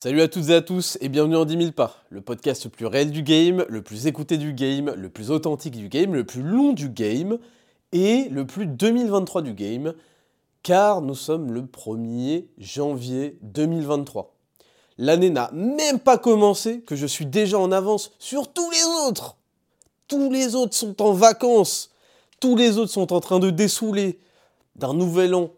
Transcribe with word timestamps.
Salut 0.00 0.20
à 0.20 0.28
toutes 0.28 0.50
et 0.50 0.54
à 0.54 0.62
tous 0.62 0.96
et 1.00 1.08
bienvenue 1.08 1.34
en 1.34 1.44
10 1.44 1.58
000 1.58 1.72
pas, 1.72 2.04
le 2.10 2.20
podcast 2.20 2.62
le 2.66 2.70
plus 2.70 2.86
réel 2.86 3.10
du 3.10 3.24
game, 3.24 3.66
le 3.68 3.82
plus 3.82 4.06
écouté 4.06 4.36
du 4.36 4.52
game, 4.52 4.94
le 4.96 5.08
plus 5.08 5.32
authentique 5.32 5.76
du 5.76 5.88
game, 5.88 6.14
le 6.14 6.22
plus 6.22 6.42
long 6.42 6.72
du 6.72 6.88
game 6.88 7.36
et 7.90 8.28
le 8.28 8.46
plus 8.46 8.66
2023 8.66 9.42
du 9.42 9.54
game, 9.54 9.94
car 10.62 11.02
nous 11.02 11.16
sommes 11.16 11.50
le 11.50 11.62
1er 11.62 12.46
janvier 12.58 13.40
2023. 13.42 14.36
L'année 14.98 15.30
n'a 15.30 15.50
même 15.52 15.98
pas 15.98 16.16
commencé 16.16 16.80
que 16.82 16.94
je 16.94 17.06
suis 17.06 17.26
déjà 17.26 17.58
en 17.58 17.72
avance 17.72 18.12
sur 18.20 18.52
tous 18.52 18.70
les 18.70 18.84
autres. 19.08 19.36
Tous 20.06 20.30
les 20.30 20.54
autres 20.54 20.76
sont 20.76 21.02
en 21.02 21.10
vacances. 21.10 21.90
Tous 22.38 22.54
les 22.54 22.78
autres 22.78 22.92
sont 22.92 23.12
en 23.12 23.18
train 23.18 23.40
de 23.40 23.50
dessouler 23.50 24.20
d'un 24.76 24.94
nouvel 24.94 25.34
an. 25.34 25.50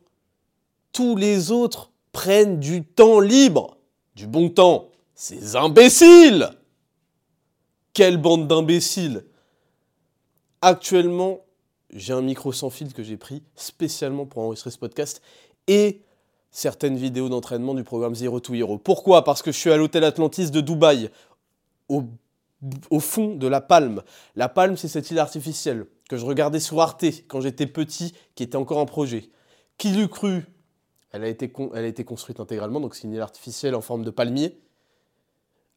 Tous 0.95 1.15
les 1.15 1.51
autres 1.51 1.91
prennent 2.13 2.59
du 2.59 2.87
temps 2.87 3.21
libre 3.21 3.77
du 4.21 4.27
bon 4.27 4.51
temps. 4.51 4.91
Ces 5.15 5.57
imbéciles 5.57 6.51
Quelle 7.95 8.19
bande 8.19 8.47
d'imbéciles 8.47 9.25
Actuellement, 10.61 11.41
j'ai 11.95 12.13
un 12.13 12.21
micro 12.21 12.53
sans 12.53 12.69
fil 12.69 12.93
que 12.93 13.03
j'ai 13.03 13.17
pris 13.17 13.43
spécialement 13.57 14.27
pour 14.27 14.43
enregistrer 14.43 14.71
ce 14.71 14.79
podcast 14.79 15.23
et 15.69 16.03
certaines 16.51 16.99
vidéos 16.99 17.31
d'entraînement 17.31 17.73
du 17.75 17.83
programme 17.83 18.15
Zero 18.15 18.41
to 18.41 18.53
Hero. 18.53 18.77
Pourquoi? 18.77 19.25
Parce 19.25 19.41
que 19.41 19.53
je 19.53 19.57
suis 19.59 19.71
à 19.71 19.79
l'hôtel 19.79 20.05
Atlantis 20.05 20.51
de 20.51 20.61
Dubaï, 20.61 21.11
au, 21.89 23.01
fond 23.01 23.37
de 23.37 23.47
la 23.47 23.63
Palme. 23.63 24.03
La 24.37 24.51
Palme, 24.51 24.77
c'est 24.77 24.89
cette 24.89 25.11
île 25.11 25.19
artificielle 25.19 25.87
que 26.11 26.19
je 26.19 26.27
regardais 26.27 26.61
sur 26.61 26.79
Arte 26.83 27.07
quand 27.27 27.41
j'étais 27.41 27.67
petit, 27.67 28.13
qui 28.35 28.43
était 28.43 28.57
encore 28.57 28.79
en 28.79 28.87
projet. 28.87 29.31
Qui 29.79 29.93
l'eût 29.93 30.09
cru? 30.09 30.45
Elle 31.13 31.25
a 31.25 31.29
été, 31.29 32.05
construite 32.05 32.41
intégralement, 32.41 32.81
donc 32.81 32.95
c'est 32.95 33.03
une 33.05 33.13
île 33.13 33.21
artificielle 33.21 33.75
en 33.75 33.81
forme 33.81 34.05
de 34.05 34.11
palmier, 34.11 34.61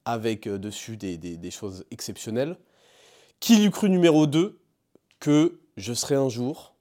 avec 0.05 0.47
euh, 0.47 0.59
dessus 0.59 0.97
des, 0.97 1.51
choses 1.51 1.85
exceptionnelles. 1.91 2.57
Qui 3.39 3.57
l'eût 3.57 3.71
cru 3.71 3.89
numéro 3.89 4.27
2 4.27 4.59
que 5.19 5.59
je 5.75 5.93
serai 5.93 6.15
un 6.15 6.29
jour, 6.29 6.75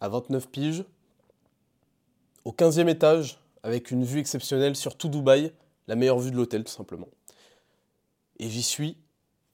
à 0.00 0.08
29 0.08 0.48
piges, 0.48 0.84
au 2.44 2.52
15e 2.52 2.88
étage, 2.88 3.40
avec 3.62 3.90
une 3.90 4.04
vue 4.04 4.20
exceptionnelle 4.20 4.74
sur 4.74 4.96
tout 4.96 5.08
Dubaï, 5.08 5.52
la 5.86 5.96
meilleure 5.96 6.18
vue 6.18 6.30
de 6.30 6.36
l'hôtel 6.36 6.64
tout 6.64 6.72
simplement. 6.72 7.08
Et 8.38 8.48
j'y 8.48 8.62
suis, 8.62 8.96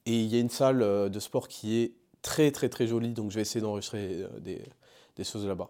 et 0.05 0.21
il 0.21 0.27
y 0.27 0.37
a 0.37 0.39
une 0.39 0.49
salle 0.49 0.81
euh, 0.81 1.09
de 1.09 1.19
sport 1.19 1.47
qui 1.47 1.77
est 1.77 1.93
très 2.21 2.51
très 2.51 2.69
très 2.69 2.87
jolie, 2.87 3.13
donc 3.13 3.31
je 3.31 3.35
vais 3.35 3.41
essayer 3.41 3.61
d'enregistrer 3.61 4.23
euh, 4.23 4.39
des 4.39 5.23
choses 5.23 5.45
là-bas, 5.45 5.69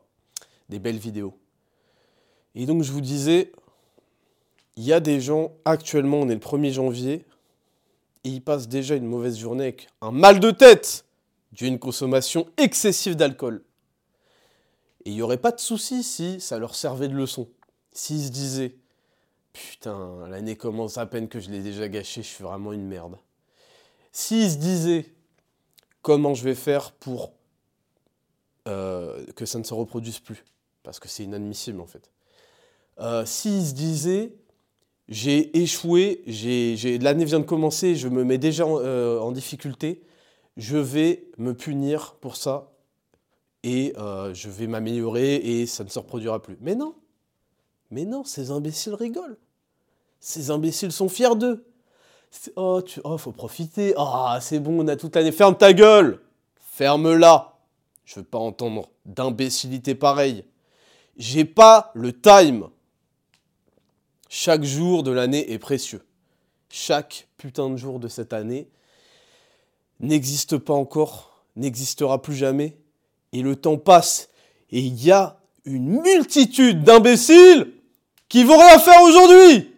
des 0.69 0.79
belles 0.79 0.97
vidéos. 0.97 1.35
Et 2.55 2.65
donc 2.65 2.83
je 2.83 2.91
vous 2.91 3.01
disais, 3.01 3.51
il 4.77 4.83
y 4.83 4.93
a 4.93 4.99
des 4.99 5.19
gens, 5.21 5.51
actuellement 5.65 6.19
on 6.19 6.29
est 6.29 6.33
le 6.33 6.39
1er 6.39 6.71
janvier, 6.71 7.25
et 8.23 8.29
ils 8.29 8.41
passent 8.41 8.67
déjà 8.67 8.95
une 8.95 9.05
mauvaise 9.05 9.37
journée 9.37 9.65
avec 9.65 9.87
un 10.01 10.11
mal 10.11 10.39
de 10.39 10.51
tête 10.51 11.05
dû 11.51 11.65
à 11.65 11.67
une 11.67 11.79
consommation 11.79 12.47
excessive 12.57 13.15
d'alcool. 13.15 13.63
Et 15.05 15.11
il 15.11 15.15
n'y 15.15 15.21
aurait 15.21 15.37
pas 15.37 15.51
de 15.51 15.59
souci 15.59 16.03
si 16.03 16.41
ça 16.41 16.57
leur 16.57 16.75
servait 16.75 17.07
de 17.07 17.13
leçon. 17.13 17.47
S'ils 17.91 18.25
se 18.25 18.31
disaient, 18.31 18.75
putain, 19.53 20.27
l'année 20.27 20.55
commence 20.55 20.97
à 20.97 21.05
peine 21.05 21.27
que 21.27 21.39
je 21.39 21.51
l'ai 21.51 21.61
déjà 21.61 21.87
gâché, 21.87 22.23
je 22.23 22.27
suis 22.27 22.43
vraiment 22.43 22.73
une 22.73 22.87
merde. 22.87 23.17
S'ils 24.11 24.51
se 24.51 24.57
disaient, 24.57 25.13
comment 26.01 26.33
je 26.33 26.43
vais 26.43 26.55
faire 26.55 26.91
pour 26.91 27.33
euh, 28.67 29.23
que 29.35 29.45
ça 29.45 29.59
ne 29.59 29.63
se 29.63 29.73
reproduise 29.73 30.19
plus? 30.19 30.43
Parce 30.83 30.99
que 30.99 31.07
c'est 31.07 31.23
inadmissible 31.23 31.79
en 31.79 31.85
fait. 31.85 32.09
Euh, 32.99 33.25
s'il 33.25 33.65
se 33.65 33.73
disait, 33.73 34.33
j'ai 35.07 35.57
échoué, 35.61 36.23
l'année 37.01 37.25
vient 37.25 37.39
de 37.39 37.45
commencer, 37.45 37.95
je 37.95 38.07
me 38.07 38.23
mets 38.23 38.37
déjà 38.37 38.65
euh, 38.65 39.19
en, 39.19 39.31
difficulté, 39.31 40.03
je 40.57 40.77
vais 40.77 41.27
me 41.37 41.53
punir 41.53 42.15
pour 42.21 42.35
ça 42.37 42.71
et 43.63 43.93
euh, 43.97 44.33
je 44.33 44.49
vais 44.49 44.67
m'améliorer 44.67 45.35
et 45.35 45.65
ça 45.65 45.83
ne 45.83 45.89
se 45.89 45.99
reproduira 45.99 46.41
plus. 46.41 46.57
Mais 46.61 46.75
non, 46.75 46.95
mais 47.91 48.05
non, 48.05 48.23
ces 48.23 48.51
imbéciles 48.51 48.95
rigolent. 48.95 49.37
Ces 50.19 50.49
imbéciles 50.49 50.91
sont 50.91 51.09
fiers 51.09 51.35
d'eux. 51.35 51.65
Oh, 52.55 52.81
tu, 52.81 52.99
oh, 53.03 53.17
faut 53.17 53.31
profiter. 53.31 53.93
Ah, 53.97 54.39
c'est 54.41 54.59
bon, 54.59 54.83
on 54.83 54.87
a 54.87 54.95
toute 54.95 55.15
l'année. 55.15 55.31
Ferme 55.31 55.55
ta 55.55 55.71
gueule. 55.71 56.19
Ferme-la. 56.55 57.57
Je 58.05 58.15
veux 58.19 58.25
pas 58.25 58.39
entendre 58.39 58.89
d'imbécilité 59.05 59.95
pareille. 59.95 60.43
J'ai 61.17 61.45
pas 61.45 61.91
le 61.93 62.11
time. 62.11 62.67
Chaque 64.37 64.65
jour 64.65 65.03
de 65.03 65.11
l'année 65.11 65.53
est 65.53 65.59
précieux. 65.59 66.05
Chaque 66.69 67.29
putain 67.37 67.69
de 67.69 67.77
jour 67.77 68.01
de 68.01 68.09
cette 68.09 68.33
année 68.33 68.67
n'existe 70.01 70.57
pas 70.57 70.73
encore, 70.73 71.45
n'existera 71.55 72.21
plus 72.21 72.35
jamais. 72.35 72.77
Et 73.31 73.41
le 73.41 73.55
temps 73.55 73.77
passe. 73.77 74.27
Et 74.71 74.81
il 74.81 75.01
y 75.01 75.09
a 75.09 75.39
une 75.63 76.01
multitude 76.01 76.83
d'imbéciles 76.83 77.71
qui 78.27 78.43
vont 78.43 78.57
rien 78.57 78.77
faire 78.77 79.01
aujourd'hui. 79.03 79.73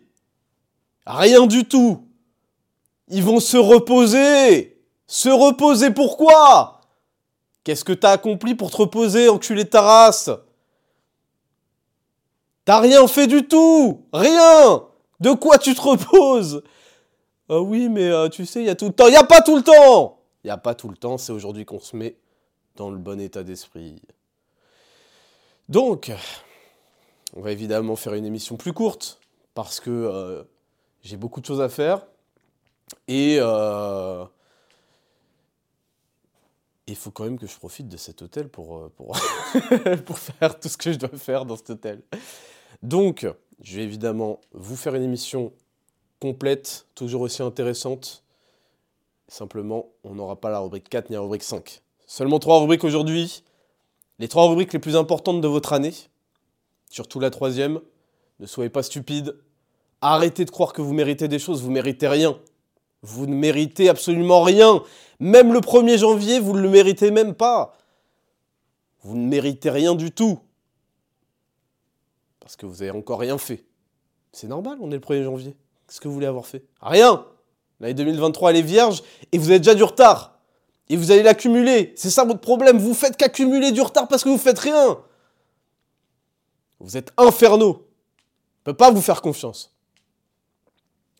Rien 1.05 1.45
du 1.45 1.65
tout. 1.65 2.07
Ils 3.09 3.23
vont 3.23 3.39
se 3.39 3.57
reposer. 3.57 4.81
Se 5.05 5.29
reposer 5.29 5.91
pourquoi? 5.91 6.81
Qu'est-ce 7.63 7.85
que 7.85 7.93
t'as 7.93 8.13
accompli 8.13 8.55
pour 8.55 8.71
te 8.71 8.77
reposer, 8.77 9.29
enculé 9.29 9.65
de 9.65 9.69
ta 9.69 9.83
race? 9.83 10.31
T'as 12.67 12.81
rien 12.81 13.07
fait 13.07 13.27
du 13.27 13.47
tout 13.47 14.03
Rien 14.11 14.83
De 15.21 15.31
quoi 15.31 15.57
tu 15.57 15.73
te 15.73 15.79
reposes? 15.79 16.63
Ah 17.47 17.61
oui, 17.61 17.87
mais 17.87 18.09
euh, 18.09 18.27
tu 18.27 18.45
sais, 18.45 18.59
il 18.59 18.65
y 18.65 18.69
a 18.69 18.75
tout 18.75 18.87
le 18.87 18.91
temps. 18.91 19.07
Il 19.07 19.15
a 19.15 19.23
pas 19.23 19.41
tout 19.41 19.55
le 19.55 19.63
temps 19.63 20.19
Il 20.43 20.49
a 20.49 20.57
pas 20.57 20.75
tout 20.75 20.89
le 20.89 20.97
temps, 20.97 21.17
c'est 21.17 21.31
aujourd'hui 21.31 21.63
qu'on 21.63 21.79
se 21.79 21.95
met 21.95 22.17
dans 22.75 22.89
le 22.89 22.97
bon 22.97 23.21
état 23.21 23.43
d'esprit. 23.43 24.01
Donc, 25.69 26.11
on 27.37 27.41
va 27.41 27.53
évidemment 27.53 27.95
faire 27.95 28.15
une 28.15 28.25
émission 28.25 28.57
plus 28.57 28.73
courte, 28.73 29.21
parce 29.53 29.79
que 29.79 29.89
euh, 29.89 30.43
j'ai 31.03 31.15
beaucoup 31.15 31.39
de 31.39 31.45
choses 31.45 31.61
à 31.61 31.69
faire. 31.69 32.05
Et 33.07 33.35
il 36.85 36.95
faut 36.97 37.11
quand 37.11 37.23
même 37.23 37.39
que 37.39 37.47
je 37.47 37.55
profite 37.55 37.87
de 37.87 37.95
cet 37.95 38.21
hôtel 38.23 38.49
pour, 38.49 38.91
pour, 38.91 39.17
pour 40.05 40.19
faire 40.19 40.59
tout 40.59 40.67
ce 40.67 40.75
que 40.75 40.91
je 40.91 40.97
dois 40.97 41.17
faire 41.17 41.45
dans 41.45 41.55
cet 41.55 41.69
hôtel. 41.69 42.01
Donc, 42.83 43.27
je 43.61 43.77
vais 43.77 43.83
évidemment 43.83 44.39
vous 44.53 44.75
faire 44.75 44.95
une 44.95 45.03
émission 45.03 45.51
complète, 46.19 46.85
toujours 46.95 47.21
aussi 47.21 47.41
intéressante. 47.41 48.23
Simplement, 49.27 49.87
on 50.03 50.15
n'aura 50.15 50.35
pas 50.35 50.49
la 50.49 50.59
rubrique 50.59 50.89
4 50.89 51.09
ni 51.09 51.15
la 51.15 51.21
rubrique 51.21 51.43
5. 51.43 51.81
Seulement 52.05 52.39
trois 52.39 52.59
rubriques 52.59 52.83
aujourd'hui. 52.83 53.43
Les 54.19 54.27
trois 54.27 54.47
rubriques 54.47 54.73
les 54.73 54.79
plus 54.79 54.95
importantes 54.95 55.41
de 55.41 55.47
votre 55.47 55.73
année. 55.73 55.93
Surtout 56.89 57.19
la 57.19 57.29
troisième. 57.29 57.81
Ne 58.39 58.45
soyez 58.45 58.69
pas 58.69 58.83
stupides. 58.83 59.35
Arrêtez 60.01 60.45
de 60.45 60.51
croire 60.51 60.71
que 60.71 60.81
vous 60.81 60.93
méritez 60.93 61.27
des 61.27 61.39
choses. 61.39 61.61
Vous 61.61 61.71
méritez 61.71 62.07
rien. 62.07 62.39
Vous 63.01 63.27
ne 63.27 63.35
méritez 63.35 63.89
absolument 63.89 64.43
rien. 64.43 64.81
Même 65.19 65.51
le 65.51 65.59
1er 65.59 65.97
janvier, 65.97 66.39
vous 66.39 66.53
ne 66.53 66.61
le 66.61 66.69
méritez 66.69 67.11
même 67.11 67.33
pas. 67.33 67.75
Vous 69.01 69.17
ne 69.17 69.27
méritez 69.27 69.69
rien 69.69 69.95
du 69.95 70.11
tout 70.11 70.39
parce 72.47 72.55
que 72.55 72.65
vous 72.65 72.77
n'avez 72.77 72.91
encore 72.91 73.19
rien 73.19 73.37
fait. 73.37 73.65
C'est 74.31 74.47
normal, 74.47 74.77
on 74.79 74.89
est 74.91 74.93
le 74.93 75.01
1er 75.01 75.21
janvier. 75.21 75.57
Qu'est-ce 75.85 75.99
que 75.99 76.07
vous 76.07 76.13
voulez 76.13 76.27
avoir 76.27 76.45
fait? 76.45 76.63
Rien 76.81 77.25
L'année 77.81 77.93
2023, 77.93 78.51
elle 78.51 78.55
est 78.55 78.61
vierge 78.61 79.03
et 79.33 79.37
vous 79.37 79.49
avez 79.49 79.59
déjà 79.59 79.75
du 79.75 79.83
retard. 79.83 80.39
Et 80.87 80.95
vous 80.95 81.11
allez 81.11 81.23
l'accumuler. 81.23 81.91
C'est 81.97 82.09
ça 82.09 82.23
votre 82.23 82.39
problème. 82.39 82.77
Vous 82.77 82.93
faites 82.93 83.17
qu'accumuler 83.17 83.73
du 83.73 83.81
retard 83.81 84.07
parce 84.07 84.23
que 84.23 84.29
vous 84.29 84.37
faites 84.37 84.59
rien. 84.59 84.97
Vous 86.79 86.95
êtes 86.95 87.11
infernaux. 87.17 87.85
Je 88.63 88.71
ne 88.71 88.73
peux 88.73 88.77
pas 88.77 88.91
vous 88.91 89.01
faire 89.01 89.21
confiance. 89.21 89.75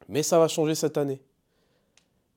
Mais 0.07 0.23
ça 0.23 0.39
va 0.39 0.47
changer 0.47 0.75
cette 0.75 0.97
année. 0.97 1.22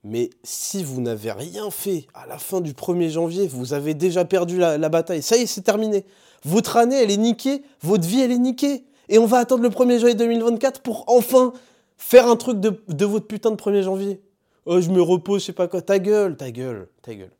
Mais 0.03 0.31
si 0.43 0.83
vous 0.83 1.01
n'avez 1.01 1.31
rien 1.31 1.71
fait 1.71 2.07
à 2.15 2.27
la 2.27 2.39
fin 2.39 2.61
du 2.61 2.73
1er 2.73 3.11
janvier, 3.11 3.47
vous 3.47 3.75
avez 3.75 3.93
déjà 3.93 4.25
perdu 4.25 4.57
la, 4.57 4.89
bataille. 4.89 5.23
Ça 5.23 5.37
y 5.37 5.43
est, 5.43 5.47
c'est 5.47 5.61
terminé. 5.61 6.07
Votre 6.45 6.79
année, 6.79 6.97
elle 6.97 7.11
est 7.11 7.19
niquée, 7.19 7.63
votre 7.83 8.07
vie, 8.07 8.21
elle 8.21 8.33
est 8.33 8.39
niquée. 8.39 8.85
Et 9.11 9.19
on 9.19 9.27
va 9.27 9.39
attendre 9.39 9.63
le 9.63 9.69
1er 9.69 9.99
janvier 9.99 10.15
2024 10.15 10.81
pour 10.81 11.05
enfin 11.07 11.53
faire 11.99 12.29
un 12.29 12.37
truc 12.37 12.61
de, 12.61 13.05
votre 13.05 13.27
putain 13.27 13.51
de 13.51 13.57
1er 13.57 13.83
janvier. 13.83 14.23
Oh, 14.65 14.81
je 14.81 14.89
me 14.89 15.03
repose, 15.03 15.43
je 15.43 15.47
sais 15.47 15.53
pas 15.53 15.69
quoi. 15.69 15.83
Ta 15.83 15.99
gueule, 15.99 16.37
ta 16.37 16.51
gueule, 16.51 16.89
ta 17.03 17.15
gueule. 17.15 17.33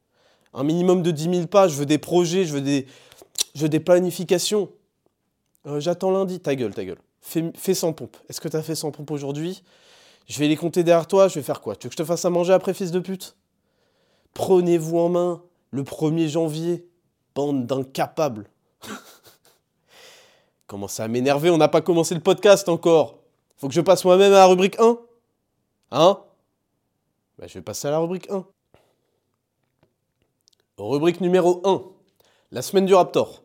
Un 0.53 0.65
minimum 0.65 1.03
de 1.03 1.13
10 1.13 1.35
000 1.35 1.47
pas, 1.47 1.69
je 1.69 1.77
veux 1.77 1.87
des 1.87 1.99
projets, 1.99 2.45
je 2.45 2.53
veux 2.53 2.61
des, 2.61 2.87
je 3.55 3.63
veux 3.63 3.69
des 3.69 3.81
planifications. 3.81 4.69
Euh, 5.67 5.81
j'attends 5.81 6.11
lundi, 6.11 6.41
ta 6.41 6.55
gueule, 6.55 6.75
ta 6.75 6.85
gueule. 6.85 6.99
Fais, 7.23 7.53
fais 7.55 7.75
100 7.75 7.93
pompes. 7.95 8.17
Est-ce 8.29 8.41
que 8.41 8.49
tu 8.49 8.57
as 8.57 8.63
fait 8.63 8.75
100 8.75 8.91
pompes 8.91 9.11
aujourd'hui? 9.13 9.63
Je 10.31 10.39
vais 10.39 10.47
les 10.47 10.55
compter 10.57 10.85
derrière 10.85 11.09
toi, 11.09 11.27
je 11.27 11.35
vais 11.35 11.43
faire 11.43 11.61
quoi? 11.61 11.75
Tu 11.75 11.87
veux 11.87 11.89
que 11.89 11.95
je 11.95 11.97
te 11.97 12.05
fasse 12.05 12.25
à 12.25 12.31
manger 12.31 12.53
après, 12.53 12.73
fils 12.73 12.93
de 12.93 13.01
pute? 13.01 13.37
Prenez-vous 14.33 14.97
en 14.97 15.09
main 15.09 15.43
le 15.73 15.83
1er 15.83 16.29
janvier, 16.29 16.87
bande 17.35 17.67
d'incapables. 17.67 18.49
Commence 20.69 21.01
à 21.01 21.09
m'énerver, 21.09 21.51
on 21.51 21.57
n'a 21.57 21.67
pas 21.67 21.81
commencé 21.81 22.15
le 22.15 22.21
podcast 22.21 22.69
encore. 22.69 23.19
Faut 23.57 23.67
que 23.67 23.75
je 23.75 23.81
passe 23.81 24.05
moi-même 24.05 24.33
à 24.33 24.37
la 24.37 24.47
rubrique 24.47 24.79
1 24.79 24.99
Hein? 25.91 26.21
Bah, 27.37 27.49
Je 27.49 27.55
vais 27.55 27.63
passer 27.63 27.89
à 27.89 27.91
la 27.91 27.99
rubrique 27.99 28.31
1. 28.31 28.47
Rubrique 30.79 31.21
numéro 31.21 31.61
1. 31.65 31.83
La 32.53 32.63
semaine 32.63 32.87
du 32.87 32.95
Raptor. 32.95 33.43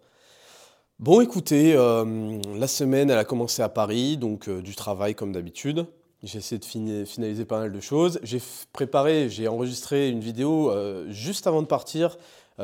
Bon, 0.99 1.19
écoutez, 1.19 1.73
euh, 1.73 2.39
la 2.53 2.67
semaine, 2.67 3.09
elle 3.09 3.17
a 3.17 3.25
commencé 3.25 3.63
à 3.63 3.69
Paris, 3.69 4.17
donc 4.17 4.47
euh, 4.47 4.61
du 4.61 4.75
travail 4.75 5.15
comme 5.15 5.31
d'habitude. 5.31 5.87
J'ai 6.25 6.39
essayé 6.39 6.59
de 6.59 7.05
finaliser 7.05 7.45
pas 7.45 7.59
mal 7.59 7.71
de 7.71 7.79
choses. 7.79 8.19
J'ai 8.23 8.41
préparé, 8.73 9.29
j'ai 9.29 9.47
enregistré 9.47 10.09
une 10.09 10.19
vidéo 10.19 10.71
euh, 10.71 11.05
juste 11.11 11.47
avant 11.47 11.61
de 11.61 11.67
partir 11.67 12.17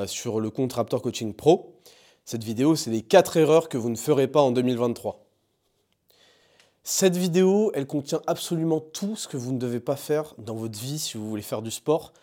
sur 0.06 0.40
le 0.40 0.50
compte 0.50 0.72
Raptor 0.72 1.02
Coaching 1.02 1.34
Pro. 1.34 1.76
Cette 2.24 2.46
vidéo, 2.46 2.78
c'est 2.78 2.92
les 2.92 3.02
4 3.02 3.38
erreurs 3.38 3.68
que 3.68 3.78
vous 3.78 3.90
ne 3.90 3.98
ferez 3.98 4.28
pas 4.28 4.42
en 4.42 4.52
2023. 4.52 5.26
Cette 6.84 7.16
vidéo, 7.16 7.72
elle 7.76 7.86
contient 7.86 8.22
absolument 8.26 8.80
tout 8.80 9.16
ce 9.16 9.28
que 9.28 9.38
vous 9.38 9.52
ne 9.52 9.60
devez 9.60 9.80
pas 9.80 9.96
faire 9.96 10.34
dans 10.40 10.56
votre 10.56 10.80
vie 10.80 10.98
si 10.98 11.18
vous 11.18 11.30
voulez 11.30 11.44
faire 11.44 11.62
du 11.62 11.70
sport. 11.70 12.14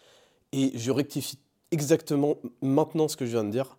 Et 0.53 0.73
je 0.75 0.91
rectifie 0.91 1.39
exactement 1.71 2.37
maintenant 2.63 3.07
ce 3.07 3.17
que 3.17 3.27
je 3.27 3.33
viens 3.33 3.45
de 3.45 3.51
dire, 3.51 3.77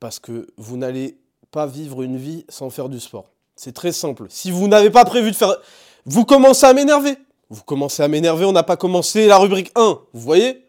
parce 0.00 0.18
que 0.18 0.48
vous 0.56 0.76
n'allez 0.76 1.16
pas 1.50 1.66
vivre 1.66 2.02
une 2.02 2.18
vie 2.18 2.44
sans 2.48 2.68
faire 2.68 2.88
du 2.88 3.00
sport. 3.00 3.30
C'est 3.56 3.72
très 3.72 3.92
simple. 3.92 4.26
Si 4.28 4.50
vous 4.50 4.68
n'avez 4.68 4.90
pas 4.90 5.04
prévu 5.04 5.30
de 5.30 5.36
faire... 5.36 5.56
Vous 6.06 6.24
commencez 6.24 6.66
à 6.66 6.74
m'énerver. 6.74 7.16
Vous 7.50 7.62
commencez 7.62 8.02
à 8.02 8.08
m'énerver, 8.08 8.44
on 8.44 8.52
n'a 8.52 8.62
pas 8.62 8.76
commencé 8.76 9.26
la 9.26 9.38
rubrique 9.38 9.70
1. 9.74 10.00
Vous 10.12 10.20
voyez? 10.20 10.64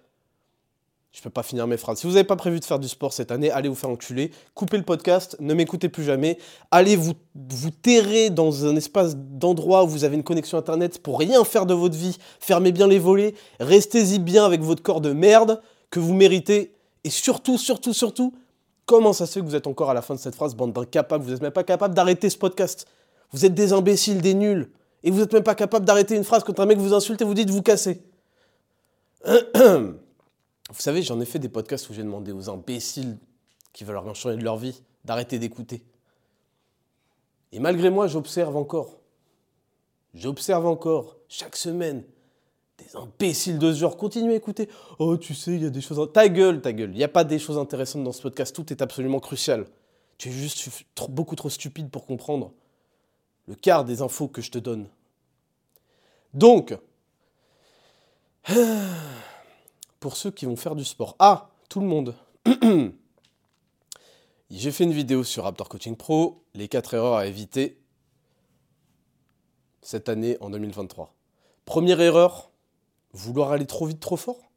Je 1.11 1.21
peux 1.21 1.29
pas 1.29 1.43
finir 1.43 1.65
mes 1.65 1.77
phrases. 1.77 1.99
Si 1.99 2.07
vous 2.07 2.13
n'avez 2.13 2.25
pas 2.25 2.35
prévu 2.35 2.59
de 2.59 2.65
faire 2.65 2.77
du 2.77 2.89
sport 2.89 3.13
cette 3.13 3.31
année, 3.31 3.49
allez 3.49 3.69
vous 3.69 3.75
faire 3.75 3.89
enculer, 3.89 4.31
coupez 4.53 4.75
le 4.77 4.83
podcast, 4.83 5.37
ne 5.39 5.53
m'écoutez 5.53 5.87
plus 5.87 6.03
jamais, 6.03 6.37
allez 6.71 6.97
vous, 6.97 7.13
vous 7.33 7.71
terrer 7.71 8.29
dans 8.29 8.65
un 8.65 8.75
espace 8.75 9.15
d'endroit 9.15 9.85
où 9.85 9.87
vous 9.87 10.03
avez 10.03 10.15
une 10.15 10.23
connexion 10.23 10.57
internet 10.57 11.01
pour 11.01 11.17
rien 11.17 11.45
faire 11.45 11.65
de 11.65 11.73
votre 11.73 11.95
vie, 11.95 12.17
fermez 12.41 12.73
bien 12.73 12.87
les 12.87 12.99
volets, 12.99 13.33
restez-y 13.61 14.19
bien 14.19 14.45
avec 14.45 14.61
votre 14.61 14.83
corps 14.83 14.99
de 14.99 15.13
merde 15.13 15.61
que 15.89 16.01
vous 16.01 16.13
méritez, 16.13 16.73
et 17.05 17.09
surtout, 17.09 17.57
surtout, 17.57 17.93
surtout, 17.93 18.33
comment 18.85 19.13
ça 19.13 19.25
se 19.25 19.39
que 19.39 19.45
vous 19.45 19.55
êtes 19.55 19.67
encore 19.67 19.89
à 19.89 19.93
la 19.93 20.01
fin 20.01 20.15
de 20.15 20.19
cette 20.19 20.35
phrase, 20.35 20.53
bande 20.53 20.73
d'incapables, 20.73 21.23
vous 21.23 21.31
n'êtes 21.31 21.41
même 21.41 21.51
pas 21.51 21.63
capable 21.63 21.93
d'arrêter 21.93 22.29
ce 22.29 22.37
podcast? 22.37 22.87
Vous 23.31 23.45
êtes 23.45 23.53
des 23.53 23.71
imbéciles, 23.71 24.21
des 24.21 24.33
nuls, 24.33 24.69
et 25.05 25.11
vous 25.11 25.19
n'êtes 25.19 25.31
même 25.31 25.43
pas 25.43 25.55
capable 25.55 25.85
d'arrêter 25.85 26.15
une 26.15 26.23
phrase 26.23 26.43
quand 26.43 26.59
un 26.59 26.65
mec 26.65 26.79
vous 26.79 26.93
insulte 26.93 27.21
et 27.21 27.25
vous 27.25 27.35
dit 27.35 27.45
de 27.45 27.51
vous 27.51 27.61
casser. 27.61 28.01
Vous 30.71 30.81
savez, 30.81 31.03
j'en 31.03 31.21
ai 31.21 31.25
fait 31.25 31.37
des 31.37 31.47
podcasts 31.47 31.89
où 31.89 31.93
j'ai 31.93 32.01
demandé 32.01 32.31
aux 32.31 32.49
imbéciles 32.49 33.17
qui 33.71 33.83
veulent 33.83 33.97
rien 33.97 34.15
changer 34.15 34.35
de 34.35 34.43
leur 34.43 34.57
vie 34.57 34.81
d'arrêter 35.03 35.37
d'écouter. 35.37 35.83
Et 37.51 37.59
malgré 37.59 37.91
moi, 37.91 38.07
j'observe 38.07 38.57
encore. 38.57 38.97
J'observe 40.15 40.65
encore, 40.65 41.17
chaque 41.27 41.55
semaine, 41.55 42.03
des 42.79 42.95
imbéciles 42.95 43.59
de 43.59 43.71
ce 43.73 43.79
genre. 43.79 43.97
Continuez 43.97 44.33
à 44.33 44.37
écouter. 44.37 44.69
Oh, 44.97 45.17
tu 45.17 45.35
sais, 45.35 45.53
il 45.53 45.61
y 45.61 45.65
a 45.67 45.69
des 45.69 45.81
choses. 45.81 46.11
Ta 46.13 46.27
gueule, 46.29 46.61
ta 46.61 46.73
gueule. 46.73 46.89
Il 46.91 46.97
n'y 46.97 47.03
a 47.03 47.07
pas 47.07 47.23
des 47.23 47.37
choses 47.37 47.59
intéressantes 47.59 48.03
dans 48.03 48.11
ce 48.11 48.23
podcast. 48.23 48.55
Tout 48.55 48.73
est 48.73 48.81
absolument 48.81 49.19
crucial. 49.19 49.65
Tu 50.17 50.29
es 50.29 50.31
juste 50.31 50.67
beaucoup 51.09 51.35
trop 51.35 51.49
stupide 51.49 51.91
pour 51.91 52.07
comprendre 52.07 52.53
le 53.47 53.55
quart 53.55 53.85
des 53.85 54.01
infos 54.01 54.27
que 54.27 54.41
je 54.41 54.51
te 54.51 54.59
donne. 54.59 54.87
Donc, 56.33 56.77
pour 59.99 60.17
ceux 60.17 60.31
qui 60.31 60.45
vont 60.45 60.55
faire 60.55 60.75
du 60.75 60.85
sport. 60.85 61.15
Ah, 61.19 61.49
tout 61.69 61.79
le 61.79 61.87
monde. 61.87 62.15
J'ai 64.51 64.71
fait 64.71 64.83
une 64.83 64.91
vidéo 64.91 65.23
sur 65.23 65.45
Raptor 65.45 65.67
Coaching 65.67 65.95
Pro, 65.95 66.43
les 66.53 66.67
4 66.67 66.93
erreurs 66.93 67.15
à 67.15 67.25
éviter 67.25 67.81
cette 69.81 70.09
année 70.09 70.37
en 70.41 70.49
2023. 70.49 71.13
Première 71.65 71.99
erreur, 72.01 72.51
vouloir 73.13 73.51
aller 73.51 73.65
trop 73.65 73.85
vite, 73.85 73.99
trop 73.99 74.17
fort. 74.17 74.51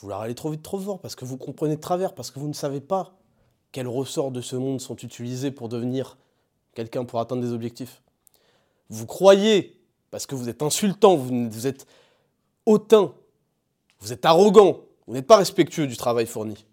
Vouloir 0.00 0.22
aller 0.22 0.34
trop 0.34 0.50
vite, 0.50 0.62
trop 0.62 0.78
fort 0.78 1.00
parce 1.00 1.16
que 1.16 1.24
vous 1.24 1.36
comprenez 1.36 1.76
de 1.76 1.80
travers, 1.80 2.14
parce 2.14 2.30
que 2.30 2.38
vous 2.38 2.48
ne 2.48 2.54
savez 2.54 2.80
pas 2.80 3.18
quels 3.72 3.88
ressorts 3.88 4.30
de 4.30 4.40
ce 4.40 4.56
monde 4.56 4.80
sont 4.80 4.96
utilisés 4.96 5.50
pour 5.50 5.68
devenir 5.68 6.16
quelqu'un 6.78 7.04
pour 7.04 7.18
atteindre 7.18 7.42
des 7.42 7.52
objectifs. 7.52 8.02
Vous 8.88 9.04
croyez, 9.04 9.76
parce 10.12 10.26
que 10.26 10.36
vous 10.36 10.48
êtes 10.48 10.62
insultant, 10.62 11.16
vous, 11.16 11.66
êtes 11.66 11.88
hautain, 12.66 13.12
vous 13.98 14.12
êtes 14.12 14.24
arrogant, 14.24 14.82
vous 15.08 15.14
n'êtes 15.14 15.26
pas 15.26 15.38
respectueux 15.38 15.88
du 15.88 15.96
travail 15.96 16.26
fourni. 16.26 16.64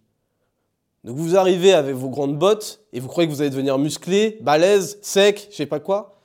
Donc 1.06 1.18
vous 1.18 1.36
arrivez 1.36 1.74
avec 1.74 1.96
vos 1.96 2.10
grandes 2.10 2.38
bottes 2.38 2.81
et 2.94 3.00
vous 3.00 3.07
croyez 3.07 3.28
que 3.28 3.34
vous 3.34 3.42
allez 3.42 3.50
devenir 3.50 3.80
musclé, 3.80 4.38
balèze, 4.42 5.00
sec, 5.02 5.48
je 5.50 5.56
sais 5.56 5.66
pas 5.66 5.80
quoi, 5.80 6.19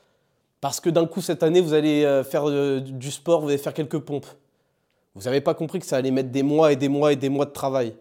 parce 0.60 0.78
que 0.78 0.90
d'un 0.90 1.06
coup 1.06 1.22
cette 1.22 1.42
année 1.42 1.62
vous 1.62 1.72
allez 1.72 2.04
euh, 2.04 2.22
faire 2.22 2.50
euh, 2.50 2.80
du 2.80 3.10
sport, 3.10 3.40
vous 3.40 3.48
allez 3.48 3.56
faire 3.56 3.72
quelques 3.72 3.98
pompes. 3.98 4.26
Vous 5.14 5.22
n'avez 5.22 5.40
pas 5.40 5.54
compris 5.54 5.78
que 5.78 5.86
ça 5.86 5.96
allait 5.96 6.10
mettre 6.10 6.28
des 6.28 6.42
mois 6.42 6.70
et 6.70 6.76
des 6.76 6.90
mois 6.90 7.14
et 7.14 7.16
des 7.16 7.30
mois 7.30 7.46
de 7.46 7.52
travail. 7.52 7.94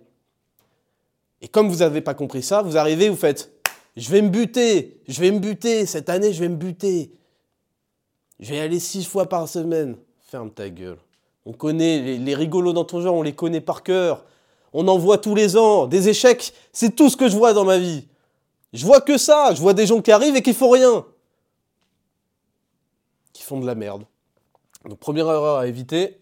Et 1.42 1.48
comme 1.48 1.70
vous 1.70 1.78
n'avez 1.78 2.02
pas 2.02 2.16
compris 2.16 2.44
ça, 2.44 2.62
vous 2.64 2.78
arrivez, 2.78 3.08
vous 3.08 3.16
faites 3.16 3.59
Je 4.00 4.10
vais 4.12 4.22
me 4.22 4.30
buter, 4.30 5.02
je 5.10 5.20
vais 5.20 5.30
me 5.30 5.40
buter, 5.40 5.86
cette 5.86 6.08
année 6.08 6.32
je 6.32 6.40
vais 6.40 6.48
me 6.48 6.56
buter. 6.56 7.12
Je 8.40 8.52
vais 8.52 8.56
y 8.56 8.60
aller 8.62 8.80
six 8.80 9.04
fois 9.04 9.28
par 9.28 9.50
semaine. 9.50 9.98
Ferme 10.22 10.52
ta 10.52 10.70
gueule. 10.70 10.98
On 11.46 11.52
connaît 11.52 12.18
les, 12.18 12.36
rigolos 12.36 12.72
dans 12.72 12.86
ton 12.86 13.02
genre, 13.02 13.16
on 13.16 13.24
les 13.24 13.36
connaît 13.36 13.60
par 13.60 13.84
cœur. 13.84 14.24
On 14.72 14.88
en 14.88 14.98
voit 14.98 15.18
tous 15.18 15.36
les 15.36 15.58
ans. 15.58 15.86
Des 15.86 16.08
échecs, 16.08 16.54
c'est 16.72 16.96
tout 16.96 17.10
ce 17.10 17.18
que 17.18 17.28
je 17.28 17.36
vois 17.36 17.52
dans 17.52 17.66
ma 17.66 17.78
vie. 17.78 18.08
Je 18.72 18.86
vois 18.86 19.02
que 19.02 19.18
ça. 19.18 19.54
Je 19.54 19.60
vois 19.60 19.74
des 19.74 19.86
gens 19.86 20.02
qui 20.02 20.14
arrivent 20.14 20.38
et 20.38 20.42
qui 20.42 20.54
font 20.54 20.70
rien. 20.70 21.06
Qui 23.34 23.44
font 23.44 23.60
de 23.60 23.66
la 23.66 23.76
merde. 23.76 24.06
Donc 24.86 24.98
première 24.98 25.26
erreur 25.26 25.58
à 25.58 25.68
éviter, 25.68 26.22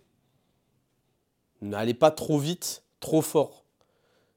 n'allez 1.62 1.94
pas 1.94 2.09
trop 2.09 2.39
vite, 2.39 2.81
trop 3.00 3.21
fort. 3.21 3.65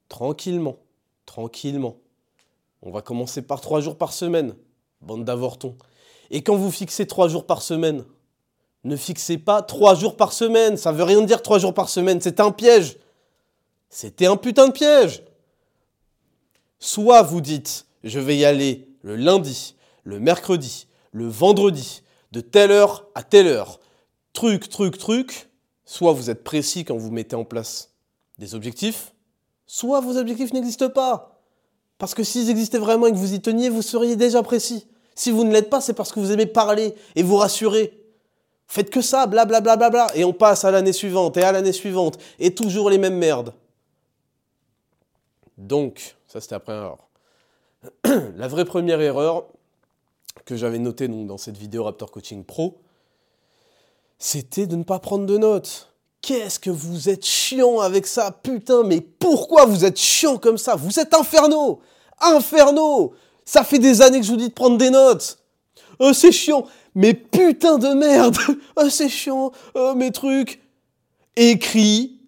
Tranquillement, 0.09 0.77
tranquillement. 1.25 1.97
On 2.81 2.91
va 2.91 3.01
commencer 3.01 3.41
par 3.41 3.61
trois 3.61 3.81
jours 3.81 3.97
par 3.97 4.13
semaine, 4.13 4.55
bande 5.01 5.25
d'avortons. 5.25 5.77
Et 6.29 6.41
quand 6.41 6.55
vous 6.55 6.71
fixez 6.71 7.05
trois 7.05 7.27
jours 7.27 7.45
par 7.45 7.61
semaine, 7.61 8.05
ne 8.83 8.95
fixez 8.95 9.37
pas 9.37 9.61
trois 9.61 9.95
jours 9.95 10.17
par 10.17 10.33
semaine. 10.33 10.77
Ça 10.77 10.91
veut 10.91 11.03
rien 11.03 11.21
dire 11.21 11.41
trois 11.41 11.59
jours 11.59 11.73
par 11.73 11.89
semaine. 11.89 12.19
C'est 12.21 12.39
un 12.39 12.51
piège. 12.51 12.97
C'était 13.89 14.25
un 14.25 14.37
putain 14.37 14.67
de 14.67 14.73
piège. 14.73 15.23
Soit 16.79 17.21
vous 17.21 17.41
dites, 17.41 17.85
je 18.03 18.19
vais 18.19 18.37
y 18.37 18.45
aller 18.45 18.87
le 19.01 19.15
lundi, 19.15 19.75
le 20.03 20.19
mercredi, 20.19 20.87
le 21.11 21.27
vendredi, 21.27 22.01
de 22.31 22.41
telle 22.41 22.71
heure 22.71 23.05
à 23.13 23.23
telle 23.23 23.47
heure. 23.47 23.79
Truc, 24.33 24.69
truc, 24.69 24.97
truc. 24.97 25.49
Soit 25.85 26.13
vous 26.13 26.29
êtes 26.29 26.43
précis 26.43 26.85
quand 26.85 26.97
vous 26.97 27.11
mettez 27.11 27.35
en 27.35 27.43
place 27.43 27.93
des 28.37 28.55
objectifs, 28.55 29.13
soit 29.67 29.99
vos 29.99 30.17
objectifs 30.17 30.53
n'existent 30.53 30.89
pas. 30.89 31.30
Parce 32.01 32.15
que 32.15 32.23
s'ils 32.23 32.49
existaient 32.49 32.79
vraiment 32.79 33.05
et 33.05 33.11
que 33.11 33.15
vous 33.15 33.35
y 33.35 33.41
teniez, 33.41 33.69
vous 33.69 33.83
seriez 33.83 34.15
déjà 34.15 34.41
précis. 34.41 34.87
Si 35.13 35.29
vous 35.29 35.43
ne 35.43 35.51
l'êtes 35.51 35.69
pas, 35.69 35.81
c'est 35.81 35.93
parce 35.93 36.11
que 36.11 36.19
vous 36.19 36.31
aimez 36.31 36.47
parler 36.47 36.95
et 37.15 37.21
vous 37.21 37.35
rassurer. 37.35 37.93
Faites 38.65 38.89
que 38.89 39.01
ça, 39.01 39.27
blablabla, 39.27 39.75
bla, 39.75 39.89
bla, 39.89 40.07
bla, 40.07 40.17
et 40.17 40.23
on 40.23 40.33
passe 40.33 40.65
à 40.65 40.71
l'année 40.71 40.93
suivante, 40.93 41.37
et 41.37 41.43
à 41.43 41.51
l'année 41.51 41.73
suivante, 41.73 42.17
et 42.39 42.55
toujours 42.55 42.89
les 42.89 42.97
mêmes 42.97 43.19
merdes. 43.19 43.53
Donc, 45.59 46.15
ça 46.27 46.41
c'était 46.41 46.55
après 46.55 46.73
première 46.73 46.95
erreur. 48.03 48.31
La 48.35 48.47
vraie 48.47 48.65
première 48.65 48.99
erreur 48.99 49.45
que 50.45 50.55
j'avais 50.55 50.79
notée 50.79 51.07
donc, 51.07 51.27
dans 51.27 51.37
cette 51.37 51.57
vidéo 51.57 51.83
Raptor 51.83 52.09
Coaching 52.09 52.43
Pro, 52.43 52.81
c'était 54.17 54.65
de 54.65 54.75
ne 54.75 54.83
pas 54.83 54.97
prendre 54.97 55.27
de 55.27 55.37
notes. 55.37 55.90
Qu'est-ce 56.21 56.59
que 56.59 56.69
vous 56.69 57.09
êtes 57.09 57.25
chiant 57.25 57.79
avec 57.79 58.05
ça, 58.05 58.31
putain, 58.31 58.83
mais 58.83 59.01
pourquoi 59.01 59.65
vous 59.65 59.85
êtes 59.85 59.97
chiant 59.99 60.37
comme 60.37 60.59
ça? 60.59 60.75
Vous 60.75 60.99
êtes 60.99 61.15
infernaux 61.15 61.81
Infernaux 62.19 63.13
Ça 63.43 63.63
fait 63.63 63.79
des 63.79 64.03
années 64.03 64.19
que 64.19 64.25
je 64.25 64.31
vous 64.31 64.37
dis 64.37 64.49
de 64.49 64.53
prendre 64.53 64.77
des 64.77 64.91
notes. 64.91 65.39
Oh, 65.97 66.13
c'est 66.13 66.31
chiant! 66.31 66.65
Mais 66.93 67.13
putain 67.13 67.77
de 67.77 67.89
merde! 67.89 68.37
Oh, 68.75 68.89
c'est 68.89 69.09
chiant! 69.09 69.51
Oh, 69.73 69.93
mes 69.95 70.11
trucs! 70.11 70.61
Écris 71.35 72.19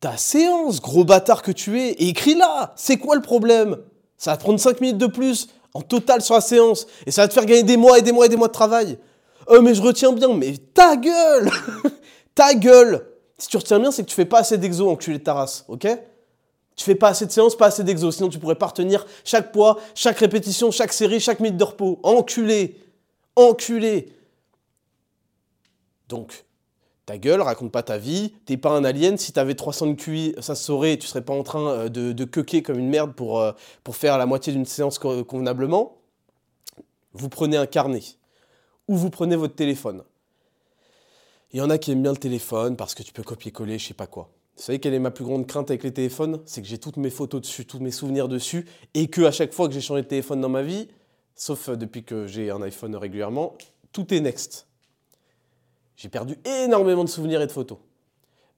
ta 0.00 0.16
séance, 0.16 0.80
gros 0.80 1.04
bâtard 1.04 1.42
que 1.42 1.52
tu 1.52 1.80
es, 1.80 1.92
écris-la! 1.92 2.74
C'est 2.76 2.96
quoi 2.96 3.14
le 3.14 3.22
problème? 3.22 3.76
Ça 4.18 4.32
va 4.32 4.36
te 4.36 4.42
prendre 4.42 4.58
5 4.58 4.80
minutes 4.80 4.98
de 4.98 5.06
plus 5.06 5.48
en 5.72 5.82
total 5.82 6.20
sur 6.20 6.34
la 6.34 6.40
séance, 6.40 6.86
et 7.06 7.10
ça 7.10 7.22
va 7.22 7.28
te 7.28 7.34
faire 7.34 7.46
gagner 7.46 7.62
des 7.62 7.76
mois 7.76 7.98
et 7.98 8.02
des 8.02 8.12
mois 8.12 8.26
et 8.26 8.28
des 8.28 8.36
mois 8.36 8.48
de 8.48 8.52
travail. 8.52 8.98
Oh, 9.46 9.60
mais 9.60 9.74
je 9.74 9.82
retiens 9.82 10.12
bien, 10.12 10.32
mais 10.34 10.56
ta 10.74 10.96
gueule! 10.96 11.50
Ta 12.34 12.52
gueule 12.54 13.15
Si 13.38 13.48
tu 13.48 13.56
retiens 13.56 13.78
bien, 13.78 13.90
c'est 13.90 14.02
que 14.02 14.08
tu 14.08 14.14
fais 14.14 14.24
pas 14.24 14.40
assez 14.40 14.58
d'exo, 14.58 14.90
enculé 14.90 15.18
de 15.18 15.24
ta 15.24 15.34
race, 15.34 15.64
ok? 15.68 15.86
Tu 16.74 16.84
fais 16.84 16.94
pas 16.94 17.08
assez 17.08 17.26
de 17.26 17.30
séances, 17.30 17.56
pas 17.56 17.66
assez 17.66 17.84
d'exo, 17.84 18.10
sinon 18.10 18.28
tu 18.28 18.38
pourrais 18.38 18.54
pas 18.54 18.66
retenir 18.66 19.06
chaque 19.24 19.52
poids, 19.52 19.78
chaque 19.94 20.18
répétition, 20.18 20.70
chaque 20.70 20.92
série, 20.92 21.20
chaque 21.20 21.40
minute 21.40 21.56
de 21.56 21.64
repos. 21.64 22.00
Enculé 22.02 22.76
enculé. 23.36 24.12
Donc, 26.08 26.44
ta 27.04 27.18
gueule, 27.18 27.40
raconte 27.40 27.70
pas 27.70 27.82
ta 27.82 27.98
vie, 27.98 28.34
t'es 28.46 28.56
pas 28.56 28.70
un 28.70 28.84
alien, 28.84 29.16
si 29.16 29.32
t'avais 29.32 29.54
300 29.54 29.88
de 29.88 29.92
QI, 29.94 30.34
ça 30.40 30.54
se 30.54 30.64
saurait, 30.64 30.96
tu 30.96 31.06
serais 31.06 31.22
pas 31.22 31.34
en 31.34 31.42
train 31.42 31.68
euh, 31.68 31.88
de, 31.88 32.12
de 32.12 32.24
comme 32.24 32.78
une 32.78 32.88
merde 32.88 33.12
euh, 33.20 33.52
pour 33.84 33.96
faire 33.96 34.18
la 34.18 34.26
moitié 34.26 34.52
d'une 34.52 34.64
séance 34.64 34.98
convenablement. 34.98 35.98
Vous 37.12 37.28
prenez 37.28 37.56
un 37.56 37.66
carnet, 37.66 38.02
ou 38.88 38.96
vous 38.96 39.10
prenez 39.10 39.36
votre 39.36 39.54
téléphone. 39.54 40.02
Il 41.56 41.60
y 41.60 41.62
en 41.62 41.70
a 41.70 41.78
qui 41.78 41.90
aiment 41.90 42.02
bien 42.02 42.12
le 42.12 42.18
téléphone 42.18 42.76
parce 42.76 42.94
que 42.94 43.02
tu 43.02 43.14
peux 43.14 43.22
copier-coller, 43.22 43.78
je 43.78 43.86
sais 43.86 43.94
pas 43.94 44.06
quoi. 44.06 44.28
Vous 44.56 44.62
savez 44.62 44.78
quelle 44.78 44.92
est 44.92 44.98
ma 44.98 45.10
plus 45.10 45.24
grande 45.24 45.46
crainte 45.46 45.70
avec 45.70 45.84
les 45.84 45.90
téléphones? 45.94 46.42
C'est 46.44 46.60
que 46.60 46.68
j'ai 46.68 46.76
toutes 46.76 46.98
mes 46.98 47.08
photos 47.08 47.40
dessus, 47.40 47.64
tous 47.64 47.78
mes 47.78 47.92
souvenirs 47.92 48.28
dessus, 48.28 48.66
et 48.92 49.08
que 49.08 49.22
à 49.22 49.30
chaque 49.30 49.54
fois 49.54 49.66
que 49.66 49.72
j'ai 49.72 49.80
changé 49.80 50.02
de 50.02 50.06
téléphone 50.06 50.42
dans 50.42 50.50
ma 50.50 50.60
vie, 50.60 50.86
sauf 51.34 51.70
euh, 51.70 51.76
depuis 51.76 52.04
que 52.04 52.26
j'ai 52.26 52.50
un 52.50 52.60
iPhone 52.60 52.94
régulièrement, 52.94 53.56
tout 53.92 54.12
est 54.12 54.20
next. 54.20 54.66
J'ai 55.96 56.10
perdu 56.10 56.36
énormément 56.44 57.04
de 57.04 57.08
souvenirs 57.08 57.40
et 57.40 57.46
de 57.46 57.52
photos. 57.52 57.78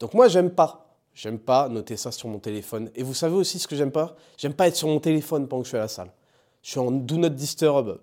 Donc 0.01 0.13
moi, 0.15 0.27
j'aime 0.27 0.51
pas. 0.51 0.97
J'aime 1.15 1.39
pas 1.39 1.69
noter 1.69 1.97
ça 1.97 2.11
sur 2.11 2.29
mon 2.29 2.41
téléphone. 2.41 2.91
Et 2.97 3.05
vous 3.05 3.15
savez 3.15 3.37
aussi 3.37 3.61
ce 3.61 3.69
que 3.69 3.77
j'aime 3.77 3.93
pas? 3.93 4.17
J'aime 4.39 4.55
pas 4.55 4.67
être 4.67 4.75
sur 4.75 4.89
mon 4.89 4.99
téléphone 4.99 5.47
pendant 5.47 5.63
que 5.63 5.67
je 5.67 5.71
suis 5.71 5.79
à 5.79 5.83
la 5.83 5.87
salle. 5.89 6.11
Je 6.63 6.71
suis 6.71 6.81
en 6.81 6.91
do 6.91 7.17
not 7.17 7.29
disturb, 7.29 8.01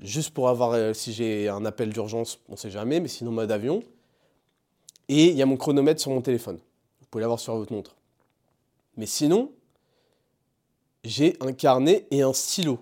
juste 0.00 0.34
pour 0.34 0.50
avoir, 0.50 0.72
euh, 0.72 0.92
si 0.92 1.14
j'ai 1.14 1.48
un 1.48 1.64
appel 1.64 1.94
d'urgence, 1.94 2.40
on 2.50 2.56
sait 2.56 2.68
jamais, 2.68 3.00
mais 3.00 3.08
sinon 3.08 3.30
mode 3.30 3.50
avion. 3.50 3.82
Et 5.08 5.26
il 5.26 5.36
y 5.36 5.42
a 5.42 5.46
mon 5.46 5.56
chronomètre 5.56 6.00
sur 6.00 6.10
mon 6.10 6.22
téléphone 6.22 6.58
pouvez 7.14 7.22
l'avoir 7.22 7.38
sur 7.38 7.54
votre 7.54 7.72
montre. 7.72 7.94
Mais 8.96 9.06
sinon, 9.06 9.52
j'ai 11.04 11.36
un 11.40 11.52
carnet 11.52 12.08
et 12.10 12.22
un 12.22 12.32
stylo. 12.32 12.80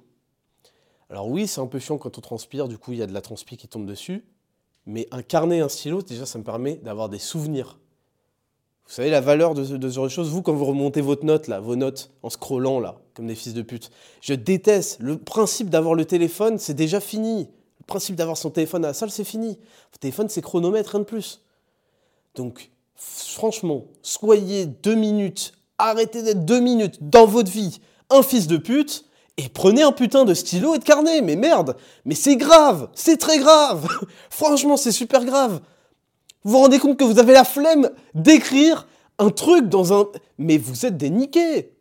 Alors 1.11 1.29
oui, 1.29 1.47
c'est 1.47 1.61
un 1.61 1.67
peu 1.67 1.79
chiant 1.79 1.99
quand 1.99 2.17
on 2.17 2.21
transpire, 2.23 2.67
du 2.67 2.79
coup 2.79 2.93
il 2.93 2.99
y 2.99 3.03
a 3.03 3.07
de 3.07 3.13
la 3.13 3.21
transpi 3.21 3.59
qui 3.59 3.69
tombe 3.69 3.85
dessus. 3.85 4.25
Mais 4.87 5.07
un 5.11 5.21
carnet 5.21 5.59
et 5.59 5.61
un 5.61 5.69
stylo, 5.69 6.01
déjà 6.01 6.25
ça 6.25 6.39
me 6.39 6.45
permet 6.45 6.77
d'avoir 6.77 7.11
des 7.11 7.19
souvenirs. 7.19 7.79
Vous 8.87 8.95
savez 8.95 9.11
la 9.11 9.21
valeur 9.21 9.53
de, 9.53 9.65
ce 9.65 9.79
genre 9.91 10.05
de 10.05 10.09
choses 10.09 10.31
Vous, 10.31 10.41
quand 10.41 10.55
vous 10.55 10.65
remontez 10.65 11.03
votre 11.03 11.27
note, 11.27 11.47
là, 11.47 11.61
vos 11.61 11.77
notes, 11.77 12.11
en 12.23 12.31
scrollant, 12.31 12.81
là, 12.81 13.03
comme 13.13 13.27
des 13.27 13.35
fils 13.35 13.53
de 13.53 13.61
pute, 13.61 13.91
je 14.23 14.33
déteste. 14.33 14.99
Le 14.99 15.19
principe 15.19 15.69
d'avoir 15.69 15.95
le 15.95 16.07
téléphone, 16.07 16.59
c'est 16.59 16.73
déjà 16.73 17.01
fini. 17.01 17.51
Le 17.81 17.85
principe 17.87 18.17
d'avoir 18.17 18.39
son 18.39 18.49
téléphone 18.49 18.83
à 18.87 18.89
la 18.89 18.95
salle, 18.95 19.11
c'est 19.11 19.25
fini. 19.25 19.59
Votre 19.91 19.99
téléphone, 20.01 20.31
c'est 20.31 20.41
chronomètre, 20.41 20.93
rien 20.93 21.01
de 21.01 21.05
plus. 21.05 21.43
Donc, 22.35 22.71
franchement, 22.95 23.85
soyez 24.03 24.67
deux 24.67 24.95
minutes, 24.95 25.53
arrêtez 25.79 26.23
d'être 26.23 26.45
deux 26.45 26.61
minutes 26.61 26.99
dans 27.01 27.27
votre 27.27 27.51
vie 27.51 27.81
un 28.13 28.23
fils 28.23 28.47
de 28.47 28.57
pute 28.57 29.05
et 29.39 29.49
prenez 29.49 29.83
un 29.83 29.93
putain 29.93 30.25
de 30.25 30.35
stylo 30.35 30.75
et 30.75 30.79
de 30.79 30.85
carnet. 30.85 31.21
Mais 31.23 31.37
merde, 31.37 31.77
mais 32.05 32.15
c'est 32.15 32.37
grave, 32.37 32.89
c'est 32.95 33.17
très 33.17 33.39
grave. 33.39 33.89
franchement, 34.31 34.77
c'est 34.77 34.93
super 34.93 35.25
grave. 35.25 35.61
Vous 36.45 36.53
vous 36.53 36.59
rendez 36.59 36.79
compte 36.79 36.99
que 36.99 37.05
vous 37.05 37.19
avez 37.19 37.33
la 37.33 37.45
flemme 37.45 37.91
d'écrire 38.15 38.87
un 39.19 39.31
truc 39.31 39.69
dans 39.69 39.93
un... 39.93 40.07
Mais 40.39 40.59
vous 40.59 40.87
êtes 40.87 40.97
des 40.97 41.11
niqués. 41.11 41.73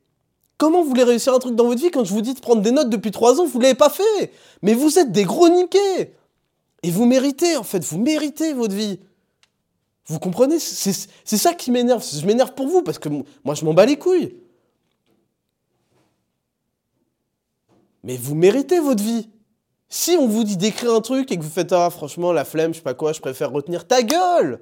Comment 0.58 0.84
vous 0.84 0.93
réussir 0.93 1.34
un 1.34 1.39
truc 1.39 1.55
dans 1.55 1.65
votre 1.65 1.81
vie 1.81 1.89
quand 1.89 2.03
je 2.03 2.13
vous 2.13 2.22
dis 2.22 2.36
de 2.36 2.39
prendre 2.39 2.62
des 2.62 2.72
notes 2.72 2.89
depuis 2.89 3.10
trois 3.10 3.41
ans, 3.41 3.46
vous 3.46 3.58
ne 3.58 3.63
l'avez 3.63 3.75
pas 3.75 3.89
fait? 3.89 4.31
Mais 4.62 4.75
vous 4.75 5.00
êtes 5.00 5.12
des 5.12 5.24
gros 5.24 5.50
niqués. 5.50 6.13
Et 6.84 6.91
vous 6.91 7.05
méritez, 7.05 7.58
en 7.58 7.63
fait, 7.63 7.84
vous 7.84 7.98
méritez 7.98 8.53
votre 8.53 8.75
vie. 8.75 9.00
Vous 10.12 10.20
comprenez 10.20 10.60
C'est 10.60 11.38
ça 11.38 11.53
qui 11.53 11.72
m'énerve. 11.72 12.06
Je 12.06 12.25
m'énerve 12.25 12.53
pour 12.53 12.68
vous 12.68 12.82
parce 12.82 13.00
que 13.00 13.08
moi, 13.08 13.56
je 13.56 13.63
m'en 13.63 13.74
bats 13.74 13.86
les 13.86 13.98
couilles. 13.98 14.36
Mais 18.03 18.18
vous 18.18 18.36
méritez 18.36 18.82
votre 18.82 19.01
vie. 19.01 19.30
Si 19.88 20.18
on 20.20 20.27
vous 20.27 20.44
dit 20.44 20.58
d'écrire 20.58 20.94
un 20.94 21.00
truc 21.00 21.32
et 21.32 21.38
que 21.38 21.44
vous 21.44 21.50
faites 21.50 21.72
Ah, 21.72 21.89
franchement, 21.89 22.34
la 22.34 22.44
flemme, 22.44 22.74
je 22.74 22.80
sais 22.80 22.84
pas 22.84 22.94
quoi, 22.94 23.13
je 23.13 23.22
préfère 23.22 23.51
retenir 23.51 23.88
ta 23.88 24.03
gueule 24.03 24.60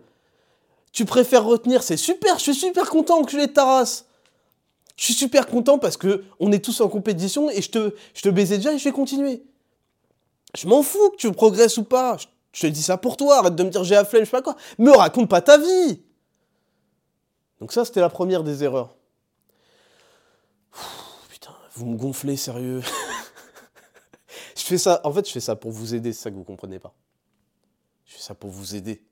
Tu 0.91 1.05
préfères 1.05 1.45
retenir, 1.45 1.81
c'est 1.81 1.97
super, 1.97 2.37
je 2.37 2.43
suis 2.43 2.55
super 2.55 2.87
content 2.89 3.23
que 3.23 3.31
je 3.31 3.37
les 3.37 3.51
tarasse. 3.51 4.05
Je 4.97 5.05
suis 5.05 5.13
super 5.15 5.47
content 5.47 5.79
parce 5.79 5.97
que 5.97 6.25
on 6.39 6.51
est 6.51 6.63
tous 6.63 6.79
en 6.81 6.89
compétition 6.89 7.49
et 7.49 7.63
je 7.63 7.71
te, 7.71 7.95
je 8.13 8.21
te 8.21 8.29
baisais 8.29 8.57
déjà 8.57 8.73
et 8.73 8.77
je 8.77 8.83
vais 8.83 8.91
continuer. 8.91 9.41
Je 10.55 10.67
m'en 10.67 10.83
fous 10.83 11.09
que 11.11 11.17
tu 11.17 11.31
progresses 11.31 11.77
ou 11.77 11.83
pas. 11.83 12.17
Te 12.51 12.67
dis 12.67 12.81
ça 12.81 12.97
pour 12.97 13.17
toi, 13.17 13.39
arrête 13.39 13.55
de 13.55 13.63
me 13.63 13.69
dire 13.69 13.83
j'ai 13.83 13.95
la 13.95 14.05
flemme, 14.05 14.23
je 14.23 14.25
sais 14.25 14.31
pas 14.31 14.41
quoi. 14.41 14.55
Me 14.77 14.91
raconte 14.91 15.29
pas 15.29 15.41
ta 15.41 15.57
vie. 15.57 16.01
Donc 17.59 17.73
ça, 17.73 17.85
c'était 17.85 18.01
la 18.01 18.09
première 18.09 18.43
des 18.43 18.63
erreurs. 18.63 18.95
putain, 21.29 21.53
vous 21.73 21.85
me 21.85 21.97
gonflez, 21.97 22.37
sérieux. 22.37 22.81
je 24.55 24.63
fais 24.63 24.77
ça, 24.77 25.01
en 25.03 25.11
fait, 25.11 25.27
je 25.27 25.31
fais 25.31 25.39
ça 25.39 25.55
pour 25.55 25.71
vous 25.71 25.93
aider, 25.93 26.13
c'est 26.13 26.23
ça 26.23 26.31
que 26.31 26.35
vous 26.35 26.43
comprenez 26.43 26.79
pas. 26.79 26.93
Je 28.05 28.15
fais 28.15 28.21
ça 28.21 28.33
pour 28.33 28.49
vous 28.49 28.75
aider. 28.75 29.03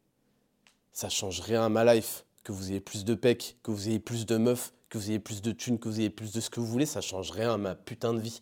Ça 0.91 1.09
change 1.09 1.41
rien 1.41 1.63
à 1.63 1.69
ma 1.69 1.93
life. 1.93 2.23
Que 2.43 2.51
vous 2.53 2.71
ayez 2.71 2.79
plus 2.79 3.03
de 3.03 3.13
pecs, 3.13 3.57
que 3.61 3.71
vous 3.71 3.89
ayez 3.89 3.99
plus 3.99 4.25
de 4.25 4.37
meufs, 4.37 4.73
que 4.89 4.97
vous 4.97 5.09
ayez 5.09 5.19
plus 5.19 5.41
de 5.41 5.51
thunes, 5.51 5.77
que 5.77 5.89
vous 5.89 5.99
ayez 5.99 6.09
plus 6.09 6.31
de 6.31 6.39
ce 6.39 6.49
que 6.49 6.61
vous 6.61 6.65
voulez, 6.65 6.85
ça 6.85 7.01
change 7.01 7.31
rien 7.31 7.53
à 7.53 7.57
ma 7.57 7.75
putain 7.75 8.13
de 8.13 8.21
vie. 8.21 8.41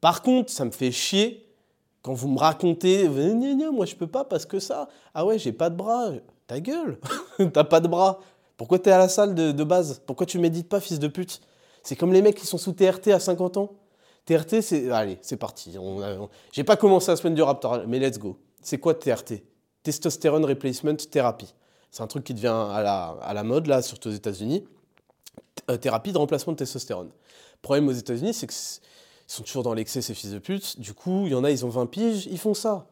Par 0.00 0.22
contre, 0.22 0.52
ça 0.52 0.64
me 0.64 0.72
fait 0.72 0.90
chier 0.90 1.43
quand 2.04 2.12
vous 2.12 2.28
me 2.28 2.38
racontez, 2.38 3.08
moi 3.08 3.86
je 3.86 3.94
peux 3.96 4.06
pas 4.06 4.24
parce 4.24 4.44
que 4.44 4.60
ça, 4.60 4.88
ah 5.14 5.24
ouais, 5.24 5.38
j'ai 5.38 5.52
pas 5.52 5.70
de 5.70 5.76
bras, 5.76 6.10
ta 6.46 6.60
gueule, 6.60 6.98
t'as 7.52 7.64
pas 7.64 7.80
de 7.80 7.88
bras. 7.88 8.20
Pourquoi 8.58 8.78
t'es 8.78 8.90
à 8.90 8.98
la 8.98 9.08
salle 9.08 9.34
de, 9.34 9.64
base? 9.64 10.02
Pourquoi 10.06 10.26
tu 10.26 10.38
médites 10.38 10.68
pas, 10.68 10.80
fils 10.80 10.98
de 10.98 11.08
pute? 11.08 11.40
C'est 11.82 11.96
comme 11.96 12.12
les 12.12 12.20
mecs 12.20 12.36
qui 12.36 12.46
sont 12.46 12.58
sous 12.58 12.72
TRT 12.72 13.08
à 13.08 13.18
50 13.18 13.56
ans. 13.56 13.72
TRT, 14.26 14.60
c'est. 14.60 14.90
Allez, 14.90 15.18
c'est 15.22 15.38
parti. 15.38 15.76
J'ai 16.52 16.62
pas 16.62 16.76
commencé 16.76 17.10
la 17.10 17.16
semaine 17.16 17.34
du 17.34 17.42
Raptor, 17.42 17.84
mais 17.88 17.98
let's 17.98 18.18
go. 18.18 18.38
C'est 18.62 18.78
quoi 18.78 18.94
TRT 18.94 19.42
Testosterone 19.82 20.44
Replacement 20.44 20.96
Therapy. 21.10 21.54
C'est 21.90 22.02
un 22.02 22.06
truc 22.06 22.24
qui 22.24 22.34
devient 22.34 22.48
à 22.48 22.82
la, 22.82 23.16
à 23.22 23.32
la 23.32 23.42
mode, 23.44 23.66
là, 23.66 23.80
surtout 23.80 24.10
aux 24.10 24.12
États-Unis. 24.12 24.64
Euh, 25.70 25.78
thérapie 25.78 26.12
de 26.12 26.18
remplacement 26.18 26.52
de 26.52 26.58
testostérone. 26.58 27.08
Le 27.08 27.62
problème 27.62 27.88
aux 27.88 27.92
États-Unis, 27.92 28.34
c'est 28.34 28.46
que 28.46 28.54
ils 29.28 29.32
sont 29.32 29.42
toujours 29.42 29.62
dans 29.62 29.74
l'excès, 29.74 30.02
ces 30.02 30.14
fils 30.14 30.30
de 30.30 30.38
pute. 30.38 30.80
Du 30.80 30.94
coup, 30.94 31.26
il 31.26 31.32
y 31.32 31.34
en 31.34 31.44
a, 31.44 31.50
ils 31.50 31.64
ont 31.64 31.68
20 31.68 31.86
piges, 31.86 32.26
ils 32.26 32.38
font 32.38 32.54
ça. 32.54 32.86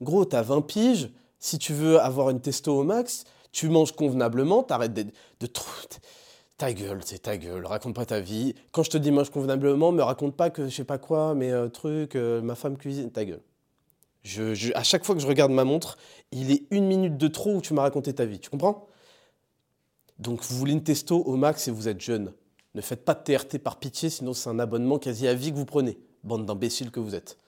Gros, 0.00 0.24
t'as 0.24 0.42
20 0.42 0.62
piges, 0.62 1.10
si 1.38 1.58
tu 1.58 1.72
veux 1.72 2.00
avoir 2.00 2.30
une 2.30 2.40
testo 2.40 2.76
au 2.76 2.84
max, 2.84 3.24
tu 3.52 3.68
manges 3.68 3.92
convenablement, 3.92 4.62
t'arrêtes 4.62 4.94
de, 4.94 5.06
de. 5.40 5.48
Ta 6.56 6.72
gueule, 6.72 7.00
c'est 7.04 7.20
ta 7.20 7.36
gueule, 7.36 7.64
raconte 7.66 7.94
pas 7.94 8.04
ta 8.04 8.18
vie. 8.18 8.56
Quand 8.72 8.82
je 8.82 8.90
te 8.90 8.98
dis 8.98 9.12
mange 9.12 9.30
convenablement, 9.30 9.92
me 9.92 10.02
raconte 10.02 10.34
pas 10.34 10.50
que 10.50 10.68
je 10.68 10.74
sais 10.74 10.84
pas 10.84 10.98
quoi, 10.98 11.36
mais 11.36 11.52
euh, 11.52 11.68
truc, 11.68 12.16
euh, 12.16 12.42
ma 12.42 12.56
femme 12.56 12.76
cuisine, 12.76 13.12
ta 13.12 13.24
gueule. 13.24 13.42
Je, 14.24 14.74
à 14.74 14.82
chaque 14.82 15.04
fois 15.04 15.14
que 15.14 15.20
je 15.20 15.26
regarde 15.28 15.52
ma 15.52 15.64
montre, 15.64 15.96
il 16.32 16.50
est 16.50 16.64
une 16.72 16.86
minute 16.86 17.16
de 17.16 17.28
trop 17.28 17.54
où 17.54 17.60
tu 17.60 17.74
m'as 17.74 17.82
raconté 17.82 18.12
ta 18.12 18.26
vie, 18.26 18.40
tu 18.40 18.50
comprends? 18.50 18.88
Donc 20.18 20.42
vous 20.42 20.56
voulez 20.56 20.72
une 20.72 20.82
testo 20.82 21.16
au 21.16 21.36
max 21.36 21.68
et 21.68 21.70
vous 21.70 21.86
êtes 21.86 22.00
jeune. 22.00 22.32
Ne 22.74 22.80
faites 22.80 23.04
pas 23.04 23.14
de 23.14 23.22
TRT 23.22 23.58
par 23.58 23.78
pitié, 23.78 24.10
sinon 24.10 24.34
c'est 24.34 24.50
un 24.50 24.58
abonnement 24.58 24.98
quasi 24.98 25.26
à 25.26 25.34
vie 25.34 25.50
que 25.52 25.56
vous 25.56 25.64
prenez, 25.64 25.98
bande 26.22 26.46
d'imbéciles 26.46 26.90
que 26.90 27.00
vous 27.00 27.14
êtes. 27.14 27.38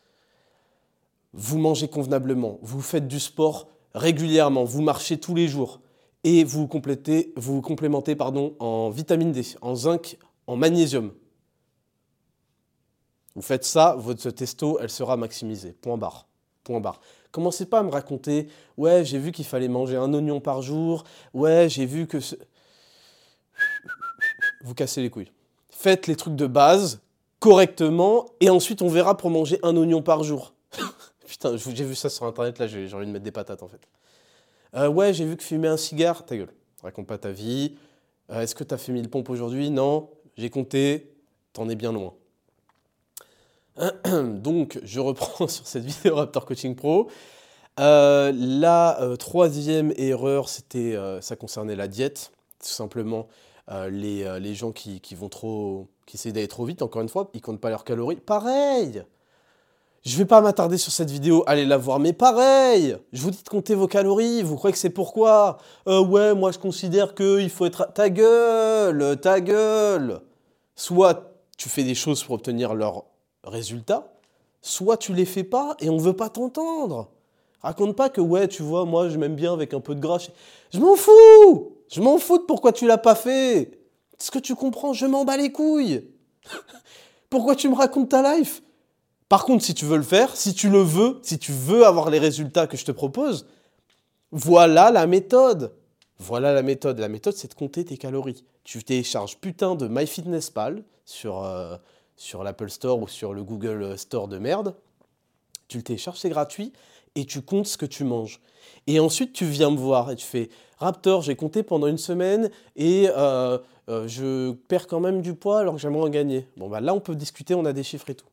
Vous 1.32 1.58
mangez 1.58 1.88
convenablement, 1.88 2.58
vous 2.62 2.80
faites 2.80 3.06
du 3.06 3.20
sport 3.20 3.68
régulièrement, 3.94 4.64
vous 4.64 4.82
marchez 4.82 5.18
tous 5.18 5.34
les 5.34 5.48
jours 5.48 5.80
et 6.24 6.44
vous, 6.44 6.66
complétez, 6.66 7.32
vous 7.36 7.60
complémentez 7.60 8.16
pardon, 8.16 8.54
en 8.58 8.90
vitamine 8.90 9.32
D, 9.32 9.42
en 9.62 9.74
zinc, 9.74 10.18
en 10.46 10.56
magnésium. 10.56 11.12
Vous 13.36 13.42
faites 13.42 13.64
ça, 13.64 13.94
votre 13.96 14.30
testo, 14.30 14.78
elle 14.80 14.90
sera 14.90 15.16
maximisée. 15.16 15.72
Point 15.72 15.96
barre. 15.96 16.26
Point 16.64 16.80
barre. 16.80 17.00
Commencez 17.30 17.64
pas 17.64 17.78
à 17.78 17.82
me 17.84 17.90
raconter, 17.90 18.48
ouais, 18.76 19.04
j'ai 19.04 19.18
vu 19.18 19.30
qu'il 19.30 19.44
fallait 19.44 19.68
manger 19.68 19.96
un 19.96 20.12
oignon 20.12 20.40
par 20.40 20.62
jour, 20.62 21.04
ouais, 21.32 21.68
j'ai 21.68 21.86
vu 21.86 22.08
que 22.08 22.18
vous 24.62 24.74
cassez 24.74 25.02
les 25.02 25.10
couilles. 25.10 25.30
Faites 25.70 26.06
les 26.06 26.16
trucs 26.16 26.36
de 26.36 26.46
base 26.46 27.00
correctement 27.38 28.26
et 28.40 28.50
ensuite 28.50 28.82
on 28.82 28.88
verra 28.88 29.16
pour 29.16 29.30
manger 29.30 29.58
un 29.62 29.76
oignon 29.76 30.02
par 30.02 30.22
jour. 30.22 30.54
Putain, 31.26 31.56
j'ai 31.56 31.84
vu 31.84 31.94
ça 31.94 32.08
sur 32.08 32.26
internet, 32.26 32.58
là 32.58 32.66
j'ai 32.66 32.92
envie 32.92 33.06
de 33.06 33.12
mettre 33.12 33.24
des 33.24 33.32
patates 33.32 33.62
en 33.62 33.68
fait. 33.68 33.80
Euh, 34.74 34.88
ouais, 34.88 35.12
j'ai 35.12 35.24
vu 35.24 35.36
que 35.36 35.42
fumer 35.42 35.68
un 35.68 35.76
cigare, 35.76 36.24
ta 36.24 36.36
gueule, 36.36 36.52
raconte 36.82 37.06
pas 37.06 37.18
ta 37.18 37.32
vie. 37.32 37.76
Euh, 38.30 38.40
est-ce 38.40 38.54
que 38.54 38.64
t'as 38.64 38.76
fait 38.76 38.92
1000 38.92 39.08
pompes 39.08 39.30
aujourd'hui? 39.30 39.70
Non, 39.70 40.10
j'ai 40.36 40.50
compté, 40.50 41.12
t'en 41.52 41.68
es 41.68 41.74
bien 41.74 41.92
loin. 41.92 42.14
Donc, 44.06 44.78
je 44.82 45.00
reprends 45.00 45.48
sur 45.48 45.66
cette 45.66 45.84
vidéo 45.84 46.16
Raptor 46.16 46.44
Coaching 46.44 46.76
Pro. 46.76 47.10
Euh, 47.78 48.32
la 48.34 49.00
troisième 49.18 49.92
erreur, 49.96 50.48
c'était, 50.48 50.96
ça 51.20 51.36
concernait 51.36 51.76
la 51.76 51.88
diète. 51.88 52.30
Tout 52.60 52.68
simplement, 52.68 53.26
les, 53.90 54.24
euh, 54.24 54.38
les, 54.38 54.54
gens 54.54 54.72
qui, 54.72 55.00
qui, 55.00 55.14
vont 55.14 55.28
trop, 55.28 55.88
qui 56.06 56.16
essaient 56.16 56.32
d'aller 56.32 56.48
trop 56.48 56.64
vite, 56.64 56.82
encore 56.82 57.02
une 57.02 57.08
fois, 57.08 57.30
ils 57.34 57.40
comptent 57.40 57.60
pas 57.60 57.70
leurs 57.70 57.84
calories. 57.84 58.16
Pareil 58.16 59.04
Je 60.02 60.16
vais 60.18 60.24
pas 60.24 60.40
m'attarder 60.40 60.76
sur 60.76 60.92
cette 60.92 61.10
vidéo, 61.10 61.44
allez 61.46 61.64
la 61.64 61.76
voir, 61.76 62.00
mais 62.00 62.12
pareil 62.12 62.96
Je 63.12 63.22
vous 63.22 63.30
dis 63.30 63.42
de 63.42 63.48
compter 63.48 63.74
vos 63.74 63.86
calories, 63.86 64.42
vous 64.42 64.56
croyez 64.56 64.72
que 64.72 64.78
c'est 64.78 64.90
pourquoi? 64.90 65.58
Euh, 65.86 66.04
Ouais, 66.04 66.34
moi 66.34 66.50
je 66.50 66.58
considère 66.58 67.14
qu'il 67.14 67.50
faut 67.50 67.66
être... 67.66 67.92
Ta 67.94 68.10
gueule 68.10 69.16
Ta 69.20 69.40
gueule 69.40 70.20
Soit 70.74 71.32
tu 71.56 71.68
fais 71.68 71.84
des 71.84 71.94
choses 71.94 72.24
pour 72.24 72.34
obtenir 72.34 72.74
leurs 72.74 73.04
résultats, 73.44 74.12
soit 74.62 74.96
tu 74.96 75.12
les 75.14 75.26
fais 75.26 75.44
pas 75.44 75.76
et 75.78 75.90
on 75.90 75.98
veut 75.98 76.16
pas 76.16 76.28
t'entendre. 76.28 77.10
Raconte 77.62 77.94
pas 77.94 78.08
que 78.08 78.22
ouais, 78.22 78.48
tu 78.48 78.62
vois, 78.62 78.86
moi 78.86 79.10
je 79.10 79.18
m'aime 79.18 79.36
bien 79.36 79.52
avec 79.52 79.74
un 79.74 79.80
peu 79.80 79.94
de 79.94 80.00
gras. 80.00 80.26
Je 80.72 80.78
m'en 80.78 80.96
fous 80.96 81.79
je 81.90 82.00
m'en 82.00 82.18
fous 82.18 82.38
de 82.38 82.44
pourquoi 82.44 82.72
tu 82.72 82.86
l'as 82.86 82.98
pas 82.98 83.14
fait. 83.14 83.78
Est-ce 84.18 84.30
que 84.30 84.38
tu 84.38 84.54
comprends 84.54 84.92
Je 84.92 85.06
m'en 85.06 85.24
bats 85.24 85.36
les 85.36 85.50
couilles. 85.50 86.08
pourquoi 87.30 87.56
tu 87.56 87.68
me 87.68 87.74
racontes 87.74 88.10
ta 88.10 88.36
life? 88.36 88.62
Par 89.28 89.44
contre, 89.44 89.64
si 89.64 89.74
tu 89.74 89.84
veux 89.84 89.96
le 89.96 90.02
faire, 90.02 90.36
si 90.36 90.54
tu 90.54 90.68
le 90.68 90.80
veux, 90.80 91.20
si 91.22 91.38
tu 91.38 91.52
veux 91.52 91.86
avoir 91.86 92.10
les 92.10 92.18
résultats 92.18 92.66
que 92.66 92.76
je 92.76 92.84
te 92.84 92.92
propose, 92.92 93.46
Voilà 94.32 94.90
la 94.90 95.06
méthode. 95.06 95.74
Voilà 96.18 96.52
la 96.52 96.62
méthode. 96.62 96.98
La 96.98 97.08
méthode, 97.08 97.34
c'est 97.34 97.48
de 97.48 97.54
compter 97.54 97.84
tes 97.84 97.96
calories. 97.96 98.44
Tu 98.62 98.82
télécharges 98.84 99.38
putain 99.38 99.74
de 99.74 99.88
MyFitnessPal 99.88 100.84
sur, 101.04 101.42
euh, 101.42 101.76
sur 102.16 102.44
l'Apple 102.44 102.70
Store 102.70 103.00
ou 103.00 103.08
sur 103.08 103.32
le 103.32 103.42
Google 103.42 103.98
Store 103.98 104.28
de 104.28 104.38
merde. 104.38 104.76
Tu 105.66 105.78
le 105.78 105.82
télécharges, 105.82 106.18
c'est 106.18 106.28
gratuit, 106.28 106.72
et 107.14 107.24
tu 107.24 107.42
comptes 107.42 107.66
ce 107.66 107.78
que 107.78 107.86
tu 107.86 108.04
manges. 108.04 108.40
Et 108.86 109.00
ensuite, 109.00 109.32
tu 109.32 109.44
viens 109.44 109.70
me 109.70 109.76
voir 109.76 110.10
et 110.10 110.16
tu 110.16 110.26
fais 110.26 110.50
Raptor, 110.80 111.20
j'ai 111.20 111.36
compté 111.36 111.62
pendant 111.62 111.88
une 111.88 111.98
semaine 111.98 112.50
et 112.74 113.08
euh, 113.14 113.58
euh, 113.90 114.08
je 114.08 114.52
perds 114.52 114.86
quand 114.86 115.00
même 115.00 115.20
du 115.20 115.34
poids 115.34 115.60
alors 115.60 115.74
que 115.74 115.80
j'aimerais 115.80 116.06
en 116.06 116.08
gagner. 116.08 116.48
Bon, 116.56 116.70
bah 116.70 116.80
là, 116.80 116.94
on 116.94 117.00
peut 117.00 117.14
discuter, 117.14 117.54
on 117.54 117.66
a 117.66 117.74
des 117.74 117.82
chiffres 117.82 118.08
et 118.08 118.14
tout. 118.14 118.26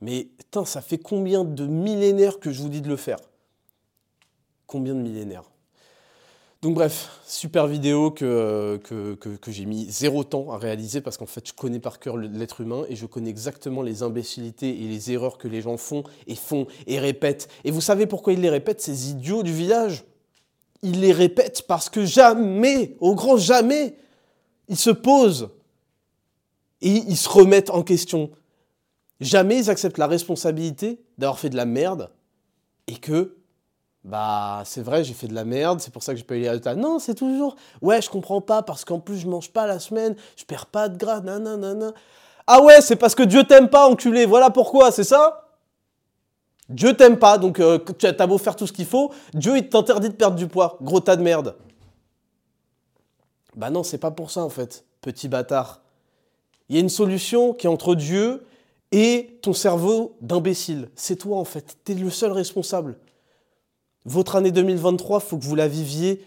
Mais 0.00 0.28
putain, 0.38 0.64
ça 0.64 0.80
fait 0.80 0.96
combien 0.96 1.44
de 1.44 1.66
millénaires 1.66 2.40
que 2.40 2.50
je 2.50 2.62
vous 2.62 2.70
dis 2.70 2.80
de 2.80 2.88
le 2.88 2.96
faire? 2.96 3.18
Combien 4.66 4.94
de 4.94 5.00
millénaires? 5.00 5.44
Donc 6.62 6.74
bref, 6.74 7.20
super 7.26 7.66
vidéo 7.66 8.10
que, 8.10 8.80
que, 8.82 9.52
j'ai 9.52 9.66
mis 9.66 9.84
zéro 9.90 10.24
temps 10.24 10.50
à 10.52 10.58
réaliser 10.58 11.02
parce 11.02 11.18
qu'en 11.18 11.26
fait 11.26 11.46
je 11.46 11.52
connais 11.52 11.78
par 11.78 12.00
cœur 12.00 12.16
l'être 12.16 12.62
humain 12.62 12.84
et 12.88 12.96
je 12.96 13.04
connais 13.04 13.28
exactement 13.28 13.82
les 13.82 14.02
imbécilités 14.02 14.70
et 14.70 14.88
les 14.88 15.12
erreurs 15.12 15.36
que 15.36 15.48
les 15.48 15.60
gens 15.60 15.76
font 15.76 16.02
et 16.26 16.34
font 16.34 16.66
et 16.86 16.98
répètent. 16.98 17.48
Et 17.64 17.70
vous 17.70 17.82
savez 17.82 18.06
pourquoi 18.06 18.32
ils 18.32 18.40
les 18.40 18.48
répètent, 18.48 18.80
ces 18.80 19.10
idiots 19.10 19.42
du 19.42 19.52
village? 19.52 20.02
Ils 20.82 21.00
les 21.00 21.12
répètent 21.12 21.62
parce 21.66 21.88
que 21.88 22.04
jamais, 22.04 22.96
au 23.00 23.14
grand 23.14 23.36
jamais, 23.36 23.96
ils 24.68 24.76
se 24.76 24.90
posent 24.90 25.50
et 26.80 26.90
ils 26.90 27.16
se 27.16 27.28
remettent 27.28 27.70
en 27.70 27.82
question. 27.82 28.30
Jamais 29.20 29.58
ils 29.58 29.70
acceptent 29.70 29.98
la 29.98 30.06
responsabilité 30.06 31.00
d'avoir 31.18 31.38
fait 31.38 31.48
de 31.48 31.56
la 31.56 31.64
merde 31.64 32.10
et 32.86 32.96
que 32.96 33.36
bah 34.04 34.62
c'est 34.64 34.82
vrai, 34.82 35.02
j'ai 35.02 35.14
fait 35.14 35.26
de 35.26 35.34
la 35.34 35.44
merde, 35.44 35.80
c'est 35.80 35.92
pour 35.92 36.02
ça 36.02 36.12
que 36.12 36.18
j'ai 36.18 36.24
pas 36.24 36.36
eu 36.36 36.40
les 36.40 36.48
résultats. 36.48 36.76
Non, 36.76 37.00
c'est 37.00 37.14
toujours, 37.14 37.56
ouais, 37.82 38.00
je 38.00 38.08
comprends 38.08 38.40
pas 38.40 38.62
parce 38.62 38.84
qu'en 38.84 39.00
plus 39.00 39.18
je 39.18 39.26
mange 39.26 39.50
pas 39.50 39.66
la 39.66 39.80
semaine, 39.80 40.14
je 40.36 40.44
perds 40.44 40.66
pas 40.66 40.88
de 40.88 40.96
gras, 40.96 41.20
nanana. 41.20 41.92
Ah 42.46 42.62
ouais, 42.62 42.80
c'est 42.80 42.94
parce 42.94 43.16
que 43.16 43.24
Dieu 43.24 43.42
t'aime 43.42 43.68
pas, 43.68 43.88
enculé, 43.88 44.24
voilà 44.24 44.50
pourquoi, 44.50 44.92
c'est 44.92 45.02
ça? 45.02 45.45
Dieu 46.68 46.94
t'aime 46.94 47.18
pas, 47.18 47.38
donc 47.38 47.60
euh, 47.60 47.78
tu 47.98 48.06
as 48.06 48.26
beau 48.26 48.38
faire 48.38 48.56
tout 48.56 48.66
ce 48.66 48.72
qu'il 48.72 48.86
faut, 48.86 49.12
Dieu 49.34 49.56
il 49.56 49.68
t'interdit 49.68 50.08
de 50.08 50.14
perdre 50.14 50.36
du 50.36 50.48
poids, 50.48 50.78
gros 50.80 51.00
tas 51.00 51.16
de 51.16 51.22
merde. 51.22 51.56
Bah 53.54 53.70
non, 53.70 53.82
c'est 53.82 53.98
pas 53.98 54.10
pour 54.10 54.30
ça 54.30 54.42
en 54.42 54.48
fait, 54.48 54.84
petit 55.00 55.28
bâtard. 55.28 55.80
Il 56.68 56.74
y 56.74 56.78
a 56.78 56.82
une 56.82 56.88
solution 56.88 57.52
qui 57.54 57.66
est 57.66 57.70
entre 57.70 57.94
Dieu 57.94 58.44
et 58.90 59.38
ton 59.42 59.52
cerveau 59.52 60.16
d'imbécile. 60.20 60.88
C'est 60.96 61.16
toi 61.16 61.38
en 61.38 61.44
fait, 61.44 61.78
t'es 61.84 61.94
le 61.94 62.10
seul 62.10 62.32
responsable. 62.32 62.98
Votre 64.04 64.36
année 64.36 64.52
2023, 64.52 65.20
il 65.22 65.28
faut 65.28 65.38
que 65.38 65.44
vous 65.44 65.56
la 65.56 65.68
viviez, 65.68 66.24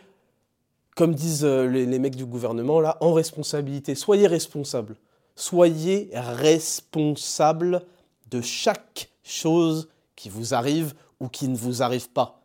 comme 0.95 1.15
disent 1.15 1.45
euh, 1.45 1.65
les, 1.65 1.99
mecs 1.99 2.15
du 2.15 2.25
gouvernement, 2.25 2.81
là, 2.81 2.97
en 2.99 3.13
responsabilité. 3.13 3.95
Soyez 3.95 4.27
responsable. 4.27 4.97
Soyez 5.35 6.09
responsable 6.13 7.83
de 8.29 8.41
chaque 8.41 9.09
chose 9.23 9.87
qui 10.19 10.27
vous 10.27 10.53
arrive 10.53 10.95
ou 11.21 11.29
qui 11.29 11.47
ne 11.47 11.55
vous 11.55 11.81
arrive 11.81 12.09
pas. 12.09 12.41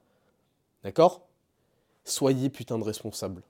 D'accord? 0.84 1.22
Soyez 2.04 2.48
putain 2.48 2.78
de 2.78 2.84
responsable. 2.84 3.42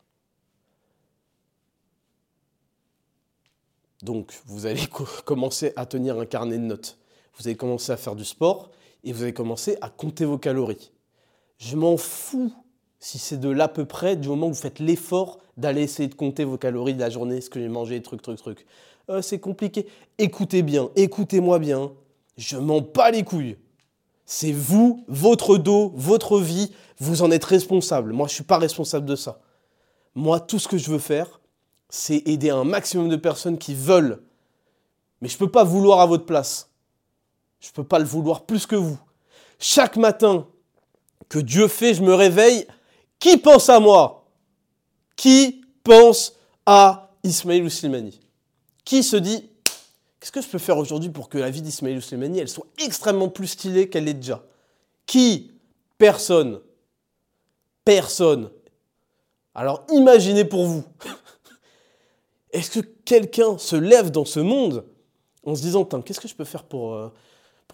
Donc, 4.01 4.33
vous 4.47 4.65
allez 4.65 4.87
commencer 5.27 5.75
à 5.77 5.85
tenir 5.85 6.19
un 6.19 6.25
carnet 6.25 6.57
de 6.57 6.63
notes. 6.63 6.97
Vous 7.37 7.47
allez 7.49 7.57
commencer 7.57 7.93
à 7.93 7.99
faire 7.99 8.17
du 8.17 8.25
sport 8.25 8.71
et 9.03 9.13
vous 9.13 9.25
allez 9.25 9.35
commencer 9.35 9.77
à 9.83 9.91
compter 9.91 10.25
vos 10.25 10.39
calories. 10.39 10.91
Je 11.59 11.77
m'en 11.77 11.99
fous 11.99 12.51
si 13.01 13.19
c'est 13.19 13.37
de 13.37 13.51
l'à 13.51 13.69
peu 13.69 13.85
près 13.85 14.17
du 14.17 14.29
moment 14.29 14.47
où 14.47 14.55
vous 14.55 14.63
faites 14.63 14.79
l'effort 14.79 15.39
d'aller 15.59 15.83
essayer 15.83 16.09
de 16.09 16.15
compter 16.15 16.45
vos 16.45 16.57
calories 16.57 16.95
de 16.95 17.01
la 17.01 17.11
journée, 17.11 17.43
ce 17.43 17.51
que 17.51 17.61
j'ai 17.61 17.69
mangé, 17.69 18.01
truc, 18.01 18.23
truc, 18.23 18.39
truc. 18.39 18.65
Euh, 19.11 19.21
c'est 19.21 19.39
compliqué. 19.39 19.87
Écoutez 20.17 20.63
bien, 20.63 20.89
écoutez-moi 20.97 21.59
bien. 21.59 21.93
Je 22.39 22.57
m'en 22.57 22.81
bats 22.81 23.11
les 23.11 23.23
couilles. 23.23 23.59
C'est 24.27 24.53
vous, 24.53 25.05
votre 25.09 25.59
dos, 25.59 25.93
votre 25.95 26.41
vie. 26.41 26.73
Vous 26.99 27.23
en 27.23 27.31
êtes 27.31 27.45
responsable. 27.45 28.13
Moi, 28.13 28.27
je 28.29 28.33
ne 28.33 28.37
suis 28.37 28.45
pas 28.45 28.59
responsable 28.59 29.07
de 29.07 29.17
ça. 29.17 29.41
Moi, 30.15 30.41
tout 30.41 30.59
ce 30.59 30.69
que 30.69 30.79
je 30.79 30.91
veux 30.91 30.99
faire, 30.99 31.41
c'est 31.89 32.23
aider 32.27 32.51
un 32.51 32.65
maximum 32.65 33.09
de 33.09 33.17
personnes 33.17 33.59
qui 33.59 33.75
veulent. 33.75 34.23
Mais 35.21 35.29
je 35.29 35.35
ne 35.35 35.39
peux 35.39 35.51
pas 35.51 35.65
vouloir 35.65 36.01
à 36.01 36.07
votre 36.07 36.25
place. 36.25 36.71
Je 37.61 37.69
ne 37.69 37.73
peux 37.73 37.85
pas 37.85 37.99
le 37.99 38.05
vouloir 38.05 38.45
plus 38.45 38.67
que 38.67 38.77
vous. 38.77 38.99
Chaque 39.59 39.97
matin, 39.97 40.47
que 41.29 41.39
Dieu 41.39 41.69
fait, 41.69 41.95
je 41.95 42.03
me 42.03 42.15
réveille. 42.15 42.67
Qui 43.19 43.39
pense 43.39 43.69
à 43.69 43.81
moi? 43.81 44.27
Qui 45.17 45.65
pense 45.83 46.35
à 46.67 47.11
Ismaël 47.23 47.71
Slimani 47.71 48.21
Qui 48.85 49.03
se 49.03 49.17
dit 49.17 49.49
Qu'est-ce 50.25 50.33
que 50.33 50.41
je 50.41 50.49
peux 50.49 50.59
faire 50.59 50.79
aujourd'hui 50.79 51.11
pour 51.11 51.29
que 51.29 51.37
la 51.37 51.51
vie 51.51 51.61
d'Ismaël 51.61 52.01
Slimani 52.01 52.49
soit 52.49 52.65
extrêmement 52.83 53.29
plus 53.29 53.47
stylée 53.47 53.91
qu'elle 53.91 54.09
est 54.09 54.15
déjà? 54.15 54.43
Qui? 55.05 55.53
Personne. 55.99 56.63
Personne. 57.85 58.49
Alors 59.55 59.85
imaginez 59.93 60.47
pour 60.47 60.65
vous. 60.65 60.83
Est-ce 62.55 62.71
que 62.71 62.87
quelqu'un 63.05 63.59
se 63.59 63.77
lève 63.77 64.11
dans 64.11 64.25
ce 64.25 64.41
monde 64.41 64.87
en 65.45 65.55
se 65.55 65.61
disant 65.61 65.85
qu'est-ce 65.85 66.21
que 66.21 66.29
je 66.29 66.35
peux 66.35 66.45
faire 66.45 66.65
pour, 66.65 66.95
euh, 66.95 67.11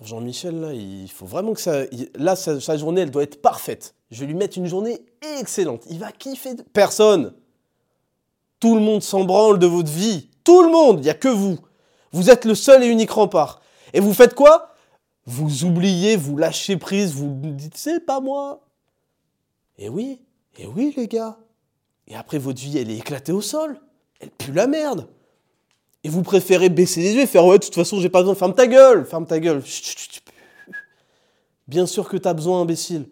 Jean-Michel, 0.02 0.60
là, 0.60 0.72
il 0.72 1.08
faut 1.08 1.26
vraiment 1.26 1.52
que 1.52 1.60
ça. 1.60 1.84
Là, 2.16 2.34
sa, 2.34 2.76
journée, 2.76 3.02
elle 3.02 3.12
doit 3.12 3.22
être 3.22 3.40
parfaite. 3.40 3.94
Je 4.10 4.18
vais 4.18 4.26
lui 4.26 4.34
mettre 4.34 4.58
une 4.58 4.66
journée 4.66 5.04
excellente. 5.38 5.84
Il 5.88 6.00
va 6.00 6.10
kiffer. 6.10 6.56
Personne. 6.72 7.32
Tout 8.58 8.74
le 8.74 8.80
monde 8.80 9.04
s'en 9.04 9.22
branle 9.22 9.60
de 9.60 9.68
votre 9.68 9.92
vie. 9.92 10.30
Tout 10.42 10.64
le 10.64 10.70
monde. 10.72 10.98
Il 10.98 11.02
n'y 11.02 11.10
a 11.10 11.14
que 11.14 11.28
vous. 11.28 11.60
Vous 12.12 12.30
êtes 12.30 12.44
le 12.44 12.54
seul 12.54 12.82
et 12.82 12.86
unique 12.86 13.10
rempart. 13.10 13.60
Et 13.92 14.00
vous 14.00 14.14
faites 14.14 14.34
quoi? 14.34 14.74
Vous 15.26 15.64
oubliez, 15.64 16.16
vous 16.16 16.36
lâchez 16.36 16.76
prise, 16.76 17.14
vous 17.14 17.34
dites 17.34 17.76
c'est 17.76 18.00
pas 18.00 18.20
moi. 18.20 18.66
Et 19.78 19.88
oui, 19.88 20.20
et 20.58 20.66
oui, 20.66 20.92
les 20.96 21.08
gars. 21.08 21.38
Et 22.08 22.16
après, 22.16 22.38
votre 22.38 22.60
vie, 22.60 22.76
elle 22.78 22.90
est 22.90 22.98
éclatée 22.98 23.32
au 23.32 23.40
sol. 23.40 23.80
Elle 24.18 24.30
pue 24.30 24.52
la 24.52 24.66
merde. 24.66 25.08
Et 26.02 26.08
vous 26.08 26.22
préférez 26.22 26.68
baisser 26.68 27.00
les 27.00 27.14
yeux 27.14 27.22
et 27.22 27.26
faire 27.26 27.44
ouais, 27.44 27.58
de 27.58 27.64
toute 27.64 27.74
façon, 27.74 28.00
j'ai 28.00 28.08
pas 28.08 28.20
besoin. 28.20 28.34
Ferme 28.34 28.54
ta 28.54 28.66
gueule, 28.66 29.06
ferme 29.06 29.26
ta 29.26 29.38
gueule. 29.38 29.62
Bien 31.68 31.86
sûr 31.86 32.08
que 32.08 32.16
t'as 32.16 32.32
besoin, 32.32 32.60
imbécile. 32.60 33.08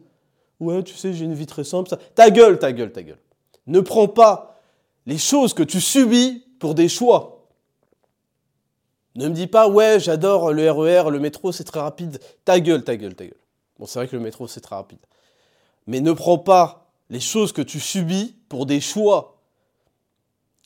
Ouais, 0.58 0.82
tu 0.82 0.94
sais, 0.94 1.12
j'ai 1.12 1.24
une 1.24 1.34
vie 1.34 1.46
très 1.46 1.64
simple. 1.64 1.96
Ta 2.14 2.30
gueule, 2.30 2.58
ta 2.58 2.72
gueule, 2.72 2.90
ta 2.90 3.02
gueule. 3.02 3.20
Ne 3.66 3.80
prends 3.80 4.08
pas 4.08 4.61
les 5.06 5.18
choses 5.18 5.54
que 5.54 5.62
tu 5.62 5.80
subis 5.80 6.44
pour 6.58 6.74
des 6.74 6.88
choix. 6.88 7.38
Ne 9.18 9.26
me 9.26 9.35
dis 9.35 9.48
pas, 9.48 9.68
ouais, 9.68 9.98
j'adore 9.98 10.52
le 10.52 10.70
RER, 10.70 11.09
e 11.09 11.11
le 11.11 11.18
métro, 11.18 11.50
c'est 11.50 11.64
très 11.64 11.81
rapide. 11.81 12.20
Ta 12.44 12.61
gueule, 12.61 12.85
ta 12.85 12.96
gueule, 12.96 13.16
ta 13.16 13.24
gueule. 13.24 13.35
Bon, 13.76 13.85
c'est 13.85 13.98
vrai 13.98 14.07
que 14.07 14.14
le 14.14 14.22
métro, 14.22 14.46
c'est 14.46 14.61
très 14.61 14.76
rapide. 14.76 15.00
Mais 15.88 16.00
ne 16.00 16.12
prends 16.12 16.38
pas 16.38 16.92
les 17.11 17.18
choses 17.18 17.50
que 17.50 17.61
tu 17.61 17.81
subis 17.81 18.37
pour 18.48 18.64
des 18.64 18.81
choix 18.81 19.40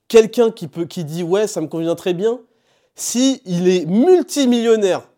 quelqu'un 0.07 0.51
qui, 0.51 0.69
peut, 0.69 0.85
qui 0.85 1.05
dit 1.05 1.23
ouais, 1.23 1.47
ça 1.47 1.63
me 1.63 1.67
convient 1.67 1.95
très 1.95 2.13
bien, 2.13 2.41
si 2.95 3.41
est 3.47 3.87
multimillionnaire, 3.87 5.09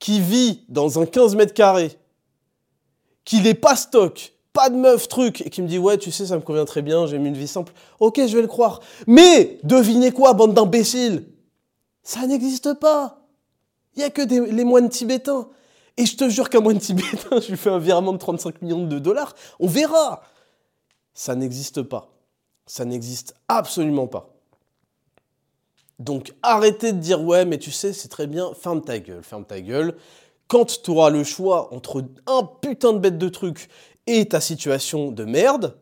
qui 0.00 0.18
vit 0.20 0.64
dans 0.68 1.00
un 1.00 1.06
15 1.06 1.36
mètres 1.36 1.54
carrés, 1.54 1.92
qu'il 3.24 3.44
n'est 3.44 3.54
pas 3.54 3.76
stock, 3.76 4.32
pas 4.52 4.70
de 4.70 4.74
meuf, 4.74 5.06
truc, 5.06 5.42
et 5.42 5.50
qui 5.50 5.62
me 5.62 5.68
dit 5.68 5.78
ouais, 5.78 5.96
tu 5.98 6.10
sais, 6.10 6.26
ça 6.26 6.34
me 6.34 6.40
convient 6.40 6.64
très 6.64 6.82
bien, 6.82 7.06
j'ai 7.06 7.20
mis 7.20 7.28
une 7.28 7.36
vie 7.36 7.46
simple, 7.46 7.72
ok, 8.00 8.20
je 8.26 8.34
vais 8.34 8.42
le 8.42 8.48
croire. 8.48 8.80
Mais 9.06 9.60
devinez 9.62 10.10
quoi, 10.10 10.32
bande 10.32 10.54
d'imbéciles? 10.54 11.24
Ça 12.08 12.26
n'existe 12.26 12.72
pas. 12.72 13.20
Il 13.94 13.98
n'y 13.98 14.04
a 14.06 14.08
que 14.08 14.22
les 14.22 14.64
moines 14.64 14.88
tibétains. 14.88 15.46
Et 15.98 16.06
je 16.06 16.16
te 16.16 16.26
jure 16.30 16.48
qu'un 16.48 16.60
moine 16.60 16.78
tibétain, 16.78 17.38
je 17.38 17.48
lui 17.48 17.58
fais 17.58 17.68
un 17.68 17.78
virement 17.78 18.14
de 18.14 18.18
35 18.18 18.62
millions 18.62 18.86
de 18.86 18.98
dollars, 18.98 19.34
on 19.60 19.66
verra. 19.66 20.22
Ça 21.12 21.34
n'existe 21.34 21.82
pas. 21.82 22.08
Ça 22.64 22.86
n'existe 22.86 23.34
absolument 23.48 24.06
pas. 24.06 24.30
Donc 25.98 26.32
arrêtez 26.42 26.94
de 26.94 26.98
dire 26.98 27.22
ouais 27.22 27.44
mais 27.44 27.58
tu 27.58 27.70
sais 27.70 27.92
c'est 27.92 28.08
très 28.08 28.26
bien, 28.26 28.54
ferme 28.54 28.80
ta 28.80 28.98
gueule, 28.98 29.22
ferme 29.22 29.44
ta 29.44 29.60
gueule. 29.60 29.94
Quand 30.46 30.82
tu 30.82 30.90
auras 30.90 31.10
le 31.10 31.24
choix 31.24 31.74
entre 31.74 32.02
un 32.26 32.42
putain 32.62 32.94
de 32.94 33.00
bête 33.00 33.18
de 33.18 33.28
truc 33.28 33.68
et 34.06 34.26
ta 34.26 34.40
situation 34.40 35.12
de 35.12 35.26
merde, 35.26 35.76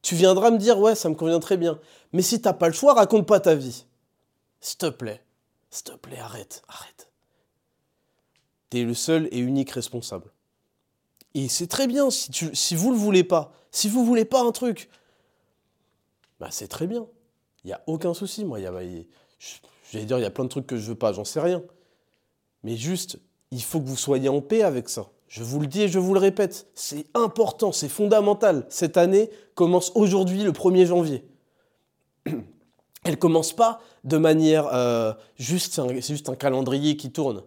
tu 0.00 0.14
viendras 0.14 0.50
me 0.50 0.56
dire 0.56 0.78
ouais 0.78 0.94
ça 0.94 1.10
me 1.10 1.14
convient 1.14 1.38
très 1.38 1.58
bien. 1.58 1.78
Mais 2.14 2.22
si 2.22 2.40
t'as 2.40 2.54
pas 2.54 2.68
le 2.68 2.72
choix, 2.72 2.94
raconte 2.94 3.26
pas 3.26 3.40
ta 3.40 3.54
vie. 3.54 3.84
S'il 4.62 4.78
te 4.78 4.86
plaît, 4.86 5.25
s'il 5.76 5.84
te 5.84 5.92
plaît, 5.92 6.18
arrête, 6.18 6.62
arrête. 6.68 7.10
T'es 8.70 8.82
le 8.82 8.94
seul 8.94 9.28
et 9.30 9.38
unique 9.38 9.70
responsable. 9.70 10.32
Et 11.34 11.48
c'est 11.48 11.66
très 11.66 11.86
bien 11.86 12.10
si, 12.10 12.30
tu, 12.30 12.54
si 12.54 12.74
le 12.74 12.80
voulez 12.80 13.24
pas. 13.24 13.52
Si 13.70 13.88
vous 13.90 14.04
voulez 14.04 14.24
pas 14.24 14.42
un 14.42 14.52
truc, 14.52 14.88
bah, 16.40 16.48
c'est 16.50 16.68
très 16.68 16.86
bien. 16.86 17.06
Il 17.62 17.66
n'y 17.66 17.72
a 17.74 17.82
aucun 17.86 18.14
souci. 18.14 18.44
Moi, 18.46 18.58
j'allais 18.58 20.04
dire, 20.06 20.18
il 20.18 20.22
y 20.22 20.24
a 20.24 20.30
plein 20.30 20.44
de 20.44 20.48
trucs 20.48 20.66
que 20.66 20.78
je 20.78 20.88
veux 20.88 20.94
pas, 20.94 21.12
j'en 21.12 21.24
sais 21.24 21.40
rien. 21.40 21.62
Mais 22.62 22.76
juste, 22.76 23.18
il 23.50 23.62
faut 23.62 23.80
que 23.80 23.86
vous 23.86 23.96
soyez 23.96 24.30
en 24.30 24.40
paix 24.40 24.62
avec 24.62 24.88
ça. 24.88 25.10
Je 25.28 25.42
vous 25.44 25.60
le 25.60 25.66
dis 25.66 25.82
et 25.82 25.88
je 25.88 25.98
vous 25.98 26.14
le 26.14 26.20
répète, 26.20 26.68
c'est 26.74 27.04
important, 27.12 27.70
c'est 27.72 27.88
fondamental. 27.88 28.64
Cette 28.70 28.96
année 28.96 29.28
commence 29.54 29.92
aujourd'hui, 29.94 30.42
le 30.42 30.52
1er 30.52 30.86
janvier. 30.86 31.24
Elle 33.06 33.20
commence 33.20 33.52
pas 33.52 33.80
de 34.02 34.16
manière 34.16 34.66
euh, 34.72 35.14
juste, 35.38 35.74
c'est 35.74 36.12
juste 36.12 36.28
un 36.28 36.34
calendrier 36.34 36.96
qui 36.96 37.12
tourne. 37.12 37.44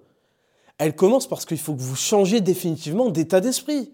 Elle 0.77 0.95
commence 0.95 1.27
parce 1.27 1.45
qu'il 1.45 1.57
faut 1.57 1.75
que 1.75 1.81
vous 1.81 1.97
changiez 1.97 2.39
définitivement 2.39 3.09
d'état 3.09 3.41
d'esprit. 3.41 3.91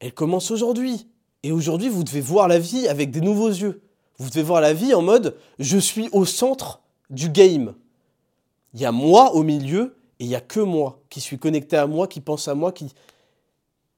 Elle 0.00 0.12
commence 0.12 0.50
aujourd'hui. 0.50 1.06
Et 1.44 1.52
aujourd'hui, 1.52 1.88
vous 1.88 2.02
devez 2.02 2.20
voir 2.20 2.48
la 2.48 2.58
vie 2.58 2.88
avec 2.88 3.12
des 3.12 3.20
nouveaux 3.20 3.48
yeux. 3.48 3.80
Vous 4.18 4.28
devez 4.28 4.42
voir 4.42 4.60
la 4.60 4.74
vie 4.74 4.92
en 4.92 5.02
mode 5.02 5.36
je 5.60 5.78
suis 5.78 6.08
au 6.10 6.24
centre 6.24 6.80
du 7.08 7.28
game. 7.28 7.74
Il 8.74 8.80
y 8.80 8.84
a 8.84 8.92
moi 8.92 9.36
au 9.36 9.44
milieu 9.44 9.94
et 10.18 10.24
il 10.24 10.28
n'y 10.28 10.34
a 10.34 10.40
que 10.40 10.58
moi 10.58 11.00
qui 11.10 11.20
suis 11.20 11.38
connecté 11.38 11.76
à 11.76 11.86
moi, 11.86 12.08
qui 12.08 12.20
pense 12.20 12.48
à 12.48 12.56
moi, 12.56 12.72
qui... 12.72 12.92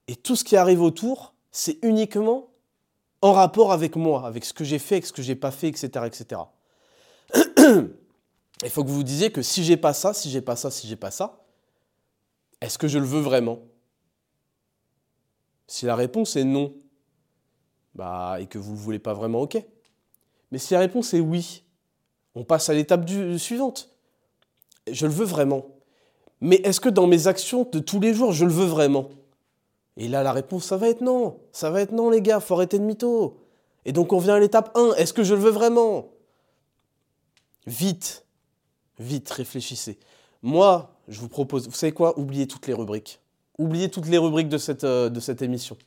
Et 0.07 0.15
tout 0.15 0.35
ce 0.35 0.43
qui 0.43 0.55
arrive 0.55 0.83
autour, 0.83 1.33
c'est 1.51 1.79
uniquement 1.81 2.49
en 3.23 3.31
rapport 3.31 3.71
avec 3.71 3.95
moi, 3.95 4.27
avec 4.27 4.43
ce 4.43 4.51
que 4.51 4.65
j'ai 4.65 4.79
fait, 4.79 4.95
avec 4.95 5.05
ce 5.05 5.13
que 5.13 5.21
j'ai 5.21 5.35
pas 5.35 5.51
fait, 5.51 5.69
etc. 5.69 5.87
etc. 6.05 6.41
Il 8.63 8.69
faut 8.69 8.83
que 8.83 8.89
vous 8.89 8.95
vous 8.95 9.03
disiez 9.03 9.31
que 9.31 9.41
si 9.41 9.63
j'ai 9.63 9.77
pas 9.77 9.93
ça, 9.93 10.13
si 10.13 10.29
j'ai 10.29 10.41
pas 10.41 10.57
ça, 10.57 10.69
si 10.69 10.87
j'ai 10.87 10.97
pas 10.97 11.09
ça, 11.09 11.45
est-ce 12.59 12.77
que 12.77 12.89
je 12.89 12.99
le 12.99 13.05
veux 13.05 13.21
vraiment? 13.21 13.59
Si 15.67 15.85
la 15.85 15.95
réponse 15.95 16.35
est 16.35 16.43
non, 16.43 16.73
bah, 17.95 18.37
et 18.41 18.47
que 18.47 18.57
vous 18.57 18.73
ne 18.73 18.77
le 18.77 18.83
voulez 18.83 18.99
pas 18.99 19.13
vraiment, 19.13 19.39
ok. 19.39 19.57
Mais 20.51 20.57
si 20.57 20.73
la 20.73 20.81
réponse 20.81 21.13
est 21.13 21.21
oui, 21.21 21.63
on 22.35 22.43
passe 22.43 22.67
à 22.69 22.73
l'étape 22.73 23.09
suivante. 23.37 23.89
Je 24.91 25.05
le 25.05 25.13
veux 25.13 25.25
vraiment. 25.25 25.65
Mais 26.41 26.57
est-ce 26.57 26.81
que 26.81 26.89
dans 26.89 27.07
mes 27.07 27.27
actions 27.27 27.65
de 27.71 27.79
tous 27.79 28.01
les 28.01 28.13
jours, 28.13 28.33
je 28.33 28.43
le 28.43 28.51
veux 28.51 28.65
vraiment? 28.65 29.09
Et 29.97 30.07
là, 30.07 30.23
la 30.23 30.31
réponse, 30.31 30.65
ça 30.65 30.77
va 30.77 30.89
être 30.89 31.01
non. 31.01 31.39
Ça 31.51 31.69
va 31.69 31.81
être 31.81 31.91
non, 31.91 32.09
les 32.09 32.21
gars, 32.21 32.39
faut 32.39 32.55
arrêter 32.55 32.79
de 32.79 32.83
mytho. 32.83 33.37
Et 33.85 33.91
donc, 33.91 34.13
on 34.13 34.17
vient 34.17 34.35
à 34.35 34.39
l'étape 34.39 34.75
1. 34.75 34.93
Est-ce 34.95 35.13
que 35.13 35.23
je 35.23 35.35
le 35.35 35.41
veux 35.41 35.51
vraiment? 35.51 36.09
Vite, 37.67 38.25
vite, 38.99 39.29
réfléchissez. 39.29 39.99
Moi, 40.41 40.93
je 41.07 41.19
vous 41.19 41.29
propose, 41.29 41.67
vous 41.67 41.75
savez 41.75 41.93
quoi? 41.93 42.17
Oubliez 42.19 42.47
toutes 42.47 42.67
les 42.67 42.73
rubriques. 42.73 43.19
Oubliez 43.57 43.89
toutes 43.89 44.07
les 44.07 44.17
rubriques 44.17 44.49
de 44.49 44.57
cette, 44.57 44.83
euh, 44.83 45.09
de 45.09 45.19
cette 45.19 45.41
émission. 45.41 45.77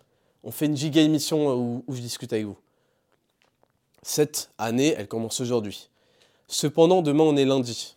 On 0.44 0.50
fait 0.50 0.66
une 0.66 0.76
giga 0.76 1.02
émission 1.02 1.54
où, 1.54 1.84
où 1.86 1.94
je 1.94 2.00
discute 2.00 2.32
avec 2.32 2.46
vous. 2.46 2.56
Cette 4.02 4.50
année, 4.56 4.94
elle 4.96 5.08
commence 5.08 5.40
aujourd'hui. 5.40 5.90
Cependant, 6.46 7.02
demain, 7.02 7.24
on 7.24 7.36
est 7.36 7.44
lundi. 7.44 7.96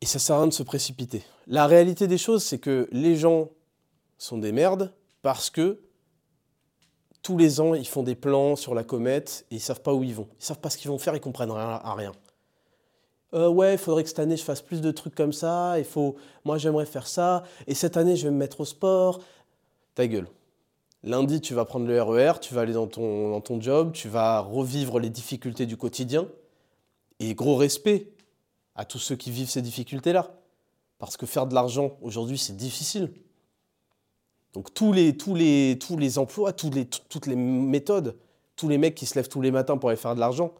Et 0.00 0.06
ça 0.06 0.18
sert 0.18 0.36
à 0.36 0.40
rien 0.40 0.48
de 0.48 0.52
se 0.52 0.62
précipiter. 0.62 1.22
La 1.46 1.66
réalité 1.66 2.06
des 2.06 2.18
choses, 2.18 2.44
c'est 2.44 2.58
que 2.58 2.88
les 2.92 3.16
gens 3.16 3.48
sont 4.18 4.38
des 4.38 4.52
merdes 4.52 4.92
parce 5.22 5.50
que 5.50 5.80
tous 7.22 7.36
les 7.36 7.60
ans, 7.60 7.74
ils 7.74 7.86
font 7.86 8.02
des 8.02 8.14
plans 8.14 8.56
sur 8.56 8.74
la 8.74 8.84
comète 8.84 9.46
et 9.50 9.56
ils 9.56 9.60
savent 9.60 9.82
pas 9.82 9.94
où 9.94 10.02
ils 10.02 10.14
vont. 10.14 10.28
Ils 10.40 10.44
savent 10.44 10.60
pas 10.60 10.70
ce 10.70 10.78
qu'ils 10.78 10.90
vont 10.90 10.98
faire, 10.98 11.14
ils 11.16 11.20
comprennent 11.20 11.50
rien 11.50 11.80
à 11.82 11.94
rien. 11.94 12.12
Euh, 13.34 13.48
ouais, 13.48 13.74
il 13.74 13.78
faudrait 13.78 14.02
que 14.02 14.08
cette 14.08 14.18
année 14.18 14.36
je 14.36 14.44
fasse 14.44 14.62
plus 14.62 14.80
de 14.80 14.90
trucs 14.90 15.14
comme 15.14 15.32
ça. 15.32 15.78
Il 15.78 15.84
faut, 15.84 16.16
moi 16.44 16.58
j'aimerais 16.58 16.86
faire 16.86 17.06
ça. 17.06 17.42
Et 17.66 17.74
cette 17.74 17.96
année 17.96 18.16
je 18.16 18.24
vais 18.24 18.30
me 18.30 18.38
mettre 18.38 18.60
au 18.60 18.64
sport. 18.64 19.20
Ta 19.94 20.06
gueule. 20.06 20.28
Lundi, 21.04 21.40
tu 21.40 21.54
vas 21.54 21.64
prendre 21.64 21.86
le 21.86 22.02
RER, 22.02 22.32
e 22.36 22.40
tu 22.40 22.54
vas 22.54 22.62
aller 22.62 22.72
dans 22.72 22.88
ton, 22.88 23.30
dans 23.30 23.40
ton 23.40 23.60
job, 23.60 23.92
tu 23.92 24.08
vas 24.08 24.40
revivre 24.40 24.98
les 24.98 25.10
difficultés 25.10 25.66
du 25.66 25.76
quotidien. 25.76 26.26
Et 27.20 27.34
gros 27.34 27.56
respect 27.56 28.10
à 28.74 28.84
tous 28.84 28.98
ceux 28.98 29.16
qui 29.16 29.30
vivent 29.30 29.50
ces 29.50 29.62
difficultés-là. 29.62 30.30
Parce 30.98 31.16
que 31.16 31.26
faire 31.26 31.46
de 31.46 31.54
l'argent 31.54 31.96
aujourd'hui, 32.00 32.38
c'est 32.38 32.56
difficile. 32.56 33.12
Donc 34.58 34.74
tous 34.74 34.92
les, 34.92 36.18
emplois, 36.18 36.52
toutes 36.52 36.74
les 36.74 37.36
méthodes, 37.36 38.16
tous 38.56 38.68
les 38.68 38.76
mecs 38.76 38.96
qui 38.96 39.06
se 39.06 39.14
lèvent 39.14 39.28
tous 39.28 39.40
les 39.40 39.52
matins 39.52 39.78
pour 39.78 39.88
aller 39.88 39.96
faire 39.96 40.16
de 40.16 40.20
l'argent, 40.20 40.52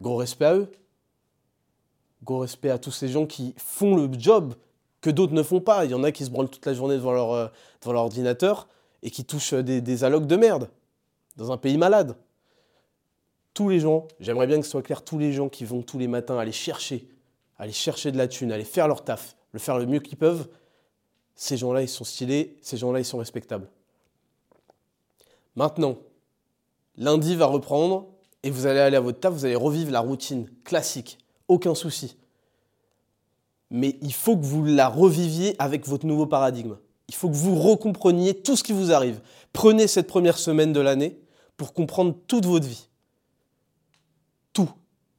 gros 0.00 0.16
respect 0.16 0.46
à 0.46 0.54
eux. 0.54 0.72
Gros 2.24 2.38
respect 2.38 2.70
à 2.70 2.78
tous 2.78 2.90
ces 2.90 3.08
gens 3.08 3.26
qui 3.26 3.52
font 3.58 3.96
le 3.96 4.08
job 4.18 4.54
que 5.02 5.10
d'autres 5.10 5.34
ne 5.34 5.42
font 5.42 5.60
pas. 5.60 5.84
Il 5.84 5.90
y 5.90 5.94
en 5.94 6.02
a 6.02 6.10
qui 6.10 6.24
se 6.24 6.30
branlent 6.30 6.48
toute 6.48 6.64
la 6.64 6.72
journée 6.72 6.94
devant 6.94 7.12
leur, 7.12 7.32
euh, 7.32 7.48
ordinateur 7.84 8.66
et 9.02 9.10
qui 9.10 9.26
touchent 9.26 9.52
des, 9.52 9.82
des 9.82 10.02
allocs 10.02 10.26
de 10.26 10.36
merde 10.36 10.70
dans 11.36 11.52
un 11.52 11.58
pays 11.58 11.76
malade 11.76 12.16
tous 13.52 13.68
les 13.68 13.80
gens, 13.80 14.08
j'aimerais 14.20 14.46
bien 14.46 14.58
que 14.58 14.64
ce 14.64 14.70
soit 14.70 14.82
clair, 14.82 15.04
tous 15.04 15.18
les 15.18 15.34
gens 15.34 15.50
qui 15.50 15.66
vont 15.66 15.82
tous 15.82 15.98
les 15.98 16.08
matins 16.08 16.38
aller 16.38 16.50
chercher, 16.50 17.06
aller 17.58 17.72
chercher 17.72 18.10
de 18.10 18.16
la 18.16 18.26
thune, 18.26 18.52
aller 18.52 18.64
faire 18.64 18.88
leur 18.88 19.04
taf, 19.04 19.36
le 19.52 19.58
faire 19.58 19.76
le 19.76 19.84
mieux 19.84 19.98
qu'ils 19.98 20.16
peuvent, 20.16 20.48
ces 21.40 21.56
gens-là, 21.56 21.80
ils 21.80 21.88
sont 21.88 22.04
stylés, 22.04 22.58
ces 22.60 22.76
gens-là, 22.76 22.98
ils 22.98 23.04
sont 23.04 23.16
respectables. 23.16 23.66
Maintenant, 25.56 25.96
lundi 26.98 27.34
va 27.34 27.46
reprendre 27.46 28.08
et 28.42 28.50
vous 28.50 28.66
allez 28.66 28.78
aller 28.78 28.98
à 28.98 29.00
votre 29.00 29.20
taf, 29.20 29.32
vous 29.32 29.46
allez 29.46 29.56
revivre 29.56 29.90
la 29.90 30.00
routine 30.00 30.50
classique, 30.64 31.16
aucun 31.48 31.74
souci. 31.74 32.18
Mais 33.70 33.96
il 34.02 34.12
faut 34.12 34.36
que 34.36 34.44
vous 34.44 34.66
la 34.66 34.88
reviviez 34.88 35.56
avec 35.58 35.86
votre 35.86 36.04
nouveau 36.04 36.26
paradigme. 36.26 36.76
Il 37.08 37.14
faut 37.14 37.30
que 37.30 37.36
vous 37.36 37.54
recompreniez 37.54 38.34
tout 38.34 38.54
ce 38.54 38.62
qui 38.62 38.74
vous 38.74 38.92
arrive. 38.92 39.22
Prenez 39.54 39.86
cette 39.86 40.08
première 40.08 40.36
semaine 40.36 40.74
de 40.74 40.80
l'année 40.80 41.18
pour 41.56 41.72
comprendre 41.72 42.14
toute 42.26 42.44
votre 42.44 42.66
vie 42.66 42.86
tout. 44.52 44.68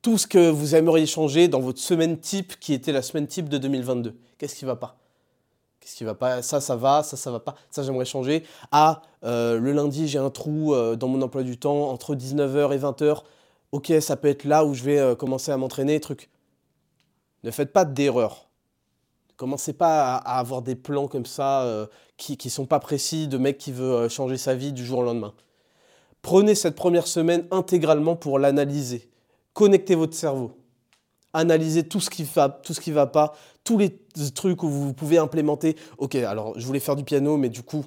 Tout 0.04 0.20
ce 0.20 0.28
que 0.28 0.52
vous 0.52 0.76
aimeriez 0.76 1.08
changer 1.08 1.48
dans 1.48 1.62
votre 1.62 1.80
semaine 1.80 2.20
type 2.20 2.60
qui 2.60 2.74
était 2.74 2.92
la 2.92 3.02
semaine 3.02 3.26
type 3.26 3.50
de 3.50 3.58
2022. 3.58 4.16
Qu'est-ce 4.38 4.56
qui 4.56 4.66
va 4.66 4.76
pas? 4.76 5.01
Qu'est-ce 5.82 5.96
qui 5.96 6.06
va 6.06 6.16
pas? 6.16 6.42
Ça, 6.42 6.62
ça 6.62 6.78
va, 6.78 7.04
ça, 7.04 7.18
ça 7.18 7.30
va 7.32 7.42
pas. 7.42 7.56
Ça, 7.70 7.84
j'aimerais 7.84 8.06
changer. 8.06 8.46
Ah, 8.72 9.02
le 9.22 9.72
lundi, 9.72 10.08
j'ai 10.08 10.20
un 10.20 10.30
trou 10.30 10.74
euh, 10.74 10.96
dans 10.96 11.10
mon 11.10 11.22
emploi 11.22 11.44
du 11.44 11.58
temps 11.58 11.90
entre 11.90 12.16
19h 12.16 12.74
et 12.74 12.78
20h. 12.78 13.24
Ok, 13.74 13.92
ça 14.00 14.16
peut 14.16 14.30
être 14.30 14.46
là 14.46 14.64
où 14.64 14.74
je 14.74 14.84
vais 14.84 15.00
euh, 15.00 15.16
commencer 15.16 15.52
à 15.52 15.58
m'entraîner, 15.58 16.00
truc. 16.00 16.30
Ne 17.44 17.52
faites 17.52 17.74
pas 17.74 17.84
d'erreur. 17.84 18.48
Commencez 19.36 19.74
pas 19.74 20.16
à, 20.16 20.40
avoir 20.40 20.62
des 20.62 20.76
plans 20.76 21.08
comme 21.08 21.26
ça 21.26 21.88
qui 22.16 22.38
ne 22.46 22.50
sont 22.50 22.68
pas 22.68 22.80
précis 22.80 23.28
de 23.28 23.40
mec 23.40 23.58
qui 23.58 23.72
veut 23.72 24.08
changer 24.08 24.38
sa 24.38 24.54
vie 24.54 24.72
du 24.72 24.86
jour 24.86 25.00
au 25.00 25.04
lendemain. 25.04 25.34
Prenez 26.22 26.54
cette 26.54 26.76
première 26.76 27.08
semaine 27.08 27.48
intégralement 27.50 28.16
pour 28.16 28.38
l'analyser 28.38 29.12
connectez 29.54 29.96
votre 29.96 30.16
cerveau. 30.16 30.58
Analysez 31.34 31.88
tout 31.88 32.00
ce 32.00 32.10
qui 32.10 32.24
va, 32.24 32.50
tout 32.50 32.74
ce 32.74 32.82
qui 32.82 32.92
va 32.92 33.08
pas, 33.08 33.34
tous 33.64 33.78
les 33.78 33.98
trucs 34.34 34.64
où 34.64 34.70
vous 34.70 34.94
pouvez 34.94 35.18
implémenter. 35.18 35.76
Ok, 35.98 36.16
alors 36.16 36.60
je 36.60 36.66
voulais 36.66 36.80
faire 36.80 36.96
du 36.96 37.04
piano, 37.04 37.38
mais 37.38 37.50
du 37.50 37.64
coup, 37.64 37.86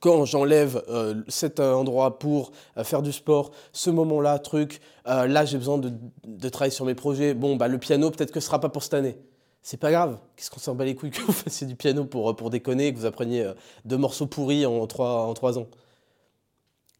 quand 0.00 0.24
j'enlève 0.24 0.82
euh, 0.88 1.22
cet 1.28 1.60
endroit 1.60 2.18
pour 2.18 2.52
euh, 2.76 2.84
faire 2.84 3.02
du 3.02 3.12
sport, 3.12 3.50
ce 3.72 3.90
moment-là, 3.90 4.38
truc, 4.38 4.80
euh, 5.06 5.26
là 5.26 5.44
j'ai 5.44 5.58
besoin 5.58 5.78
de, 5.78 6.48
travailler 6.48 6.70
sur 6.70 6.84
mes 6.84 6.94
projets. 6.94 7.34
Bon, 7.34 7.56
bah 7.56 7.68
le 7.68 7.78
piano, 7.78 8.10
peut-être 8.10 8.30
que 8.30 8.40
ce 8.40 8.46
sera 8.46 8.60
pas 8.60 8.68
pour 8.68 8.82
cette 8.82 8.94
année. 8.94 9.16
C'est 9.62 9.78
pas 9.78 9.90
grave. 9.90 10.18
Qu'est-ce 10.36 10.50
qu'on 10.50 10.60
s'en 10.60 10.74
bat 10.74 10.84
les 10.84 10.94
couilles 10.94 11.10
que 11.10 11.22
vous 11.22 11.32
fassiez 11.32 11.66
du 11.66 11.74
piano 11.74 12.04
pour, 12.04 12.36
pour 12.36 12.50
déconner, 12.50 12.92
que 12.92 12.98
vous 12.98 13.06
appreniez 13.06 13.52
deux 13.84 13.96
morceaux 13.96 14.26
pourris 14.26 14.64
en 14.64 14.86
trois, 14.86 15.26
en 15.26 15.34
trois 15.34 15.58
ans? 15.58 15.66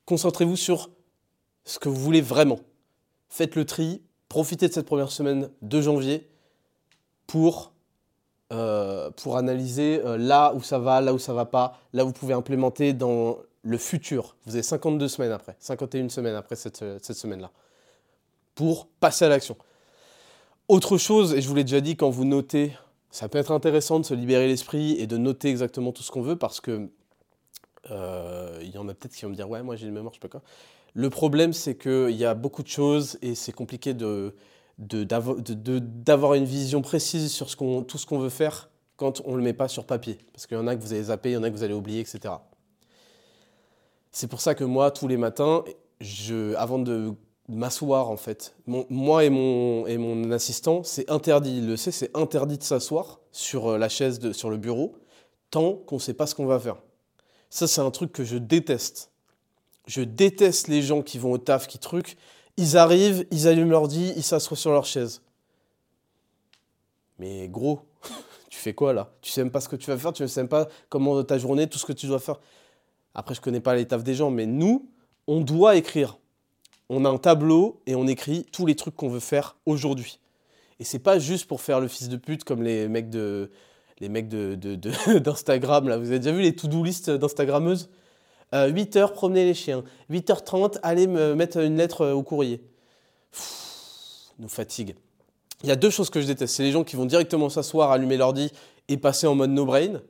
Concentrez-vous 0.04 0.56
sur 0.56 0.90
ce 1.64 1.78
que 1.78 1.88
vous 1.88 2.00
voulez 2.00 2.20
vraiment 2.20 2.58
faites 3.28 3.54
le 3.54 3.64
tri, 3.64 4.02
profitez 4.28 4.68
de 4.68 4.72
cette 4.72 4.86
première 4.86 5.10
semaine 5.10 5.50
de 5.62 5.80
janvier 5.80 6.28
pour, 7.26 7.72
euh, 8.52 9.10
pour 9.10 9.36
analyser 9.36 10.00
euh, 10.04 10.16
là 10.16 10.52
où 10.54 10.62
ça 10.62 10.78
va, 10.78 11.00
là 11.00 11.12
où 11.12 11.18
ça 11.18 11.32
va 11.32 11.44
pas, 11.44 11.78
là 11.92 12.04
où 12.04 12.08
vous 12.08 12.12
pouvez 12.12 12.34
implémenter 12.34 12.92
dans 12.92 13.38
le 13.62 13.78
futur. 13.78 14.36
Vous 14.46 14.54
avez 14.54 14.62
52 14.62 15.08
semaines 15.08 15.32
après, 15.32 15.56
51 15.58 16.08
semaines 16.08 16.34
après 16.34 16.56
cette, 16.56 16.84
cette 17.02 17.16
semaine-là, 17.16 17.50
pour 18.54 18.86
passer 19.00 19.24
à 19.24 19.28
l'action. 19.28 19.56
Autre 20.68 20.98
chose, 20.98 21.34
et 21.34 21.40
je 21.40 21.48
vous 21.48 21.54
l'ai 21.54 21.64
déjà 21.64 21.80
dit, 21.80 21.96
quand 21.96 22.10
vous 22.10 22.24
notez, 22.24 22.72
ça 23.10 23.28
peut 23.28 23.38
être 23.38 23.52
intéressant 23.52 24.00
de 24.00 24.04
se 24.04 24.14
libérer 24.14 24.46
l'esprit 24.46 24.92
et 25.00 25.06
de 25.06 25.16
noter 25.16 25.48
exactement 25.48 25.92
tout 25.92 26.02
ce 26.02 26.10
qu'on 26.10 26.22
veut 26.22 26.36
parce 26.36 26.60
que 26.60 26.88
euh, 27.90 28.58
il 28.62 28.70
y 28.70 28.78
en 28.78 28.88
a 28.88 28.94
peut-être 28.94 29.14
qui 29.14 29.24
vont 29.24 29.30
me 29.30 29.36
dire 29.36 29.48
ouais 29.48 29.62
moi 29.62 29.76
j'ai 29.76 29.86
une 29.86 29.94
mémoire 29.94 30.12
je 30.12 30.18
pas 30.18 30.26
quoi 30.26 30.42
le 30.96 31.10
problème, 31.10 31.52
c'est 31.52 31.76
qu'il 31.76 32.16
y 32.16 32.24
a 32.24 32.32
beaucoup 32.32 32.62
de 32.62 32.68
choses 32.68 33.18
et 33.20 33.34
c'est 33.34 33.52
compliqué 33.52 33.92
de, 33.92 34.34
d'avoir 34.78 36.34
une 36.34 36.44
vision 36.44 36.82
précise 36.82 37.32
sur 37.32 37.46
tout 37.46 37.98
ce 37.98 38.06
qu'on 38.06 38.18
veut 38.18 38.28
faire 38.28 38.70
quand 38.96 39.22
on 39.24 39.32
ne 39.32 39.36
le 39.36 39.42
met 39.42 39.52
pas 39.52 39.68
sur 39.68 39.84
papier. 39.84 40.18
Parce 40.32 40.46
qu'il 40.46 40.56
y 40.56 40.60
en 40.60 40.66
a 40.66 40.76
que 40.76 40.82
vous 40.82 40.92
allez 40.92 41.04
zapper, 41.04 41.30
il 41.30 41.34
y 41.34 41.36
en 41.36 41.42
a 41.42 41.50
que 41.50 41.54
vous 41.54 41.62
allez 41.62 41.74
oublier, 41.74 42.00
etc. 42.00 42.34
C'est 44.12 44.28
pour 44.28 44.40
ça 44.40 44.54
que 44.54 44.64
moi, 44.64 44.90
tous 44.90 45.08
les 45.08 45.16
matins, 45.16 45.64
je, 46.00 46.54
avant 46.54 46.78
de 46.78 47.12
m'asseoir, 47.48 48.10
en 48.10 48.16
fait, 48.16 48.54
moi 48.66 49.24
et 49.24 49.30
mon, 49.30 49.86
et 49.86 49.98
mon 49.98 50.30
assistant, 50.30 50.82
c'est 50.82 51.10
interdit, 51.10 51.58
il 51.58 51.66
le 51.66 51.76
sait, 51.76 51.92
c'est 51.92 52.16
interdit 52.16 52.58
de 52.58 52.62
s'asseoir 52.62 53.20
sur 53.30 53.68
euh, 53.72 53.78
la 53.78 53.88
chaise, 53.88 54.18
de, 54.18 54.32
sur 54.32 54.50
le 54.50 54.56
bureau, 54.56 54.96
tant 55.50 55.74
qu'on 55.74 55.96
ne 55.96 56.00
sait 56.00 56.14
pas 56.14 56.26
ce 56.26 56.34
qu'on 56.34 56.46
va 56.46 56.58
faire. 56.58 56.76
Ça, 57.50 57.66
c'est 57.66 57.80
un 57.80 57.90
truc 57.90 58.12
que 58.12 58.24
je 58.24 58.36
déteste. 58.36 59.10
Je 59.86 60.02
déteste 60.02 60.68
les 60.68 60.82
gens 60.82 61.02
qui 61.02 61.18
vont 61.18 61.32
au 61.32 61.38
taf, 61.38 61.68
qui 61.68 61.78
truquent. 61.78 62.16
Ils 62.56 62.76
arrivent, 62.76 63.26
ils 63.30 63.48
allument 63.48 63.70
l'ordi, 63.70 64.12
ils 64.16 64.22
s'assoient 64.22 64.56
sur 64.56 64.72
leur 64.72 64.84
chaise. 64.84 65.22
Mais 67.18 67.48
gros, 67.48 67.80
tu 68.50 68.58
fais 68.58 68.74
quoi 68.74 68.92
là? 68.92 69.12
Tu 69.20 69.30
sais 69.30 69.42
même 69.42 69.50
pas 69.50 69.60
ce 69.60 69.68
que 69.68 69.76
tu 69.76 69.90
vas 69.90 69.98
faire, 69.98 70.12
tu 70.12 70.22
ne 70.22 70.26
sais 70.26 70.40
même 70.40 70.48
pas 70.48 70.68
comment 70.88 71.22
ta 71.22 71.38
journée, 71.38 71.66
tout 71.66 71.78
ce 71.78 71.86
que 71.86 71.92
tu 71.92 72.06
dois 72.06 72.18
faire. 72.18 72.40
Après, 73.14 73.34
je 73.34 73.40
connais 73.40 73.60
pas 73.60 73.74
l'étape 73.74 74.02
des 74.02 74.14
gens, 74.14 74.30
mais 74.30 74.46
nous, 74.46 74.90
on 75.26 75.40
doit 75.40 75.76
écrire. 75.76 76.18
On 76.88 77.04
a 77.04 77.08
un 77.08 77.18
tableau 77.18 77.80
et 77.86 77.94
on 77.94 78.06
écrit 78.06 78.44
tous 78.52 78.66
les 78.66 78.76
trucs 78.76 78.94
qu'on 78.94 79.08
veut 79.08 79.20
faire 79.20 79.56
aujourd'hui. 79.66 80.20
Et 80.78 80.84
c'est 80.84 80.98
pas 80.98 81.18
juste 81.18 81.46
pour 81.46 81.60
faire 81.60 81.80
le 81.80 81.88
fils 81.88 82.08
de 82.08 82.16
pute 82.16 82.44
comme 82.44 82.62
les 82.62 82.88
mecs 82.88 83.10
de 83.10 83.50
les 83.98 84.08
mecs 84.08 84.28
d'Instagram 84.28 85.84
de, 85.84 85.88
là. 85.88 85.98
Vous 85.98 86.08
avez 86.08 86.18
déjà 86.18 86.32
vu 86.32 86.42
les 86.42 86.54
to-do 86.54 86.84
list 86.84 87.10
d'Instagrammeuses 87.10 87.88
8h, 88.52 88.98
euh, 88.98 89.08
promener 89.08 89.44
les 89.44 89.54
chiens. 89.54 89.84
8h30, 90.10 90.78
aller 90.82 91.06
me 91.06 91.34
mettre 91.34 91.58
une 91.58 91.76
lettre 91.76 92.02
euh, 92.02 92.12
au 92.12 92.22
courrier. 92.22 92.60
nous 94.38 94.48
fatigue. 94.48 94.94
Il 95.62 95.68
y 95.68 95.72
a 95.72 95.76
deux 95.76 95.90
choses 95.90 96.10
que 96.10 96.20
je 96.20 96.26
déteste. 96.26 96.54
C'est 96.54 96.62
les 96.62 96.72
gens 96.72 96.84
qui 96.84 96.96
vont 96.96 97.06
directement 97.06 97.48
s'asseoir, 97.48 97.90
allumer 97.90 98.16
l'ordi 98.16 98.50
et 98.88 98.96
passer 98.96 99.26
en 99.26 99.34
mode 99.34 99.50
no-brain. 99.50 100.00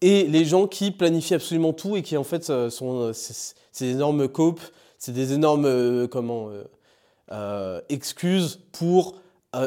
Et 0.00 0.24
les 0.24 0.44
gens 0.44 0.66
qui 0.66 0.90
planifient 0.90 1.34
absolument 1.34 1.72
tout 1.72 1.96
et 1.96 2.02
qui 2.02 2.16
en 2.16 2.24
fait 2.24 2.50
euh, 2.50 2.70
sont 2.70 3.12
ces 3.12 3.54
énormes 3.86 4.28
copes, 4.28 4.60
c'est 4.98 5.12
des 5.12 5.32
énormes 5.32 6.08
comment, 6.08 6.50
excuses 7.88 8.58
pour 8.72 9.14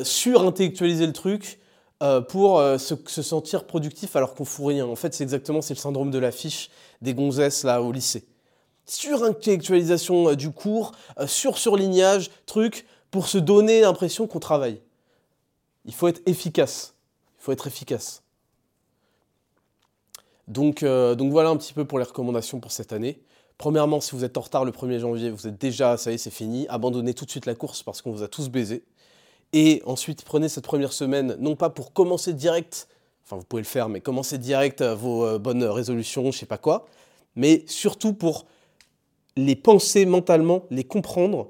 surintellectualiser 0.03 1.07
le 1.07 1.13
truc 1.13 1.60
euh, 2.01 2.19
pour 2.19 2.59
euh, 2.59 2.79
se, 2.79 2.95
sentir 3.21 3.65
productif 3.65 4.15
alors 4.15 4.33
qu'on 4.33 4.45
fout 4.45 4.67
rien. 4.67 4.87
En 4.87 4.95
fait, 4.95 5.13
c'est 5.13 5.23
exactement 5.23 5.61
c'est 5.61 5.75
le 5.75 5.79
syndrome 5.79 6.09
de 6.09 6.17
l'affiche 6.17 6.71
des 7.03 7.13
gonzesses 7.13 7.63
là 7.63 7.83
au 7.83 7.91
lycée. 7.91 8.25
Surintellectualisation 8.87 10.29
euh, 10.29 10.35
du 10.35 10.49
cours, 10.49 10.93
sur-surlignage, 11.27 12.31
truc, 12.47 12.87
pour 13.11 13.27
se 13.27 13.37
donner 13.37 13.81
l'impression 13.81 14.25
qu'on 14.25 14.39
travaille. 14.39 14.81
Il 15.85 15.93
faut 15.93 16.07
être 16.07 16.21
efficace. 16.25 16.95
Il 17.39 17.43
faut 17.43 17.51
être 17.51 17.67
efficace. 17.67 18.23
Donc, 20.47 20.83
donc 20.83 21.31
voilà 21.31 21.49
un 21.49 21.57
petit 21.57 21.73
peu 21.73 21.85
pour 21.85 21.97
les 21.97 22.03
recommandations 22.03 22.59
pour 22.59 22.71
cette 22.71 22.93
année. 22.93 23.21
Premièrement, 23.57 24.01
si 24.01 24.15
vous 24.15 24.25
êtes 24.25 24.37
en 24.37 24.41
retard 24.41 24.65
le 24.65 24.71
1er 24.71 24.99
janvier, 24.99 25.29
vous 25.29 25.47
êtes 25.47 25.59
déjà, 25.59 25.95
ça 25.95 26.11
y 26.11 26.15
est, 26.15 26.17
c'est 26.17 26.31
fini. 26.31 26.67
Abandonnez 26.67 27.13
tout 27.13 27.25
de 27.25 27.31
suite 27.31 27.45
la 27.45 27.55
course 27.55 27.83
parce 27.83 28.01
qu'on 28.01 28.11
vous 28.11 28.23
a 28.23 28.27
tous 28.27 28.49
baisé. 28.49 28.83
Et 29.53 29.81
ensuite, 29.85 30.23
prenez 30.23 30.49
cette 30.49 30.63
première 30.63 30.93
semaine, 30.93 31.35
non 31.39 31.55
pas 31.55 31.69
pour 31.69 31.93
commencer 31.93 32.33
direct, 32.33 32.87
enfin 33.25 33.35
vous 33.35 33.43
pouvez 33.43 33.61
le 33.61 33.67
faire, 33.67 33.89
mais 33.89 33.99
commencer 33.99 34.37
direct 34.37 34.81
euh, 34.81 34.95
vos 34.95 35.25
euh, 35.25 35.39
bonnes 35.39 35.63
résolutions, 35.63 36.31
je 36.31 36.37
sais 36.37 36.45
pas 36.45 36.57
quoi, 36.57 36.85
mais 37.35 37.63
surtout 37.67 38.13
pour 38.13 38.45
les 39.35 39.55
penser 39.55 40.05
mentalement, 40.05 40.63
les 40.69 40.83
comprendre 40.83 41.49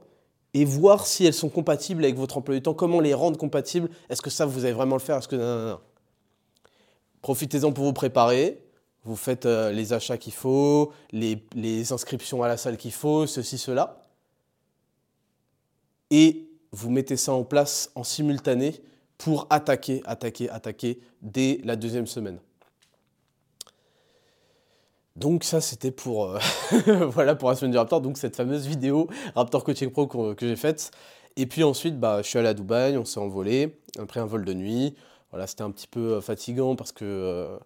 et 0.53 0.65
voir 0.65 1.05
si 1.05 1.25
elles 1.25 1.33
sont 1.33 1.49
compatibles 1.49 2.03
avec 2.03 2.17
votre 2.17 2.37
emploi 2.37 2.55
du 2.55 2.61
temps, 2.61 2.73
comment 2.73 2.99
les 2.99 3.13
rendre 3.13 3.37
compatibles, 3.37 3.89
est-ce 4.09 4.21
que 4.21 4.29
ça 4.29 4.45
vous 4.45 4.65
allez 4.65 4.73
vraiment 4.73 4.95
le 4.95 5.01
faire, 5.01 5.17
est-ce 5.17 5.27
que... 5.27 5.75
Profitez-en 7.21 7.71
pour 7.71 7.85
vous 7.85 7.93
préparer, 7.93 8.63
vous 9.03 9.15
faites 9.15 9.45
euh, 9.45 9.71
les 9.71 9.93
achats 9.93 10.17
qu'il 10.17 10.33
faut, 10.33 10.91
les, 11.11 11.43
les 11.53 11.93
inscriptions 11.93 12.41
à 12.41 12.47
la 12.47 12.57
salle 12.57 12.77
qu'il 12.77 12.91
faut, 12.91 13.27
ceci, 13.27 13.59
cela. 13.59 14.01
Et 16.09 16.50
vous 16.71 16.89
mettez 16.89 17.17
ça 17.17 17.33
en 17.33 17.43
place 17.43 17.91
en 17.95 18.03
simultané 18.03 18.81
pour 19.17 19.47
attaquer, 19.49 20.01
attaquer, 20.05 20.49
attaquer 20.49 20.99
dès 21.21 21.61
la 21.63 21.75
deuxième 21.75 22.07
semaine. 22.07 22.39
Donc 25.15 25.43
ça 25.43 25.59
c'était 25.59 25.91
pour 25.91 26.25
euh, 26.25 26.39
voilà 27.09 27.35
pour 27.35 27.49
la 27.49 27.55
semaine 27.55 27.71
du 27.71 27.77
Raptor, 27.77 28.01
donc 28.01 28.17
cette 28.17 28.35
fameuse 28.35 28.65
vidéo 28.65 29.09
Raptor 29.35 29.63
Coaching 29.63 29.91
Pro 29.91 30.07
que, 30.07 30.35
j'ai 30.39 30.55
faite. 30.55 30.91
Et 31.35 31.45
puis 31.45 31.63
ensuite 31.63 31.99
bah, 31.99 32.21
je 32.21 32.27
suis 32.27 32.39
allé 32.39 32.47
à 32.47 32.53
Dubaï, 32.53 32.97
on 32.97 33.05
s'est 33.05 33.19
envolé, 33.19 33.77
après 33.99 34.19
un 34.19 34.25
vol 34.25 34.45
de 34.45 34.53
nuit. 34.53 34.95
Voilà, 35.31 35.47
c'était 35.47 35.63
un 35.63 35.71
petit 35.71 35.87
peu 35.87 36.13
euh, 36.15 36.21
fatigant 36.21 36.75
parce 36.75 36.91
que 36.91 37.05
euh, 37.05 37.57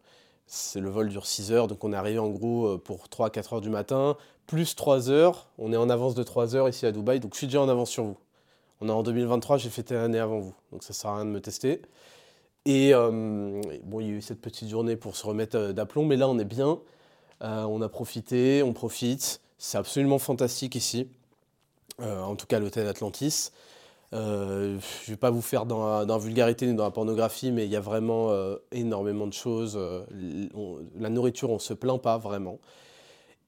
le 0.76 0.90
vol 0.90 1.10
dure 1.10 1.26
6 1.26 1.52
heures, 1.52 1.68
donc 1.68 1.84
on 1.84 1.94
est 1.94 1.96
arrivé 1.96 2.20
en 2.20 2.30
gros 2.30 2.78
pour 2.80 3.06
3-4 3.08 3.56
heures 3.56 3.62
du 3.62 3.70
matin, 3.70 4.18
plus 4.46 4.76
3 4.76 5.10
heures, 5.10 5.48
on 5.58 5.72
est 5.74 5.78
en 5.78 5.90
avance 5.90 6.16
de 6.16 6.24
3 6.24 6.56
heures 6.56 6.70
ici 6.70 6.86
à 6.86 6.92
Dubaï, 6.92 7.20
donc 7.20 7.34
je 7.34 7.40
suis 7.40 7.48
déjà 7.48 7.62
en 7.62 7.70
avance 7.70 7.90
sur 7.90 8.04
vous. 8.04 8.18
En 8.90 9.04
2023, 9.04 9.58
j'ai 9.58 9.70
fêté 9.70 9.94
l'année 9.96 10.20
avant 10.20 10.40
vous, 10.40 10.54
donc 10.72 10.84
ça 10.84 10.94
sert 10.94 11.10
à 11.10 11.16
rien 11.16 11.26
de 11.26 11.30
me 11.30 11.42
tester. 11.42 11.82
Et 12.66 12.94
euh, 12.94 13.62
bon, 13.84 14.00
il 14.00 14.08
y 14.08 14.10
a 14.10 14.14
eu 14.14 14.22
cette 14.22 14.42
petite 14.42 14.70
journée 14.70 14.96
pour 14.96 15.16
se 15.16 15.26
remettre 15.26 15.58
euh, 15.58 15.74
d'aplomb, 15.74 16.06
mais 16.06 16.18
là 16.18 16.28
on 16.28 16.40
est 16.40 16.46
bien. 16.46 16.80
Euh, 17.44 17.64
on 17.64 17.82
a 17.82 17.90
profité, 17.90 18.64
on 18.64 18.74
profite. 18.74 19.42
C'est 19.58 19.78
absolument 19.78 20.20
fantastique 20.20 20.76
ici. 20.76 21.08
en 22.00 22.36
tout 22.36 22.48
cas, 22.48 22.60
l'hôtel 22.60 22.88
Atlantis. 22.88 23.52
je 24.12 24.18
ne 24.18 24.80
vais 25.08 25.18
pas 25.18 25.32
vous 25.32 25.42
faire 25.42 25.66
dans 25.66 26.06
la, 26.06 26.18
vulgarité 26.18 26.68
ni 26.68 26.76
dans 26.76 26.84
la 26.84 26.92
pornographie, 26.92 27.52
mais 27.52 27.66
il 27.66 27.72
y 27.72 27.76
a 27.76 27.82
vraiment 27.82 28.32
énormément 28.72 29.28
de 29.28 29.34
choses. 29.34 29.80
la 31.00 31.10
nourriture, 31.10 31.50
on 31.52 31.56
ne 31.56 31.60
se 31.60 31.74
plaint 31.74 32.02
pas 32.02 32.18
vraiment. 32.18 32.60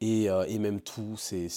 Et, 0.01 0.25
et 0.25 0.59
même 0.59 0.81
tout, 0.81 1.17
c'est 1.17 1.49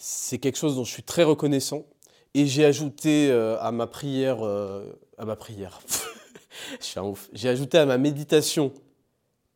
c'est 0.00 0.38
quelque 0.38 0.56
chose 0.56 0.76
dont 0.76 0.84
je 0.84 0.90
suis 0.90 1.02
très 1.02 1.22
reconnaissant. 1.22 1.84
Et 2.32 2.46
j'ai 2.46 2.64
ajouté 2.64 3.30
euh, 3.30 3.60
à 3.60 3.70
ma 3.70 3.86
prière, 3.86 4.38
euh, 4.42 4.84
à 5.18 5.24
ma 5.24 5.36
prière, 5.36 5.80
je 6.80 6.84
suis 6.84 6.98
un 6.98 7.02
ouf, 7.02 7.28
j'ai 7.32 7.48
ajouté 7.48 7.76
à 7.76 7.86
ma 7.86 7.98
méditation 7.98 8.72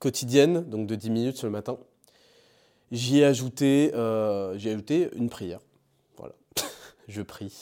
quotidienne, 0.01 0.69
donc 0.69 0.89
de 0.89 0.97
10 0.97 1.11
minutes 1.11 1.43
le 1.45 1.51
matin, 1.51 1.79
j'y 2.91 3.21
ai 3.21 3.25
euh, 3.25 4.53
ajouté 4.55 5.09
une 5.15 5.31
prière. 5.31 5.61
Voilà, 6.17 6.35
je 7.09 7.23
prie. 7.23 7.53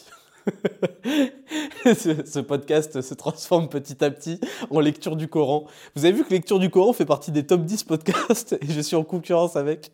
ce, 1.84 2.40
podcast 2.40 3.00
se 3.00 3.14
transforme 3.14 3.68
petit 3.68 4.04
à 4.04 4.10
petit 4.10 4.40
en 4.70 4.80
lecture 4.80 5.16
du 5.16 5.28
Coran. 5.28 5.66
Vous 5.94 6.04
avez 6.04 6.14
vu 6.14 6.24
que 6.24 6.30
lecture 6.30 6.58
du 6.58 6.70
Coran 6.70 6.92
fait 6.92 7.04
partie 7.04 7.30
des 7.30 7.46
top 7.46 7.64
10 7.64 7.84
podcasts 7.84 8.52
et 8.60 8.66
je 8.66 8.80
suis 8.80 8.96
en 8.96 9.04
concurrence 9.04 9.56
avec. 9.56 9.92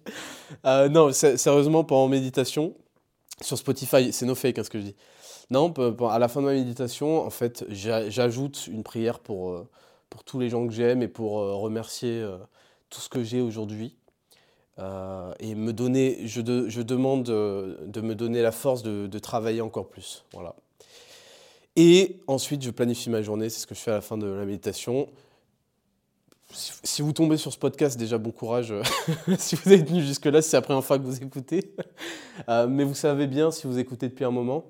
Euh, 0.64 0.88
non, 0.88 1.12
sérieusement, 1.12 1.84
pendant 1.84 2.08
méditation, 2.08 2.74
sur 3.40 3.58
Spotify, 3.58 4.12
c'est 4.12 4.26
no 4.26 4.34
fake 4.34 4.58
hein, 4.58 4.64
ce 4.64 4.70
que 4.70 4.80
je 4.80 4.84
dis. 4.86 4.96
Non, 5.50 5.72
à 6.10 6.18
la 6.18 6.28
fin 6.28 6.40
de 6.40 6.46
ma 6.46 6.52
méditation, 6.52 7.24
en 7.24 7.30
fait, 7.30 7.64
j'ajoute 7.68 8.66
une 8.66 8.82
prière 8.82 9.18
pour, 9.18 9.50
euh, 9.50 9.68
pour 10.10 10.24
tous 10.24 10.38
les 10.38 10.50
gens 10.50 10.66
que 10.66 10.72
j'aime 10.72 11.02
et 11.02 11.08
pour 11.08 11.40
euh, 11.40 11.54
remercier 11.54 12.24
tout 12.90 13.00
ce 13.00 13.08
que 13.08 13.22
j'ai 13.22 13.40
aujourd'hui. 13.40 13.97
Et 14.78 15.54
me 15.54 15.72
donner, 15.72 16.26
je, 16.26 16.40
demande 16.40 17.24
de, 17.24 18.00
me 18.00 18.14
donner 18.14 18.42
la 18.42 18.52
force 18.52 18.82
de, 18.82 19.18
travailler 19.18 19.60
encore 19.60 19.88
plus. 19.88 20.24
Voilà. 20.32 20.54
Et 21.76 22.16
ensuite, 22.26 22.62
je 22.62 22.70
planifie 22.70 23.10
ma 23.10 23.22
journée, 23.22 23.50
c'est 23.50 23.60
ce 23.60 23.66
que 23.66 23.74
je 23.74 23.80
fais 23.80 23.90
à 23.90 23.94
la 23.94 24.00
fin 24.00 24.18
de 24.18 24.26
la 24.26 24.44
méditation 24.44 25.08
si 26.50 27.02
vous 27.02 27.12
tombez 27.12 27.36
sur 27.36 27.52
ce 27.52 27.58
podcast, 27.58 27.98
déjà 27.98 28.18
bon 28.18 28.30
courage 28.30 28.74
si 29.38 29.56
vous 29.56 29.72
êtes 29.72 29.86
tenu 29.86 30.02
jusque-là, 30.02 30.40
c'est 30.42 30.56
la 30.56 30.62
première 30.62 30.84
fois 30.84 30.98
que 30.98 31.04
vous 31.04 31.22
écoutez. 31.22 31.74
Euh, 32.48 32.66
mais 32.66 32.84
vous 32.84 32.94
savez 32.94 33.26
bien, 33.26 33.50
si 33.50 33.66
vous 33.66 33.78
écoutez 33.78 34.08
depuis 34.08 34.24
un 34.24 34.30
moment, 34.30 34.64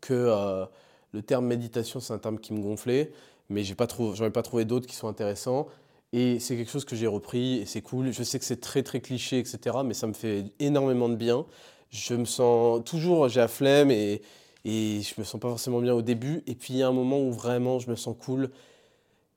que 0.00 0.12
euh, 0.12 0.66
le 1.12 1.22
terme 1.22 1.46
méditation, 1.46 2.00
c'est 2.00 2.12
un 2.12 2.18
terme 2.18 2.38
qui 2.38 2.52
me 2.52 2.60
gonflait, 2.60 3.12
mais 3.48 3.64
je 3.64 3.72
n'en 3.72 4.30
pas 4.30 4.42
trouvé 4.42 4.64
d'autres 4.64 4.86
qui 4.86 4.96
sont 4.96 5.08
intéressants. 5.08 5.68
Et 6.12 6.40
c'est 6.40 6.56
quelque 6.56 6.70
chose 6.70 6.84
que 6.84 6.96
j'ai 6.96 7.06
repris 7.06 7.58
et 7.58 7.66
c'est 7.66 7.82
cool. 7.82 8.12
Je 8.12 8.22
sais 8.22 8.38
que 8.38 8.44
c'est 8.44 8.60
très 8.60 8.82
très 8.82 9.00
cliché, 9.00 9.38
etc., 9.38 9.78
mais 9.84 9.94
ça 9.94 10.06
me 10.06 10.12
fait 10.12 10.44
énormément 10.58 11.08
de 11.08 11.14
bien. 11.14 11.46
Je 11.90 12.14
me 12.14 12.24
sens 12.24 12.82
toujours, 12.84 13.28
j'ai 13.28 13.40
la 13.40 13.48
flemme 13.48 13.90
et, 13.90 14.22
et 14.64 15.02
je 15.02 15.14
me 15.18 15.24
sens 15.24 15.40
pas 15.40 15.48
forcément 15.48 15.80
bien 15.80 15.94
au 15.94 16.02
début. 16.02 16.42
Et 16.46 16.54
puis 16.54 16.74
il 16.74 16.76
y 16.78 16.82
a 16.82 16.88
un 16.88 16.92
moment 16.92 17.20
où 17.20 17.32
vraiment 17.32 17.78
je 17.78 17.90
me 17.90 17.96
sens 17.96 18.16
cool 18.18 18.50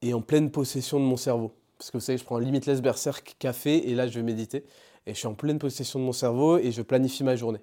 et 0.02 0.14
en 0.14 0.22
pleine 0.22 0.52
possession 0.52 1.00
de 1.00 1.06
mon 1.06 1.18
cerveau. 1.18 1.54
Parce 1.78 1.92
que 1.92 1.98
vous 1.98 2.04
savez, 2.04 2.18
je 2.18 2.24
prends 2.24 2.38
un 2.38 2.42
Limitless 2.42 2.82
Berserk 2.82 3.36
café 3.40 3.90
et 3.90 3.96
là 3.96 4.08
je 4.08 4.16
vais 4.16 4.24
méditer. 4.24 4.66
Et 5.06 5.14
je 5.14 5.20
suis 5.20 5.28
en 5.28 5.36
pleine 5.36 5.60
possession 5.60 6.00
de 6.00 6.06
mon 6.06 6.14
cerveau 6.14 6.58
et 6.58 6.72
je 6.72 6.82
planifie 6.82 7.24
ma 7.24 7.36
journée. 7.36 7.60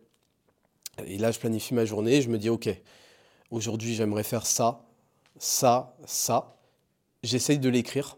Et 1.04 1.18
là 1.18 1.32
je 1.32 1.38
planifie 1.38 1.74
ma 1.74 1.84
journée 1.84 2.16
et 2.16 2.22
je 2.22 2.28
me 2.28 2.38
dis 2.38 2.48
ok, 2.48 2.68
aujourd'hui 3.50 3.94
j'aimerais 3.94 4.24
faire 4.24 4.46
ça, 4.46 4.82
ça, 5.38 5.96
ça. 6.04 6.56
J'essaye 7.22 7.58
de 7.58 7.68
l'écrire. 7.68 8.16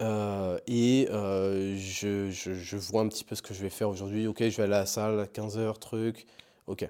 Euh, 0.00 0.58
et 0.68 1.08
euh, 1.10 1.76
je, 1.76 2.30
je, 2.30 2.76
vois 2.76 3.02
un 3.02 3.08
petit 3.08 3.24
peu 3.24 3.34
ce 3.34 3.42
que 3.42 3.52
je 3.52 3.62
vais 3.62 3.70
faire 3.70 3.88
aujourd'hui. 3.88 4.26
Ok, 4.26 4.38
je 4.40 4.56
vais 4.56 4.62
aller 4.64 4.74
à 4.74 4.80
la 4.80 4.86
salle 4.86 5.18
à 5.18 5.26
15h, 5.26 5.78
truc. 5.78 6.26
Ok. 6.66 6.88